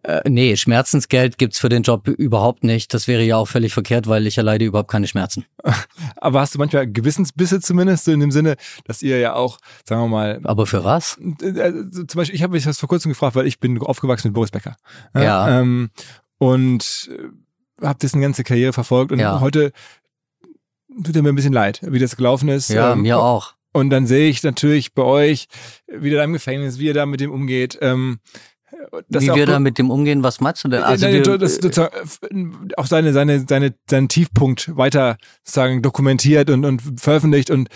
[0.06, 2.94] Äh, nee, Schmerzensgeld gibt's für den Job überhaupt nicht.
[2.94, 5.46] Das wäre ja auch völlig verkehrt, weil ich erleide überhaupt keine Schmerzen.
[6.16, 8.54] Aber hast du manchmal Gewissensbisse zumindest, so in dem Sinne,
[8.84, 10.40] dass ihr ja auch, sagen wir mal.
[10.44, 11.18] Aber für was?
[11.42, 14.34] Äh, zum Beispiel, ich habe mich das vor kurzem gefragt, weil ich bin aufgewachsen mit
[14.34, 14.76] Boris Becker.
[15.12, 15.60] Ja.
[15.60, 15.90] Ähm,
[16.38, 19.40] und äh, habe dessen ganze Karriere verfolgt und ja.
[19.40, 19.72] heute
[21.02, 22.68] tut er mir ein bisschen leid, wie das gelaufen ist.
[22.68, 23.54] Ja, ähm, mir auch.
[23.72, 25.48] Und dann sehe ich natürlich bei euch,
[25.88, 27.76] wie der da im Gefängnis, wie er da mit dem umgeht.
[27.82, 28.20] Ähm,
[29.08, 30.82] wie wir da mit dem umgehen, was meinst du denn?
[30.82, 31.90] Also wir, das, das, äh,
[32.76, 37.68] auch seine, seine, seine, seinen Tiefpunkt weiter sagen, dokumentiert und, und veröffentlicht und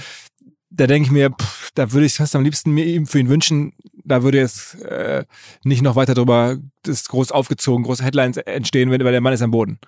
[0.70, 3.28] da denke ich mir, pff, da würde ich fast am liebsten mir eben für ihn
[3.28, 3.72] wünschen,
[4.04, 5.24] da würde jetzt äh,
[5.64, 9.50] nicht noch weiter drüber das groß aufgezogen, große Headlines entstehen, weil der Mann ist am
[9.50, 9.78] Boden.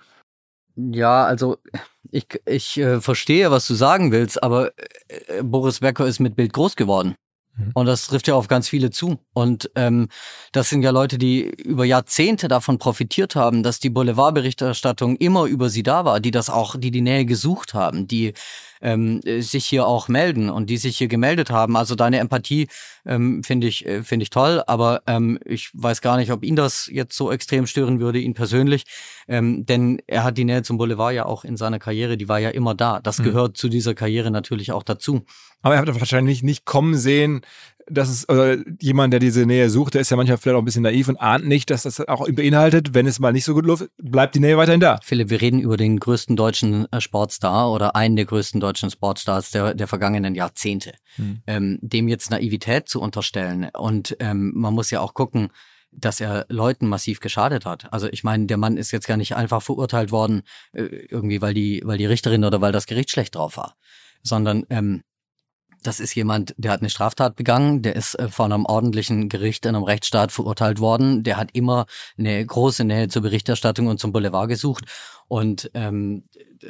[0.75, 1.57] Ja, also
[2.11, 4.71] ich, ich äh, verstehe, was du sagen willst, aber
[5.07, 7.15] äh, Boris Becker ist mit Bild groß geworden.
[7.55, 7.71] Mhm.
[7.73, 9.19] Und das trifft ja auf ganz viele zu.
[9.33, 10.07] Und ähm,
[10.51, 15.69] das sind ja Leute, die über Jahrzehnte davon profitiert haben, dass die Boulevardberichterstattung immer über
[15.69, 18.33] sie da war, die das auch, die die Nähe gesucht haben, die
[18.81, 21.77] ähm, sich hier auch melden und die sich hier gemeldet haben.
[21.77, 22.67] Also deine Empathie
[23.05, 26.55] ähm, finde ich, äh, finde ich toll, aber ähm, ich weiß gar nicht, ob ihn
[26.55, 28.83] das jetzt so extrem stören würde, ihn persönlich.
[29.27, 32.39] Ähm, denn er hat die Nähe zum Boulevard ja auch in seiner Karriere, die war
[32.39, 32.99] ja immer da.
[32.99, 33.23] Das mhm.
[33.23, 35.25] gehört zu dieser Karriere natürlich auch dazu.
[35.63, 37.41] Aber er hat wahrscheinlich nicht kommen sehen,
[37.87, 40.65] dass es oder jemand, der diese Nähe sucht, der ist ja manchmal vielleicht auch ein
[40.65, 43.65] bisschen naiv und ahnt nicht, dass das auch beinhaltet, wenn es mal nicht so gut
[43.65, 44.99] läuft, bleibt die Nähe weiterhin da.
[45.03, 49.51] Philipp, wir reden über den größten deutschen äh, Sportstar oder einen der größten deutschen Sportstars
[49.51, 50.93] der, der vergangenen Jahrzehnte.
[51.15, 51.41] Hm.
[51.47, 55.49] Ähm, dem jetzt Naivität zu unterstellen und ähm, man muss ja auch gucken,
[55.91, 57.91] dass er Leuten massiv geschadet hat.
[57.93, 60.41] Also ich meine, der Mann ist jetzt gar nicht einfach verurteilt worden,
[60.73, 63.75] äh, irgendwie weil die, weil die Richterin oder weil das Gericht schlecht drauf war,
[64.23, 65.03] sondern ähm,
[65.83, 69.65] Das ist jemand, der hat eine Straftat begangen, der ist äh, von einem ordentlichen Gericht
[69.65, 71.85] in einem Rechtsstaat verurteilt worden, der hat immer
[72.17, 74.85] eine große Nähe zur Berichterstattung und zum Boulevard gesucht
[75.33, 76.25] und ähm,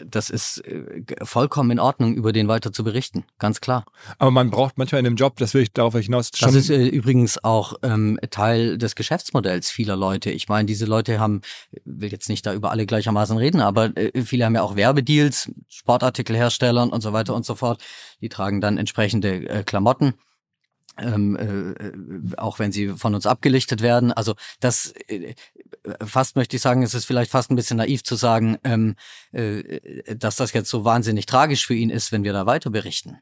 [0.06, 3.84] das ist äh, vollkommen in Ordnung, über den weiter zu berichten, ganz klar.
[4.20, 6.32] Aber man braucht manchmal in dem Job, das will ich darauf hinaus.
[6.32, 10.32] Das ist äh, übrigens auch ähm, Teil des Geschäftsmodells vieler Leute.
[10.32, 11.42] Ich meine, diese Leute haben,
[11.84, 15.52] will jetzt nicht da über alle gleichermaßen reden, aber äh, viele haben ja auch Werbedeals,
[15.68, 17.84] Sportartikelherstellern und so weiter und so fort.
[18.22, 20.14] Die tragen dann entsprechende äh, Klamotten
[20.98, 24.12] ähm, äh, auch wenn sie von uns abgelichtet werden.
[24.12, 25.34] Also das äh,
[26.04, 28.96] fast möchte ich sagen, es ist vielleicht fast ein bisschen naiv zu sagen, ähm,
[29.32, 33.18] äh, dass das jetzt so wahnsinnig tragisch für ihn ist, wenn wir da weiter berichten.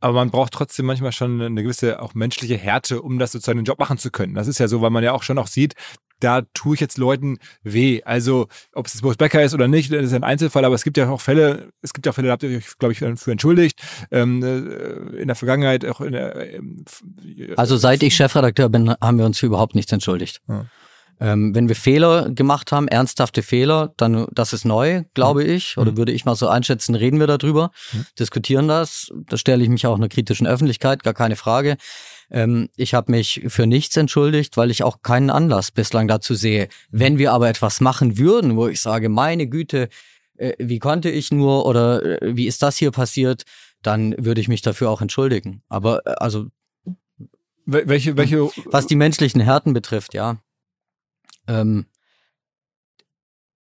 [0.00, 3.64] Aber man braucht trotzdem manchmal schon eine gewisse auch menschliche Härte, um das sozusagen den
[3.64, 4.34] Job machen zu können.
[4.34, 5.74] Das ist ja so, weil man ja auch schon auch sieht,
[6.20, 8.02] da tue ich jetzt Leuten weh.
[8.04, 10.96] Also, ob es Boris Becker ist oder nicht, das ist ein Einzelfall, aber es gibt
[10.96, 13.30] ja auch Fälle, es gibt ja auch Fälle, da habt ihr euch, glaube ich, für
[13.30, 13.80] entschuldigt.
[14.10, 16.54] Ähm, äh, in der Vergangenheit auch in der.
[16.54, 16.84] Ähm,
[17.56, 20.40] also, seit ich Chefredakteur bin, haben wir uns für überhaupt nichts entschuldigt.
[20.48, 20.66] Ja.
[21.20, 25.50] Ähm, wenn wir Fehler gemacht haben, ernsthafte Fehler, dann das ist neu, glaube mhm.
[25.50, 25.96] ich, oder mhm.
[25.96, 28.06] würde ich mal so einschätzen, reden wir darüber, mhm.
[28.18, 29.10] diskutieren das.
[29.26, 31.76] Da stelle ich mich auch einer kritischen Öffentlichkeit, gar keine Frage.
[32.30, 36.68] Ähm, ich habe mich für nichts entschuldigt, weil ich auch keinen Anlass bislang dazu sehe.
[36.90, 39.88] Wenn wir aber etwas machen würden, wo ich sage, meine Güte,
[40.36, 43.44] äh, wie konnte ich nur oder äh, wie ist das hier passiert,
[43.82, 45.62] dann würde ich mich dafür auch entschuldigen.
[45.68, 46.46] Aber äh, also
[47.64, 50.38] welche, welche was die menschlichen Härten betrifft, ja.
[51.46, 51.86] Ähm,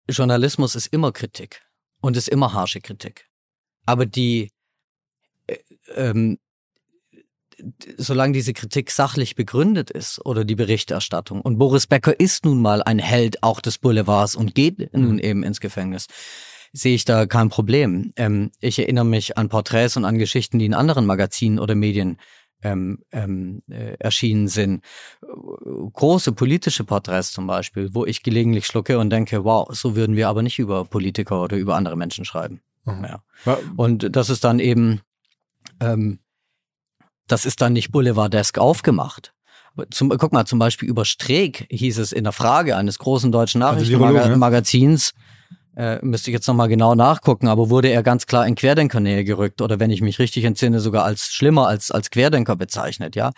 [0.10, 1.62] Journalismus ist immer Kritik
[2.00, 3.28] und ist immer harsche Kritik.
[3.86, 4.52] Aber die
[5.48, 5.58] äh,
[5.96, 6.40] ähm,
[7.98, 11.42] solange diese Kritik sachlich begründet ist oder die Berichterstattung.
[11.42, 15.20] Und Boris Becker ist nun mal ein Held auch des Boulevards und geht nun mhm.
[15.20, 16.08] eben ins Gefängnis
[16.74, 18.12] sehe ich da kein Problem.
[18.18, 22.18] Ähm, ich erinnere mich an Porträts und an Geschichten, die in anderen Magazinen oder Medien
[22.64, 24.84] ähm, ähm, äh, erschienen sind.
[25.22, 30.28] Große politische Porträts zum Beispiel, wo ich gelegentlich schlucke und denke, wow, so würden wir
[30.28, 32.62] aber nicht über Politiker oder über andere Menschen schreiben.
[32.86, 33.06] Mhm.
[33.46, 33.58] Ja.
[33.76, 35.02] Und das ist dann eben
[35.80, 36.20] ähm,
[37.28, 39.34] das ist dann nicht Boulevardesk aufgemacht.
[39.92, 43.62] Zum, guck mal, zum Beispiel über Streeck hieß es in der Frage eines großen deutschen
[43.62, 45.28] also Nachrichtenmagazins, also
[45.78, 49.62] äh, müsste ich jetzt nochmal genau nachgucken, aber wurde er ganz klar in Querdenkernähe gerückt
[49.62, 53.32] oder wenn ich mich richtig entsinne, sogar als schlimmer als, als Querdenker bezeichnet, ja.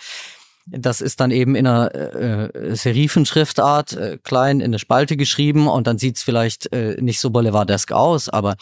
[0.65, 5.87] Das ist dann eben in einer äh, Serifenschriftart äh, klein in eine Spalte geschrieben und
[5.87, 8.55] dann sieht's vielleicht äh, nicht so boulevardesk aus, aber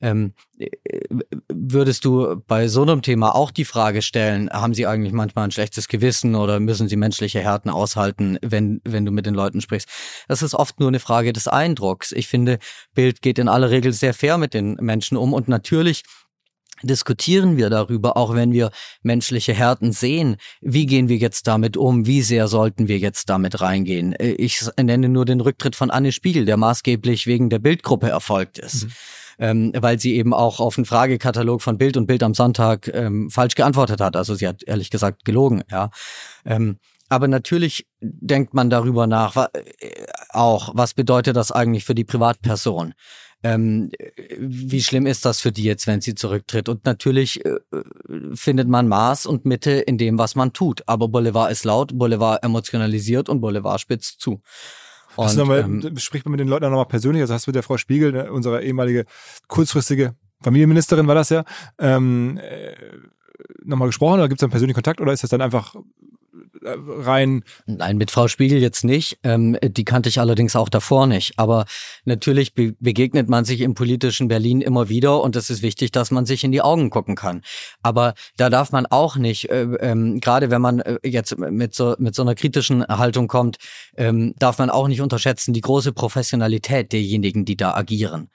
[0.00, 0.68] ähm, äh,
[1.48, 5.50] würdest du bei so einem Thema auch die Frage stellen, haben sie eigentlich manchmal ein
[5.50, 9.88] schlechtes Gewissen oder müssen sie menschliche Härten aushalten, wenn, wenn du mit den Leuten sprichst?
[10.28, 12.12] Das ist oft nur eine Frage des Eindrucks.
[12.12, 12.58] Ich finde,
[12.94, 16.02] Bild geht in aller Regel sehr fair mit den Menschen um und natürlich
[16.84, 18.70] diskutieren wir darüber, auch wenn wir
[19.02, 20.36] menschliche Härten sehen.
[20.60, 22.06] Wie gehen wir jetzt damit um?
[22.06, 24.12] Wie sehr sollten wir jetzt damit reingehen?
[24.14, 28.58] Äh, ich nenne nur den Rücktritt von Anne Spiegel, der maßgeblich wegen der Bildgruppe erfolgt
[28.58, 28.84] ist.
[28.84, 28.92] Mhm.
[29.36, 33.30] Ähm, weil sie eben auch auf einen Fragekatalog von Bild und Bild am Sonntag ähm,
[33.30, 34.14] falsch geantwortet hat.
[34.14, 35.90] Also sie hat ehrlich gesagt gelogen, ja.
[36.44, 36.78] Ähm,
[37.08, 39.60] aber natürlich denkt man darüber nach, wa äh,
[40.30, 42.94] auch, was bedeutet das eigentlich für die Privatperson?
[43.44, 43.90] Ähm,
[44.38, 46.70] wie schlimm ist das für die jetzt, wenn sie zurücktritt?
[46.70, 47.58] Und natürlich äh,
[48.34, 50.82] findet man Maß und Mitte in dem, was man tut.
[50.86, 54.40] Aber Boulevard ist laut, Boulevard emotionalisiert und Boulevard spitzt zu.
[55.16, 57.20] Und, nochmal, ähm, spricht man mit den Leuten nochmal persönlich?
[57.20, 59.04] Also hast du mit der Frau Spiegel, ne, unsere ehemalige
[59.46, 61.44] kurzfristige Familienministerin war das ja,
[61.78, 62.74] ähm, äh,
[63.62, 65.74] nochmal gesprochen oder gibt es einen persönlichen Kontakt oder ist das dann einfach
[66.64, 67.44] rein.
[67.66, 69.18] Nein, mit Frau Spiegel jetzt nicht.
[69.22, 71.38] Ähm, die kannte ich allerdings auch davor nicht.
[71.38, 71.66] Aber
[72.04, 76.10] natürlich be begegnet man sich im politischen Berlin immer wieder und es ist wichtig, dass
[76.10, 77.42] man sich in die Augen gucken kann.
[77.82, 81.94] Aber da darf man auch nicht, äh, ähm, gerade wenn man äh, jetzt mit so,
[81.98, 83.58] mit so einer kritischen Haltung kommt,
[83.96, 88.30] ähm, darf man auch nicht unterschätzen die große Professionalität derjenigen, die da agieren.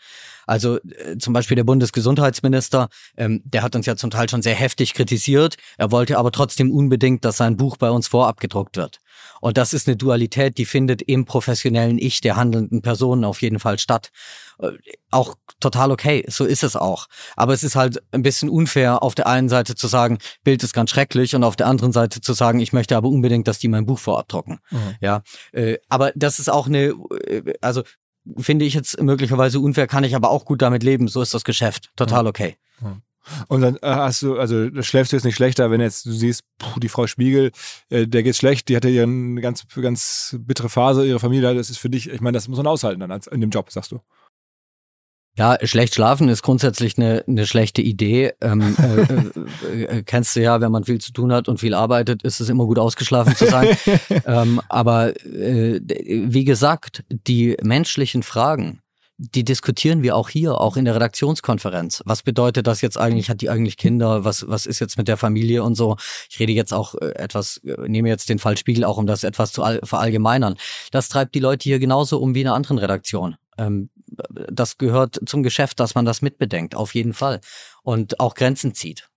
[0.50, 4.56] Also äh, zum Beispiel der Bundesgesundheitsminister, ähm, der hat uns ja zum Teil schon sehr
[4.56, 5.58] heftig kritisiert.
[5.78, 9.00] Er wollte aber trotzdem unbedingt, dass sein Buch bei uns vorab gedruckt wird.
[9.42, 13.60] Und das ist eine Dualität, die findet im professionellen Ich der handelnden Personen auf jeden
[13.60, 14.10] Fall statt.
[14.60, 14.72] Äh,
[15.12, 17.08] auch total okay, so ist es auch.
[17.36, 20.74] Aber es ist halt ein bisschen unfair, auf der einen Seite zu sagen, Bild ist
[20.74, 23.68] ganz schrecklich und auf der anderen Seite zu sagen, ich möchte aber unbedingt, dass die
[23.68, 24.60] mein Buch vorab drucken.
[24.72, 24.96] Mhm.
[25.00, 25.22] Ja,
[25.52, 26.96] äh, aber das ist auch eine,
[27.28, 27.84] äh, also
[28.38, 31.08] finde ich jetzt möglicherweise unfair, kann ich aber auch gut damit leben.
[31.08, 31.92] So ist das Geschäft.
[31.96, 32.58] Total okay.
[33.48, 36.44] Und dann äh, hast du, also schläfst du jetzt nicht schlechter, wenn jetzt du siehst,
[36.58, 37.52] puh, die Frau Spiegel,
[37.90, 41.70] äh, der geht's schlecht, die hatte ja eine ganz, ganz bittere Phase, ihre Familie, das
[41.70, 44.00] ist für dich, ich meine, das muss man aushalten dann in dem Job, sagst du.
[45.40, 48.34] Ja, schlecht schlafen ist grundsätzlich eine, eine schlechte Idee.
[48.42, 51.74] Ähm, äh, äh, äh, kennst du ja, wenn man viel zu tun hat und viel
[51.74, 53.70] arbeitet, ist es immer gut ausgeschlafen zu sein.
[54.26, 58.82] ähm, aber äh, wie gesagt, die menschlichen Fragen,
[59.18, 62.04] die diskutieren wir auch hier, auch in der Redaktionskonferenz.
[62.04, 63.30] Was bedeutet das jetzt eigentlich?
[63.30, 64.26] Hat die eigentlich Kinder?
[64.26, 65.96] Was, was ist jetzt mit der Familie und so?
[66.30, 69.24] Ich rede jetzt auch äh, etwas, äh, nehme jetzt den Fall Spiegel auch, um das
[69.24, 70.58] etwas zu verallgemeinern.
[70.92, 73.38] Das treibt die Leute hier genauso um wie in einer anderen Redaktion.
[73.58, 73.90] Ähm,
[74.30, 77.42] das gehört zum Geschäft, dass man das mitbedenkt, auf jeden Fall.
[77.84, 79.10] Und auch Grenzen zieht.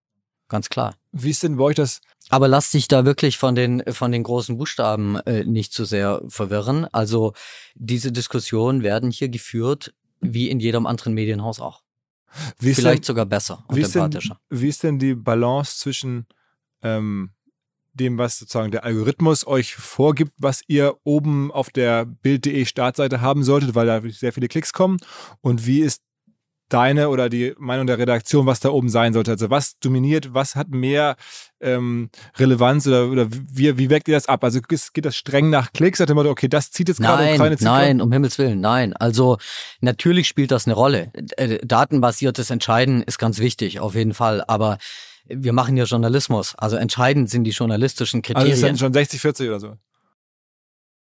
[0.49, 0.95] Ganz klar.
[1.13, 2.01] Wie ist denn bei euch das?
[2.29, 6.23] Aber lass dich da wirklich von den, von den großen Buchstaben äh, nicht zu sehr
[6.29, 6.87] verwirren.
[6.93, 7.33] Also
[7.75, 11.83] diese Diskussionen werden hier geführt, wie in jedem anderen Medienhaus auch.
[12.59, 14.41] Vielleicht denn, sogar besser und wie empathischer.
[14.51, 16.27] Denn, wie ist denn die Balance zwischen
[16.83, 17.31] ähm,
[17.95, 23.45] dem, was sozusagen der Algorithmus euch vorgibt, was ihr oben auf der Bild.de Startseite haben
[23.45, 24.99] solltet, weil da sehr viele Klicks kommen.
[25.41, 26.03] Und wie ist
[26.73, 29.33] deine oder die Meinung der Redaktion, was da oben sein sollte?
[29.33, 31.17] Also was dominiert, was hat mehr
[31.61, 34.43] ähm, Relevanz oder, oder wie, wie weckt ihr das ab?
[34.43, 35.99] Also geht das streng nach Klicks?
[35.99, 38.95] Sagt ihr okay, das zieht jetzt gerade Ukraine Nein, um Himmels Willen, nein.
[38.95, 39.39] Also
[39.81, 41.13] natürlich spielt das eine Rolle.
[41.37, 44.43] Äh, datenbasiertes Entscheiden ist ganz wichtig, auf jeden Fall.
[44.47, 44.79] Aber
[45.27, 46.55] wir machen ja Journalismus.
[46.57, 48.53] Also entscheidend sind die journalistischen Kriterien.
[48.53, 49.77] Also es sind schon 60, 40 oder so.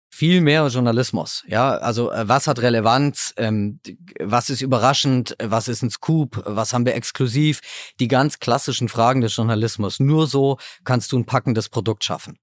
[0.10, 1.78] Viel mehr Journalismus, ja.
[1.78, 3.80] Also äh, was hat Relevanz, ähm,
[4.20, 7.60] was ist überraschend, was ist ein Scoop, was haben wir exklusiv,
[8.00, 10.00] die ganz klassischen Fragen des Journalismus.
[10.00, 12.40] Nur so kannst du ein packendes Produkt schaffen.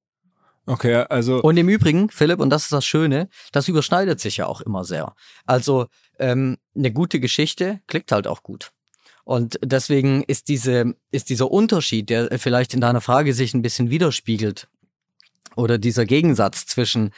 [0.67, 1.43] Okay, also.
[1.43, 4.85] Und im Übrigen, Philipp, und das ist das Schöne, das überschneidet sich ja auch immer
[4.85, 5.15] sehr.
[5.45, 5.87] Also
[6.19, 8.73] ähm, eine gute Geschichte klickt halt auch gut.
[9.25, 13.91] Und deswegen ist diese, ist dieser Unterschied, der vielleicht in deiner Frage sich ein bisschen
[13.91, 14.69] widerspiegelt,
[15.57, 17.13] oder dieser Gegensatz zwischen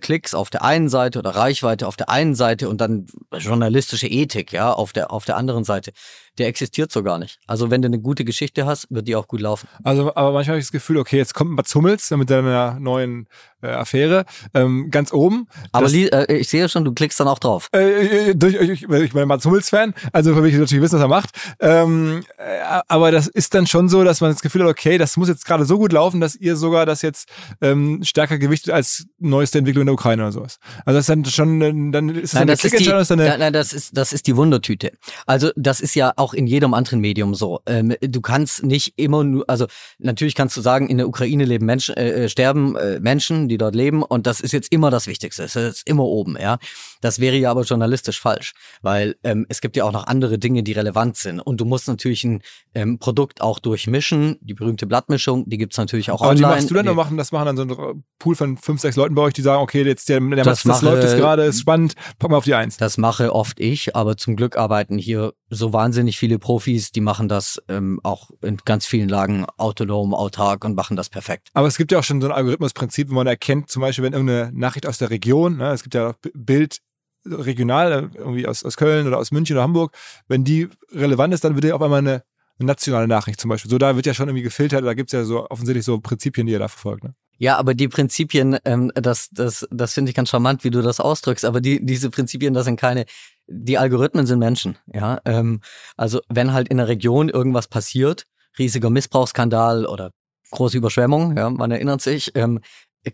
[0.00, 4.52] Klicks auf der einen Seite oder Reichweite auf der einen Seite und dann journalistische Ethik,
[4.52, 5.92] ja, auf der, auf der anderen Seite
[6.38, 7.38] der existiert so gar nicht.
[7.46, 9.68] Also wenn du eine gute Geschichte hast, wird die auch gut laufen.
[9.84, 13.28] Also, aber manchmal habe ich das Gefühl, okay, jetzt kommt Mats Hummels mit seiner neuen
[13.62, 14.24] äh, Affäre
[14.54, 15.46] ähm, ganz oben.
[15.72, 17.68] Aber das, äh, ich sehe schon, du klickst dann auch drauf.
[17.74, 21.02] Äh, äh, äh durch, ich, ich bin Mats Hummels-Fan, also will ich natürlich wissen, was
[21.02, 21.30] er macht.
[21.60, 25.16] Ähm, äh, aber das ist dann schon so, dass man das Gefühl hat, okay, das
[25.16, 27.28] muss jetzt gerade so gut laufen, dass ihr sogar das jetzt
[27.60, 30.58] ähm, stärker gewichtet als neueste Entwicklung in der Ukraine oder sowas.
[30.84, 33.52] Also das ist dann schon, dann ist es nein, eine das ist die, nein, nein,
[33.52, 34.92] das ist, das ist die Wundertüte.
[35.26, 37.60] Also das ist ja auch in jedem anderen Medium so.
[37.66, 39.66] Ähm, du kannst nicht immer nur, also
[39.98, 43.58] natürlich kannst du sagen, in der Ukraine leben Menschen, äh, äh, sterben äh, Menschen, die
[43.58, 45.42] dort leben und das ist jetzt immer das Wichtigste.
[45.42, 46.58] Das ist immer oben, ja.
[47.00, 50.62] Das wäre ja aber journalistisch falsch, weil ähm, es gibt ja auch noch andere Dinge,
[50.62, 52.42] die relevant sind und du musst natürlich ein
[52.74, 54.38] ähm, Produkt auch durchmischen.
[54.40, 56.46] Die berühmte Blattmischung, die gibt's natürlich auch aber online.
[56.46, 57.16] Aber die machst du dann noch machen?
[57.16, 59.82] Das machen dann so ein Pool von fünf, sechs Leuten bei euch, die sagen, okay,
[59.82, 62.54] jetzt der, der das, macht, das läuft jetzt gerade, ist spannend, pack mal auf die
[62.54, 62.76] Eins.
[62.76, 67.28] Das mache oft ich, aber zum Glück arbeiten hier so wahnsinnig viele Profis, die machen
[67.28, 71.48] das ähm, auch in ganz vielen Lagen autonom, autark und machen das perfekt.
[71.54, 74.12] Aber es gibt ja auch schon so ein Algorithmusprinzip, wo man erkennt, zum Beispiel, wenn
[74.12, 76.78] irgendeine Nachricht aus der Region, ne, es gibt ja Bild
[77.24, 79.96] regional, äh, irgendwie aus, aus Köln oder aus München oder Hamburg,
[80.28, 82.22] wenn die relevant ist, dann wird ja auf einmal eine,
[82.58, 83.70] eine nationale Nachricht zum Beispiel.
[83.70, 86.46] So, da wird ja schon irgendwie gefiltert, da gibt es ja so offensichtlich so Prinzipien,
[86.46, 87.04] die ihr da verfolgt.
[87.04, 87.14] Ne?
[87.38, 91.00] Ja, aber die Prinzipien, ähm, das, das, das finde ich ganz charmant, wie du das
[91.00, 93.04] ausdrückst, aber die, diese Prinzipien, das sind keine,
[93.46, 95.20] die Algorithmen sind Menschen, ja.
[95.24, 95.60] Ähm,
[95.96, 98.26] also wenn halt in der Region irgendwas passiert,
[98.58, 100.10] riesiger Missbrauchsskandal oder
[100.50, 102.60] große Überschwemmung, ja, man erinnert sich, ähm,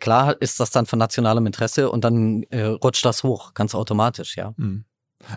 [0.01, 4.37] klar ist das dann von nationalem Interesse und dann äh, rutscht das hoch, ganz automatisch,
[4.37, 4.53] ja.
[4.57, 4.85] Mhm.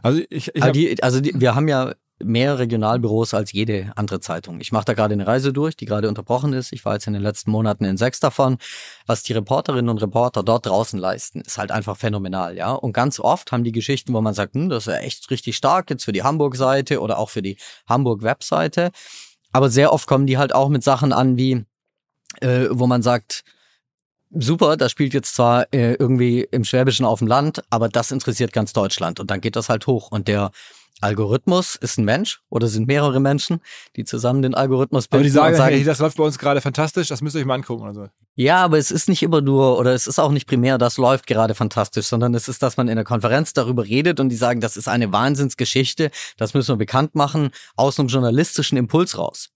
[0.04, 1.94] Also ich, ich also, die, also die, wir haben ja
[2.24, 4.60] mehr Regionalbüros als jede andere Zeitung.
[4.62, 6.74] Ich mache da gerade eine Reise durch, die gerade unterbrochen ist.
[6.74, 8.58] Ich war jetzt in den letzten Monaten in sechs davon.
[9.06, 12.72] Was die Reporterinnen und Reporter dort draußen leisten, ist halt einfach phänomenal, ja.
[12.72, 15.58] Und ganz oft haben die Geschichten, wo man sagt, hm, das ist ja echt richtig
[15.58, 17.58] stark jetzt für die Hamburg-Seite oder auch für die
[17.88, 18.92] Hamburg-Webseite.
[19.52, 21.66] Aber sehr oft kommen die halt auch mit Sachen an, wie,
[22.42, 23.44] äh, wo man sagt,
[24.32, 28.54] super, das spielt jetzt zwar äh, irgendwie im Schwäbischen auf dem Land, aber das interessiert
[28.54, 30.52] ganz Deutschland und dann geht das halt hoch und der
[31.02, 33.60] Algorithmus ist ein Mensch oder sind mehrere Menschen,
[33.95, 35.22] die zusammen den Algorithmus bilden.
[35.22, 37.45] Aber die sagen, sagen hey, das läuft bei uns gerade fantastisch, das müsst ihr euch
[37.45, 38.08] mal angucken oder so.
[38.36, 41.28] Ja, aber es ist nicht immer nur oder es ist auch nicht primär, das läuft
[41.28, 44.62] gerade fantastisch, sondern es ist, dass man in der Konferenz darüber redet und die sagen,
[44.62, 49.51] das ist eine Wahnsinnsgeschichte, das müssen wir bekannt machen, aus einem journalistischen Impuls raus.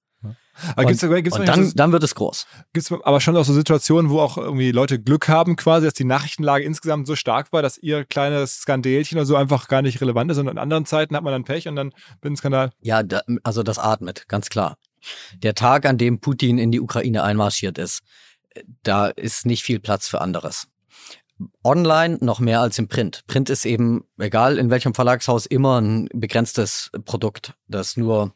[0.76, 2.48] Aber gibt's, und, gibt's und dann, so, dann wird es groß.
[2.74, 5.94] Gibt es aber schon auch so Situationen, wo auch irgendwie Leute Glück haben, quasi, dass
[5.94, 10.00] die Nachrichtenlage insgesamt so stark war, dass ihr kleines Skandälchen oder so einfach gar nicht
[10.00, 12.72] relevant ist und in anderen Zeiten hat man dann Pech und dann wird ein Skandal.
[12.82, 14.78] Ja, da, also das atmet, ganz klar.
[15.44, 18.02] Der Tag, an dem Putin in die Ukraine einmarschiert ist,
[18.84, 20.68] da ist nicht viel Platz für anderes.
[21.64, 23.24] online noch mehr als im Print.
[23.28, 28.34] Print ist eben, egal in welchem Verlagshaus, immer ein begrenztes Produkt, das nur,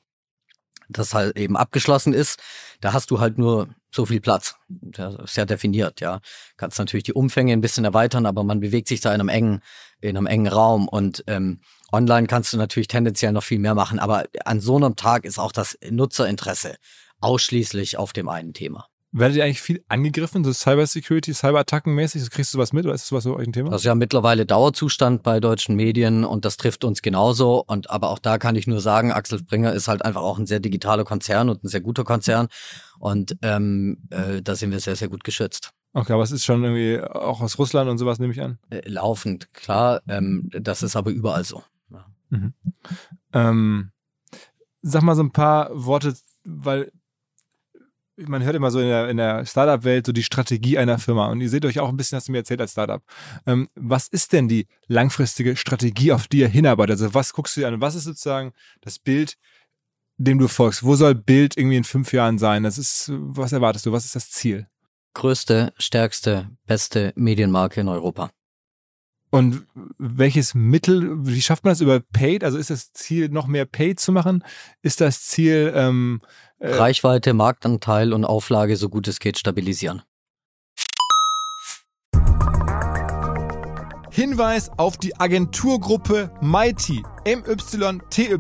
[0.89, 2.39] das halt eben abgeschlossen ist.
[2.81, 4.55] Da hast du halt nur so viel Platz.
[4.67, 6.19] Das ist ja definiert, ja.
[6.57, 9.61] Kannst natürlich die Umfänge ein bisschen erweitern, aber man bewegt sich da in einem engen,
[10.01, 11.61] in einem engen Raum und ähm,
[11.91, 15.39] online kannst du natürlich tendenziell noch viel mehr machen, aber an so einem Tag ist
[15.39, 16.75] auch das Nutzerinteresse
[17.19, 18.87] ausschließlich auf dem einen Thema.
[19.11, 22.29] Werdet ihr eigentlich viel angegriffen, so Cybersecurity, Cyberattacken mäßig?
[22.29, 23.71] Kriegst du was mit oder ist das was so euch ein Thema?
[23.71, 27.63] Das ist ja mittlerweile Dauerzustand bei deutschen Medien und das trifft uns genauso.
[27.65, 30.45] Und aber auch da kann ich nur sagen, Axel Springer ist halt einfach auch ein
[30.45, 32.49] sehr digitaler Konzern und ein sehr guter Konzern.
[32.99, 35.71] Und ähm, äh, da sind wir sehr, sehr gut geschützt.
[35.93, 38.59] Okay, aber es ist schon irgendwie auch aus Russland und sowas, nehme ich an?
[38.69, 40.01] Äh, laufend, klar.
[40.07, 41.63] Ähm, das ist aber überall so.
[41.89, 42.05] Ja.
[42.29, 42.53] Mhm.
[43.33, 43.91] Ähm,
[44.83, 46.91] sag mal so ein paar Worte, weil
[48.27, 51.27] man hört immer so in der, in der Startup-Welt so die Strategie einer Firma.
[51.27, 53.01] Und ihr seht euch auch ein bisschen, hast du mir erzählt als Startup.
[53.45, 57.01] Ähm, was ist denn die langfristige Strategie, auf die ihr hinarbeitet?
[57.01, 57.81] Also was guckst du dir an?
[57.81, 59.35] Was ist sozusagen das Bild,
[60.17, 60.83] dem du folgst?
[60.83, 62.63] Wo soll Bild irgendwie in fünf Jahren sein?
[62.63, 63.91] Das ist, was erwartest du?
[63.91, 64.67] Was ist das Ziel?
[65.13, 68.31] Größte, stärkste, beste Medienmarke in Europa.
[69.31, 69.67] Und
[69.99, 72.43] welches Mittel, wie schafft man das über Paid?
[72.43, 74.43] Also ist das Ziel, noch mehr Paid zu machen?
[74.81, 80.01] Ist das Ziel, ähm, äh, Reichweite, Marktanteil und Auflage so gut es geht stabilisieren.
[84.11, 87.03] Hinweis auf die Agenturgruppe Mighty.
[87.25, 88.37] MYTY.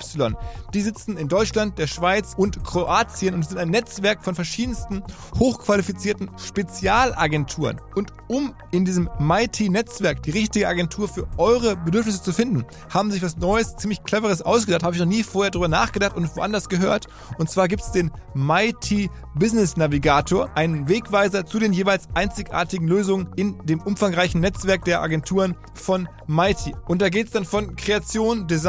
[0.73, 5.03] Die sitzen in Deutschland, der Schweiz und Kroatien und sind ein Netzwerk von verschiedensten
[5.37, 7.81] hochqualifizierten Spezialagenturen.
[7.95, 13.23] Und um in diesem Mighty-Netzwerk die richtige Agentur für eure Bedürfnisse zu finden, haben sich
[13.23, 14.83] was Neues, ziemlich Cleveres ausgedacht.
[14.83, 17.07] Habe ich noch nie vorher drüber nachgedacht und woanders gehört.
[17.37, 23.29] Und zwar gibt es den Mighty Business Navigator, einen Wegweiser zu den jeweils einzigartigen Lösungen
[23.35, 26.75] in dem umfangreichen Netzwerk der Agenturen von Mighty.
[26.87, 28.68] Und da geht es dann von Kreation, Design,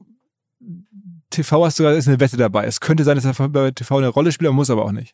[1.31, 2.65] TV hast du ist eine Wette dabei.
[2.65, 5.13] Es könnte sein, dass er bei TV eine Rolle spielt, muss aber auch nicht.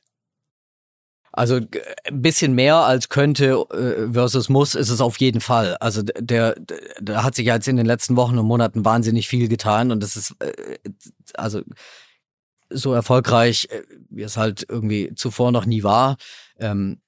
[1.31, 5.77] Also ein bisschen mehr als könnte äh, versus muss ist es auf jeden Fall.
[5.77, 6.55] Also der,
[6.99, 10.15] da hat sich jetzt in den letzten Wochen und Monaten wahnsinnig viel getan und das
[10.15, 10.77] ist äh,
[11.35, 11.61] also
[12.71, 16.17] so erfolgreich, äh, wie es halt irgendwie zuvor noch nie war.
[16.57, 17.01] Ähm,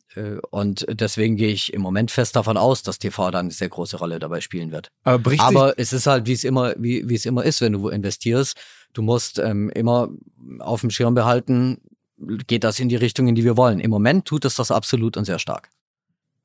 [0.51, 3.97] und deswegen gehe ich im Moment fest davon aus, dass TV dann eine sehr große
[3.97, 4.89] Rolle dabei spielen wird.
[5.03, 7.89] Aber, Aber es ist halt, wie es immer, wie, wie es immer ist, wenn du
[7.89, 8.57] investierst
[8.93, 10.10] Du musst ähm, immer
[10.60, 11.80] auf dem Schirm behalten,
[12.18, 13.80] geht das in die Richtung, in die wir wollen.
[13.80, 15.70] Im Moment tut es das absolut und sehr stark.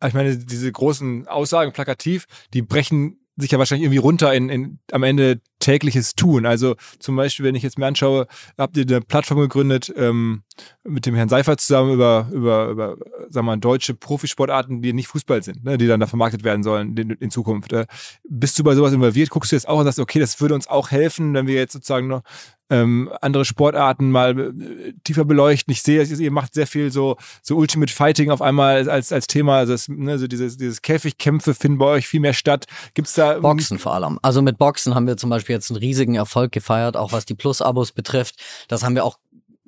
[0.05, 4.79] Ich meine, diese großen Aussagen plakativ, die brechen sich ja wahrscheinlich irgendwie runter in, in
[4.93, 6.47] am Ende tägliches Tun.
[6.47, 8.27] Also zum Beispiel, wenn ich jetzt mir anschaue,
[8.59, 10.43] habt ihr eine Plattform gegründet ähm,
[10.85, 12.97] mit dem Herrn Seifert zusammen über, über, über
[13.29, 16.63] sagen wir mal, deutsche Profisportarten, die nicht Fußball sind, ne, die dann da vermarktet werden
[16.63, 17.73] sollen in, in Zukunft.
[17.73, 17.87] Äh,
[18.29, 19.31] bist du bei sowas involviert?
[19.31, 21.73] Guckst du jetzt auch und sagst, okay, das würde uns auch helfen, wenn wir jetzt
[21.73, 22.23] sozusagen noch
[22.71, 25.73] ähm, andere Sportarten mal äh, tiefer beleuchten.
[25.73, 29.59] Ich sehe, ihr macht sehr viel so, so Ultimate Fighting auf einmal als, als Thema.
[29.59, 32.67] Also, das, ne, so dieses, dieses Käfigkämpfe finden bei euch viel mehr statt.
[32.95, 33.39] Gibt's da.
[33.39, 34.19] Boxen vor allem.
[34.23, 37.35] Also mit Boxen haben wir zum Beispiel jetzt einen riesigen Erfolg gefeiert, auch was die
[37.35, 38.37] Plus-Abos betrifft.
[38.69, 39.19] Das haben wir auch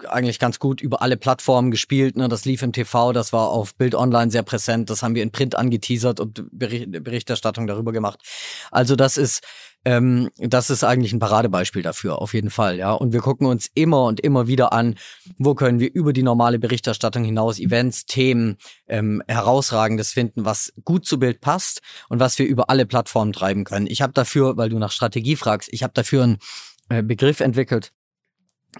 [0.08, 2.16] eigentlich ganz gut über alle Plattformen gespielt.
[2.16, 2.28] Ne?
[2.28, 5.32] Das lief im TV, das war auf Bild Online sehr präsent, das haben wir in
[5.32, 8.20] Print angeteasert und Berichterstattung darüber gemacht.
[8.70, 9.42] Also das ist
[9.86, 12.92] ähm, das ist eigentlich ein Paradebeispiel dafür, auf jeden Fall, ja.
[12.92, 14.96] Und wir gucken uns immer und immer wieder an,
[15.38, 18.56] wo können wir über die normale Berichterstattung hinaus Events, Themen,
[18.88, 23.62] ähm, herausragendes finden, was gut zu Bild passt und was wir über alle Plattformen treiben
[23.62, 23.86] können.
[23.86, 26.38] Ich habe dafür, weil du nach Strategie fragst, ich habe dafür einen
[26.88, 27.92] äh, Begriff entwickelt,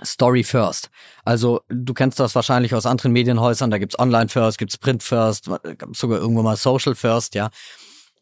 [0.04, 0.90] Story First.
[1.24, 5.48] Also du kennst das wahrscheinlich aus anderen Medienhäusern, da gibt's Online First, gibt's Print First,
[5.92, 7.50] sogar irgendwo mal Social First, ja.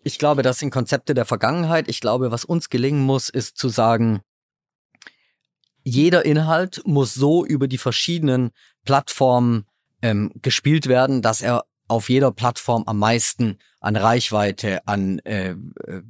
[0.05, 1.89] Ich glaube, das sind Konzepte der Vergangenheit.
[1.89, 4.21] Ich glaube, was uns gelingen muss, ist zu sagen,
[5.83, 8.51] jeder Inhalt muss so über die verschiedenen
[8.85, 9.67] Plattformen
[10.03, 16.03] ähm, gespielt werden, dass er auf jeder Plattform am meisten an Reichweite, an äh, äh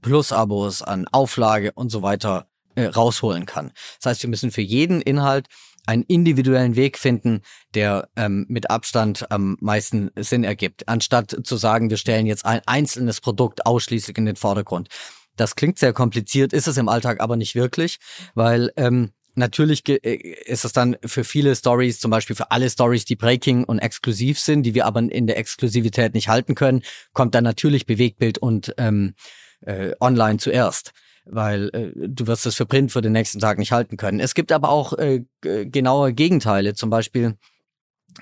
[0.00, 3.72] Plus-Abos, an Auflage und so weiter äh, rausholen kann.
[3.98, 5.48] Das heißt, wir müssen für jeden Inhalt
[5.88, 7.40] einen individuellen Weg finden,
[7.74, 12.60] der ähm, mit Abstand am meisten Sinn ergibt, anstatt zu sagen, wir stellen jetzt ein
[12.66, 14.88] einzelnes Produkt ausschließlich in den Vordergrund.
[15.36, 18.00] Das klingt sehr kompliziert, ist es im Alltag aber nicht wirklich,
[18.34, 20.14] weil ähm, natürlich äh,
[20.44, 24.38] ist es dann für viele Stories, zum Beispiel für alle Stories, die Breaking und exklusiv
[24.38, 26.82] sind, die wir aber in der Exklusivität nicht halten können,
[27.14, 29.14] kommt dann natürlich Bewegtbild und ähm,
[29.62, 30.92] äh, online zuerst
[31.30, 34.20] weil äh, du wirst es für Print für den nächsten Tag nicht halten können.
[34.20, 36.74] Es gibt aber auch äh, genaue Gegenteile.
[36.74, 37.36] Zum Beispiel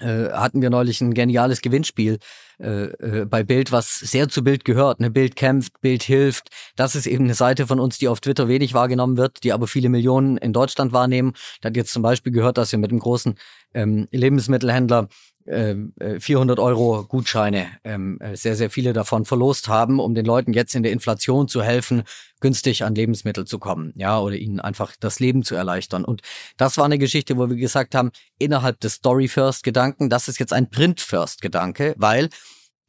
[0.00, 2.18] äh, hatten wir neulich ein geniales Gewinnspiel
[2.58, 5.00] äh, äh, bei Bild, was sehr zu Bild gehört.
[5.00, 5.10] Ne?
[5.10, 6.48] Bild kämpft, Bild hilft.
[6.76, 9.66] Das ist eben eine Seite von uns, die auf Twitter wenig wahrgenommen wird, die aber
[9.66, 11.32] viele Millionen in Deutschland wahrnehmen.
[11.60, 13.36] Da hat jetzt zum Beispiel gehört, dass wir mit einem großen
[13.74, 15.08] ähm, Lebensmittelhändler
[15.46, 20.26] 400 ähm, äh, Euro Gutscheine, ähm, äh, sehr, sehr viele davon verlost haben, um den
[20.26, 22.02] Leuten jetzt in der Inflation zu helfen,
[22.40, 26.04] günstig an Lebensmittel zu kommen, ja, oder ihnen einfach das Leben zu erleichtern.
[26.04, 26.22] Und
[26.56, 30.68] das war eine Geschichte, wo wir gesagt haben, innerhalb des Story-First-Gedanken, das ist jetzt ein
[30.68, 32.28] Print-First-Gedanke, weil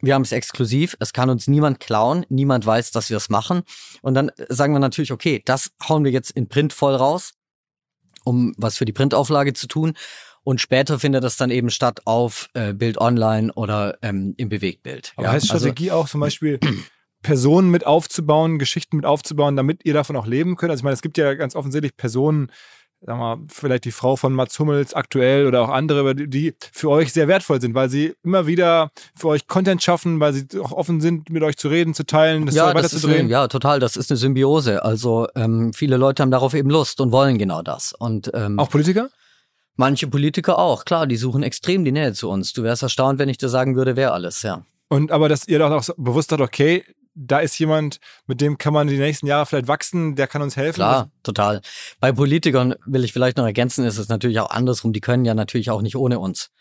[0.01, 3.63] wir haben es exklusiv, es kann uns niemand klauen, niemand weiß, dass wir es machen.
[4.01, 7.33] Und dann sagen wir natürlich, okay, das hauen wir jetzt in Print voll raus,
[8.23, 9.93] um was für die Printauflage zu tun.
[10.47, 15.11] Und später findet das dann eben statt auf äh, Bild Online oder ähm, im Bewegtbild.
[15.17, 16.57] Aber ja, heißt also Strategie also, auch zum Beispiel
[17.21, 20.71] Personen mit aufzubauen, Geschichten mit aufzubauen, damit ihr davon auch leben könnt?
[20.71, 22.49] Also ich meine, es gibt ja ganz offensichtlich Personen,
[23.01, 26.91] sagen wir mal, vielleicht die Frau von Mats Hummels aktuell oder auch andere, die für
[26.91, 30.71] euch sehr wertvoll sind, weil sie immer wieder für euch Content schaffen, weil sie auch
[30.71, 33.27] offen sind, mit euch zu reden, zu teilen, das ja, weiter zu drehen.
[33.27, 33.81] ja, total.
[33.81, 34.85] Das ist eine Symbiose.
[34.85, 37.91] Also ähm, viele Leute haben darauf eben Lust und wollen genau das.
[37.91, 39.09] Und ähm, auch Politiker?
[39.77, 42.51] Manche Politiker auch, klar, die suchen extrem die Nähe zu uns.
[42.51, 44.65] Du wärst erstaunt, wenn ich dir sagen würde, wer alles, ja.
[44.89, 48.73] Und aber, dass ihr doch auch bewusst habt, okay, da ist jemand, mit dem kann
[48.73, 50.75] man die nächsten Jahre vielleicht wachsen, der kann uns helfen.
[50.75, 51.61] Klar, total.
[51.99, 54.93] Bei Politikern will ich vielleicht noch ergänzen, ist es natürlich auch andersrum.
[54.93, 56.51] Die können ja natürlich auch nicht ohne uns.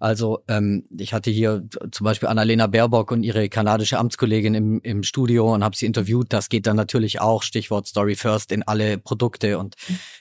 [0.00, 5.02] Also ähm, ich hatte hier zum Beispiel Annalena Baerbock und ihre kanadische Amtskollegin im, im
[5.02, 6.32] Studio und habe sie interviewt.
[6.32, 9.76] Das geht dann natürlich auch, Stichwort Story First, in alle Produkte und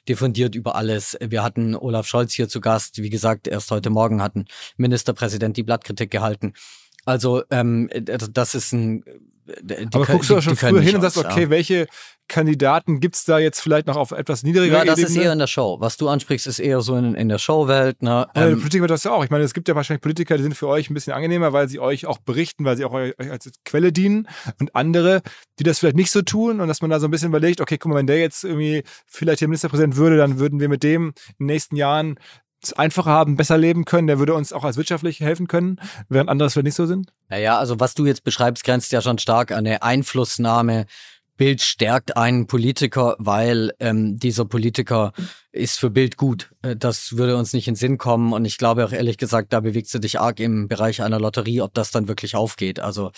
[0.07, 1.17] diffundiert über alles.
[1.21, 3.01] Wir hatten Olaf Scholz hier zu Gast.
[3.01, 4.45] Wie gesagt, erst heute Morgen hatten
[4.77, 6.53] Ministerpräsident die Blattkritik gehalten.
[7.05, 9.03] Also ähm, das ist ein
[9.61, 11.49] die Aber guckst du da schon früher hin und sagst, okay, ja.
[11.49, 11.87] welche
[12.27, 15.15] Kandidaten gibt es da jetzt vielleicht noch auf etwas niedriger Ja, das Ebene?
[15.15, 15.77] ist eher in der Show.
[15.79, 18.01] Was du ansprichst, ist eher so in, in der Showwelt.
[18.01, 18.27] Ne?
[18.35, 19.23] Ähm, ja, Politiker das ja auch.
[19.23, 21.69] Ich meine, es gibt ja wahrscheinlich Politiker, die sind für euch ein bisschen angenehmer, weil
[21.69, 24.27] sie euch auch berichten, weil sie auch euch als Quelle dienen.
[24.59, 25.21] Und andere,
[25.59, 27.77] die das vielleicht nicht so tun und dass man da so ein bisschen überlegt, okay,
[27.77, 31.13] guck mal, wenn der jetzt irgendwie vielleicht der Ministerpräsident würde, dann würden wir mit dem
[31.29, 32.19] in den nächsten Jahren
[32.61, 35.79] es einfacher haben, besser leben können, der würde uns auch als wirtschaftlich helfen können,
[36.09, 37.11] während andere vielleicht nicht so sind?
[37.29, 40.85] Naja, also was du jetzt beschreibst, grenzt ja schon stark an eine Einflussnahme.
[41.37, 45.13] Bild stärkt einen Politiker, weil ähm, dieser Politiker
[45.51, 46.49] ist für Bild gut.
[46.63, 48.33] Äh, das würde uns nicht in den Sinn kommen.
[48.33, 51.61] Und ich glaube auch ehrlich gesagt, da bewegst du dich arg im Bereich einer Lotterie,
[51.61, 52.79] ob das dann wirklich aufgeht.
[52.79, 53.11] Also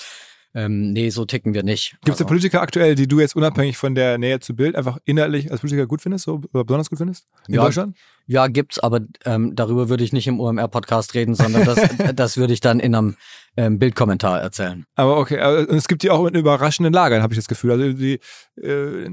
[0.55, 1.91] ähm, nee, so ticken wir nicht.
[1.91, 2.25] Gibt es also.
[2.25, 5.85] Politiker aktuell, die du jetzt unabhängig von der Nähe zu Bild einfach inhaltlich als Politiker
[5.85, 7.95] gut findest, so, oder besonders gut findest in ja, Deutschland?
[8.25, 11.79] Ja, gibt's, aber ähm, darüber würde ich nicht im OMR-Podcast reden, sondern das,
[12.15, 13.15] das würde ich dann in einem
[13.57, 14.85] ähm, Bildkommentar erzählen.
[14.95, 17.71] Aber okay, und es gibt die auch in überraschenden Lagern, habe ich das Gefühl.
[17.71, 18.19] Also die,
[18.61, 19.09] äh,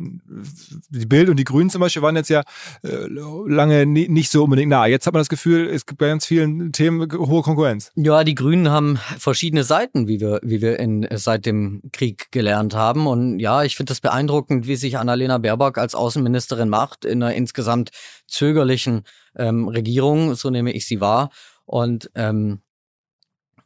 [0.90, 2.42] die Bild und die Grünen zum Beispiel waren jetzt ja
[2.82, 4.86] äh, lange nie, nicht so unbedingt nah.
[4.86, 7.90] Jetzt hat man das Gefühl, es gibt bei ganz vielen Themen hohe Konkurrenz.
[7.94, 12.74] Ja, die Grünen haben verschiedene Seiten, wie wir, wie wir in, seit dem Krieg gelernt
[12.74, 13.06] haben.
[13.06, 17.34] Und ja, ich finde das beeindruckend, wie sich Annalena Baerbock als Außenministerin macht in einer
[17.34, 17.90] insgesamt
[18.26, 19.02] zögerlichen
[19.36, 21.30] ähm, Regierung, so nehme ich sie wahr.
[21.64, 22.65] Und ähm, äh,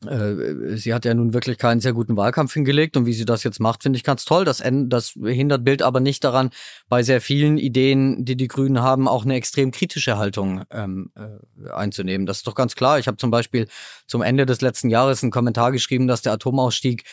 [0.03, 3.61] sie hat ja nun wirklich keinen sehr guten Wahlkampf hingelegt und wie sie das jetzt
[3.61, 4.47] macht, finde ich ganz toll.
[4.47, 6.51] Das, das hindert Bild aber nicht daran,
[6.89, 11.71] bei sehr vielen Ideen, die die Grünen haben, auch eine extrem kritische Haltung ähm, äh,
[11.71, 12.27] einzunehmen.
[12.27, 12.99] Das ist doch ganz klar.
[12.99, 13.69] Ich habe zum Beispiel
[14.07, 17.05] zum Ende des letzten Jahres einen Kommentar geschrieben, dass der Atomausstieg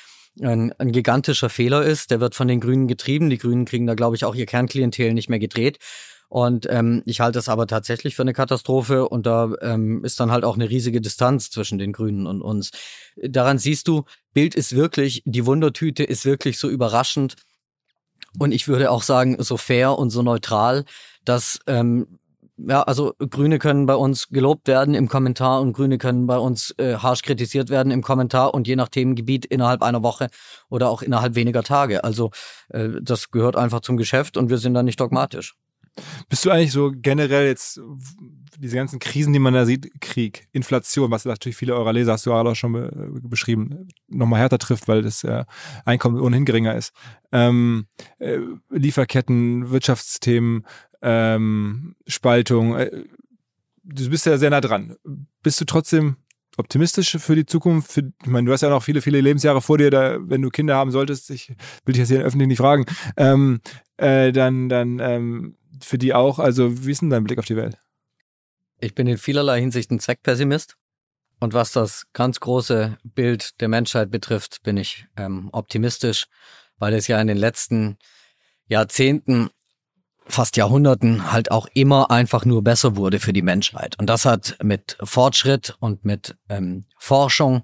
[0.41, 2.11] ein, ein gigantischer Fehler ist.
[2.11, 3.29] Der wird von den Grünen getrieben.
[3.29, 5.79] Die Grünen kriegen da, glaube ich, auch ihr Kernklientel nicht mehr gedreht.
[6.29, 10.31] Und ähm, ich halte es aber tatsächlich für eine Katastrophe und da ähm, ist dann
[10.31, 12.71] halt auch eine riesige Distanz zwischen den Grünen und uns.
[13.15, 14.03] Daran siehst du,
[14.33, 17.35] Bild ist wirklich, die Wundertüte ist wirklich so überraschend
[18.39, 20.83] und ich würde auch sagen, so fair und so neutral,
[21.23, 22.19] dass ähm,
[22.57, 26.73] ja, also Grüne können bei uns gelobt werden im Kommentar und Grüne können bei uns
[26.77, 30.27] äh, harsch kritisiert werden im Kommentar und je nach Themengebiet innerhalb einer Woche
[30.69, 32.03] oder auch innerhalb weniger Tage.
[32.03, 32.31] Also
[32.69, 35.55] äh, das gehört einfach zum Geschäft und wir sind da nicht dogmatisch.
[36.29, 37.79] Bist du eigentlich so generell jetzt
[38.59, 42.25] diese ganzen Krisen, die man da sieht, Krieg, Inflation, was natürlich viele eurer Leser, hast
[42.25, 45.45] du auch schon be beschrieben, nochmal härter trifft, weil das äh,
[45.85, 46.93] Einkommen ohnehin geringer ist.
[47.31, 47.87] Ähm,
[48.19, 50.65] äh, Lieferketten, Wirtschaftsthemen,
[51.01, 52.75] ähm, Spaltung.
[52.75, 53.03] Äh,
[53.83, 54.95] du bist ja sehr nah dran.
[55.43, 56.17] Bist du trotzdem
[56.57, 57.91] optimistisch für die Zukunft?
[57.91, 60.49] Für, ich meine, du hast ja noch viele, viele Lebensjahre vor dir, da, wenn du
[60.49, 61.49] Kinder haben solltest, ich
[61.85, 63.59] will dich jetzt hier öffentlich nicht fragen, ähm,
[63.97, 66.39] äh, dann, dann ähm, für die auch.
[66.39, 67.77] Also, wie ist denn dein Blick auf die Welt?
[68.79, 70.77] Ich bin in vielerlei Hinsicht ein Zweckpessimist.
[71.39, 76.25] Und was das ganz große Bild der Menschheit betrifft, bin ich ähm, optimistisch,
[76.77, 77.97] weil es ja in den letzten
[78.67, 79.49] Jahrzehnten,
[80.25, 83.97] fast Jahrhunderten halt auch immer einfach nur besser wurde für die Menschheit.
[83.99, 87.63] Und das hat mit Fortschritt und mit ähm, Forschung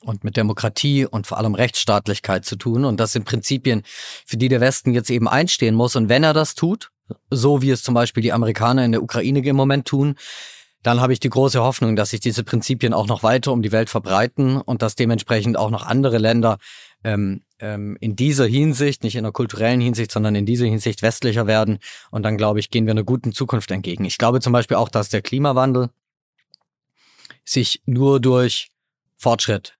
[0.00, 2.84] und mit Demokratie und vor allem Rechtsstaatlichkeit zu tun.
[2.84, 3.82] Und das sind Prinzipien,
[4.26, 5.96] für die der Westen jetzt eben einstehen muss.
[5.96, 6.90] Und wenn er das tut,
[7.30, 10.16] so wie es zum Beispiel die Amerikaner in der Ukraine im Moment tun,
[10.82, 13.72] dann habe ich die große Hoffnung, dass sich diese Prinzipien auch noch weiter um die
[13.72, 16.58] Welt verbreiten und dass dementsprechend auch noch andere Länder
[17.02, 21.46] ähm, ähm, in dieser Hinsicht, nicht in der kulturellen Hinsicht, sondern in dieser Hinsicht westlicher
[21.46, 21.78] werden.
[22.10, 24.04] Und dann, glaube ich, gehen wir einer guten Zukunft entgegen.
[24.04, 25.90] Ich glaube zum Beispiel auch, dass der Klimawandel
[27.44, 28.70] sich nur durch
[29.16, 29.77] Fortschritt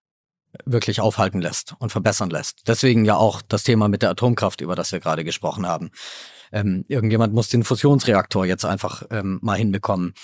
[0.64, 2.66] wirklich aufhalten lässt und verbessern lässt.
[2.66, 5.90] Deswegen ja auch das Thema mit der Atomkraft, über das wir gerade gesprochen haben.
[6.52, 10.14] Ähm, irgendjemand muss den Fusionsreaktor jetzt einfach ähm, mal hinbekommen.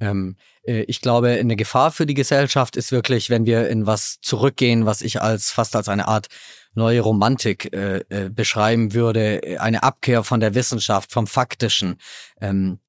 [0.00, 0.36] Ähm,
[0.66, 4.86] äh, ich glaube, eine Gefahr für die Gesellschaft ist wirklich, wenn wir in was zurückgehen,
[4.86, 6.28] was ich als fast als eine Art
[6.74, 11.96] neue Romantik äh, äh, beschreiben würde, eine Abkehr von der Wissenschaft, vom Faktischen.
[12.40, 12.80] Ähm,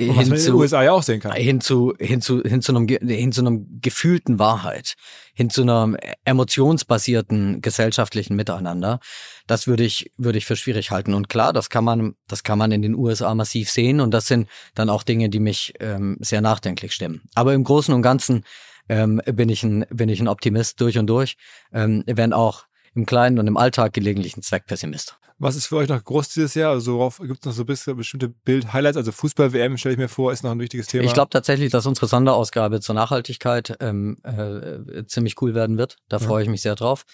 [0.00, 1.32] und was man in den USA ja auch sehen kann.
[1.32, 4.94] Hin zu, hin zu, hin zu einem, hin zu einem gefühlten Wahrheit,
[5.34, 9.00] hin zu einem emotionsbasierten gesellschaftlichen Miteinander.
[9.46, 11.14] Das würde ich, würde ich für schwierig halten.
[11.14, 14.00] Und klar, das kann man, das kann man in den USA massiv sehen.
[14.00, 17.22] Und das sind dann auch Dinge, die mich ähm, sehr nachdenklich stimmen.
[17.34, 18.44] Aber im Großen und Ganzen
[18.88, 21.36] ähm, bin ich ein, bin ich ein Optimist durch und durch,
[21.72, 22.67] ähm, wenn auch
[22.98, 25.16] im Kleinen und im Alltag gelegentlich ein Zweckpessimist.
[25.40, 26.72] Was ist für euch noch groß dieses Jahr?
[26.72, 28.96] Also worauf gibt es noch so ein bisschen bestimmte Bild-Highlights?
[28.96, 31.04] Also Fußball-WM stelle ich mir vor, ist noch ein wichtiges Thema.
[31.04, 35.96] Ich glaube tatsächlich, dass unsere Sonderausgabe zur Nachhaltigkeit ähm, äh, ziemlich cool werden wird.
[36.08, 37.04] Da freue ich mich sehr drauf.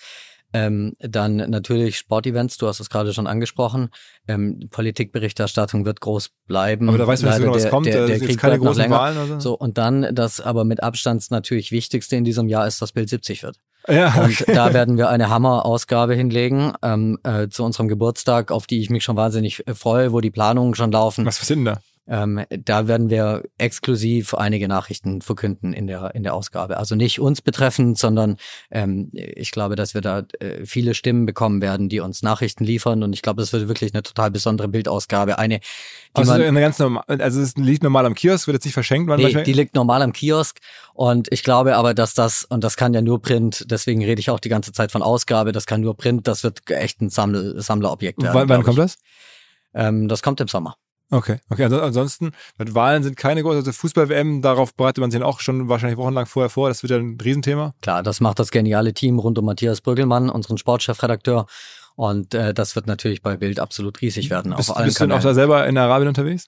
[0.55, 3.91] Ähm, dann natürlich Sportevents, du hast es gerade schon angesprochen.
[4.27, 6.89] Ähm, Politikberichterstattung wird groß bleiben.
[6.89, 7.87] Aber da weiß man nicht genau, was kommt.
[7.87, 9.41] Der, der, der Krieg keine großen Wahlen oder so.
[9.41, 9.59] so.
[9.59, 13.43] Und dann, das aber mit Abstand natürlich Wichtigste in diesem Jahr ist, dass Bild 70
[13.43, 13.59] wird.
[13.89, 14.45] Ja, okay.
[14.47, 18.91] Und da werden wir eine Hammer-Ausgabe hinlegen ähm, äh, zu unserem Geburtstag, auf die ich
[18.91, 21.27] mich schon wahnsinnig äh, freue, wo die Planungen schon laufen.
[21.27, 21.81] Was sind da?
[22.07, 26.77] Ähm, da werden wir exklusiv einige Nachrichten verkünden in der in der Ausgabe.
[26.77, 28.37] Also nicht uns betreffend, sondern
[28.71, 33.03] ähm, ich glaube, dass wir da äh, viele Stimmen bekommen werden, die uns Nachrichten liefern.
[33.03, 35.39] Und ich glaube, das wird wirklich eine total besondere Bildausgabe.
[35.39, 35.65] Eine, die
[36.15, 39.09] also man, eine ganz normal, also es liegt normal am Kiosk, wird jetzt nicht verschenkt.
[39.09, 40.59] Man Nee, die liegt normal am Kiosk
[40.93, 44.31] und ich glaube aber, dass das, und das kann ja nur Print, deswegen rede ich
[44.31, 47.61] auch die ganze Zeit von Ausgabe, das kann nur Print, das wird echt ein Sammel,
[47.61, 48.35] Sammlerobjekt werden.
[48.35, 48.97] wann, wann kommt das?
[49.75, 50.77] Ähm, das kommt im Sommer.
[51.11, 51.65] Okay, okay.
[51.65, 55.99] Also ansonsten, Wahlen sind keine große, also Fußball-WM, darauf bereitet man sich auch schon wahrscheinlich
[55.99, 56.69] wochenlang vorher vor.
[56.69, 57.75] Das wird ja ein Riesenthema.
[57.83, 61.47] Klar, das macht das geniale Team rund um Matthias Brüggelmann, unseren Sportchefredakteur.
[61.97, 64.55] Und äh, das wird natürlich bei Bild absolut riesig werden.
[64.57, 65.31] Bist, auf allen bist du denn auch Kanälen.
[65.31, 66.47] da selber in Arabien unterwegs?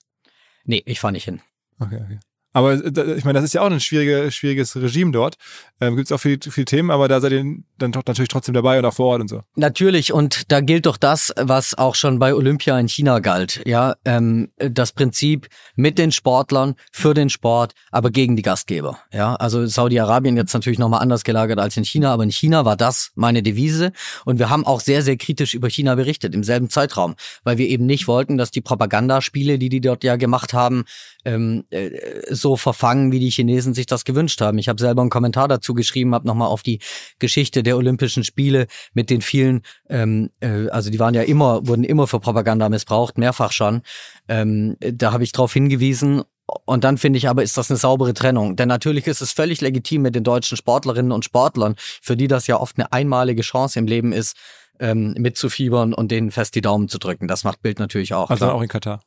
[0.65, 1.41] Nee, ich fahre nicht hin.
[1.79, 2.19] Okay, okay.
[2.57, 5.37] Aber äh, ich meine, das ist ja auch ein schwierige, schwieriges Regime dort.
[5.79, 7.45] Ähm, Gibt es auch viele viel Themen, aber da seid ihr
[7.77, 9.43] dann doch natürlich trotzdem dabei und auch vor Ort und so.
[9.57, 13.61] Natürlich, und da gilt doch das, was auch schon bei Olympia in China galt.
[13.67, 19.01] Ja, ähm, das Prinzip mit den Sportlern, für den Sport, aber gegen die Gastgeber.
[19.13, 22.79] Ja, also Saudi-Arabien jetzt natürlich nochmal anders gelagert als in China, aber in China war
[22.79, 23.93] das meine Devise.
[24.25, 27.69] Und wir haben auch sehr, sehr kritisch über China berichtet im selben Zeitraum, weil wir
[27.69, 30.87] eben nicht wollten, dass die Propagandaspiele, die die dort ja gemacht haben,
[31.27, 31.91] ähm, äh,
[32.31, 34.59] so verfangen, wie die Chinesen sich das gewünscht haben.
[34.59, 36.79] Ich habe selber einen Kommentar dazu geschrieben, habe nochmal auf die
[37.19, 41.83] Geschichte der Olympischen Spiele mit den vielen, ähm, äh, also die waren ja immer, wurden
[41.83, 43.83] immer für Propaganda missbraucht, mehrfach schon.
[44.29, 46.23] Ähm, da habe ich darauf hingewiesen.
[46.65, 48.55] Und dann finde ich aber, ist das eine saubere Trennung.
[48.55, 52.47] Denn natürlich ist es völlig legitim mit den deutschen Sportlerinnen und Sportlern, für die das
[52.47, 54.37] ja oft eine einmalige Chance im Leben ist,
[54.79, 57.27] ähm, mitzufiebern und denen fest die Daumen zu drücken.
[57.27, 58.31] Das macht Bild natürlich auch.
[58.31, 58.55] Also klar.
[58.55, 59.01] auch in Katar.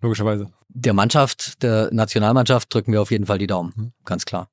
[0.00, 0.50] Logischerweise.
[0.68, 3.72] Der Mannschaft, der Nationalmannschaft drücken wir auf jeden Fall die Daumen.
[3.76, 3.92] Mhm.
[4.04, 4.48] Ganz klar.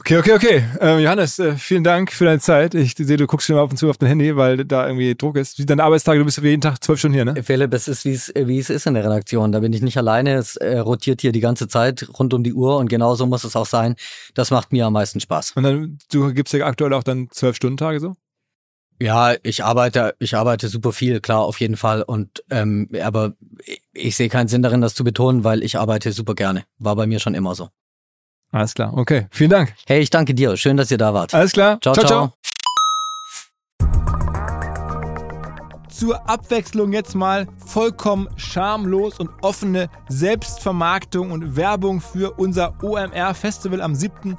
[0.00, 0.64] Okay, okay, okay.
[0.80, 2.74] Ähm, Johannes, äh, vielen Dank für deine Zeit.
[2.74, 5.14] Ich sehe, du guckst schon mal ab und zu auf dein Handy, weil da irgendwie
[5.14, 5.58] Druck ist.
[5.58, 7.42] Wie deine Arbeitstage, du bist jeden Tag zwölf Stunden hier, ne?
[7.42, 9.52] Philipp, es ist, wie es, wie es ist in der Redaktion.
[9.52, 10.36] Da bin ich nicht alleine.
[10.36, 13.56] Es äh, rotiert hier die ganze Zeit rund um die Uhr und genauso muss es
[13.56, 13.94] auch sein.
[14.32, 15.52] Das macht mir am meisten Spaß.
[15.56, 18.14] Und dann, du gibst ja aktuell auch dann zwölf Stunden Tage so?
[19.00, 22.02] Ja, ich arbeite, ich arbeite super viel, klar, auf jeden Fall.
[22.02, 23.32] Und ähm, aber
[23.64, 26.64] ich, ich sehe keinen Sinn darin, das zu betonen, weil ich arbeite super gerne.
[26.78, 27.68] War bei mir schon immer so.
[28.52, 28.92] Alles klar.
[28.96, 29.26] Okay.
[29.30, 29.74] Vielen Dank.
[29.86, 30.56] Hey, ich danke dir.
[30.56, 31.32] Schön, dass ihr da wart.
[31.34, 31.78] Alles klar.
[31.80, 31.94] ciao.
[31.94, 32.32] ciao.
[36.00, 43.82] zur Abwechslung jetzt mal vollkommen schamlos und offene Selbstvermarktung und Werbung für unser OMR Festival
[43.82, 44.38] am 7.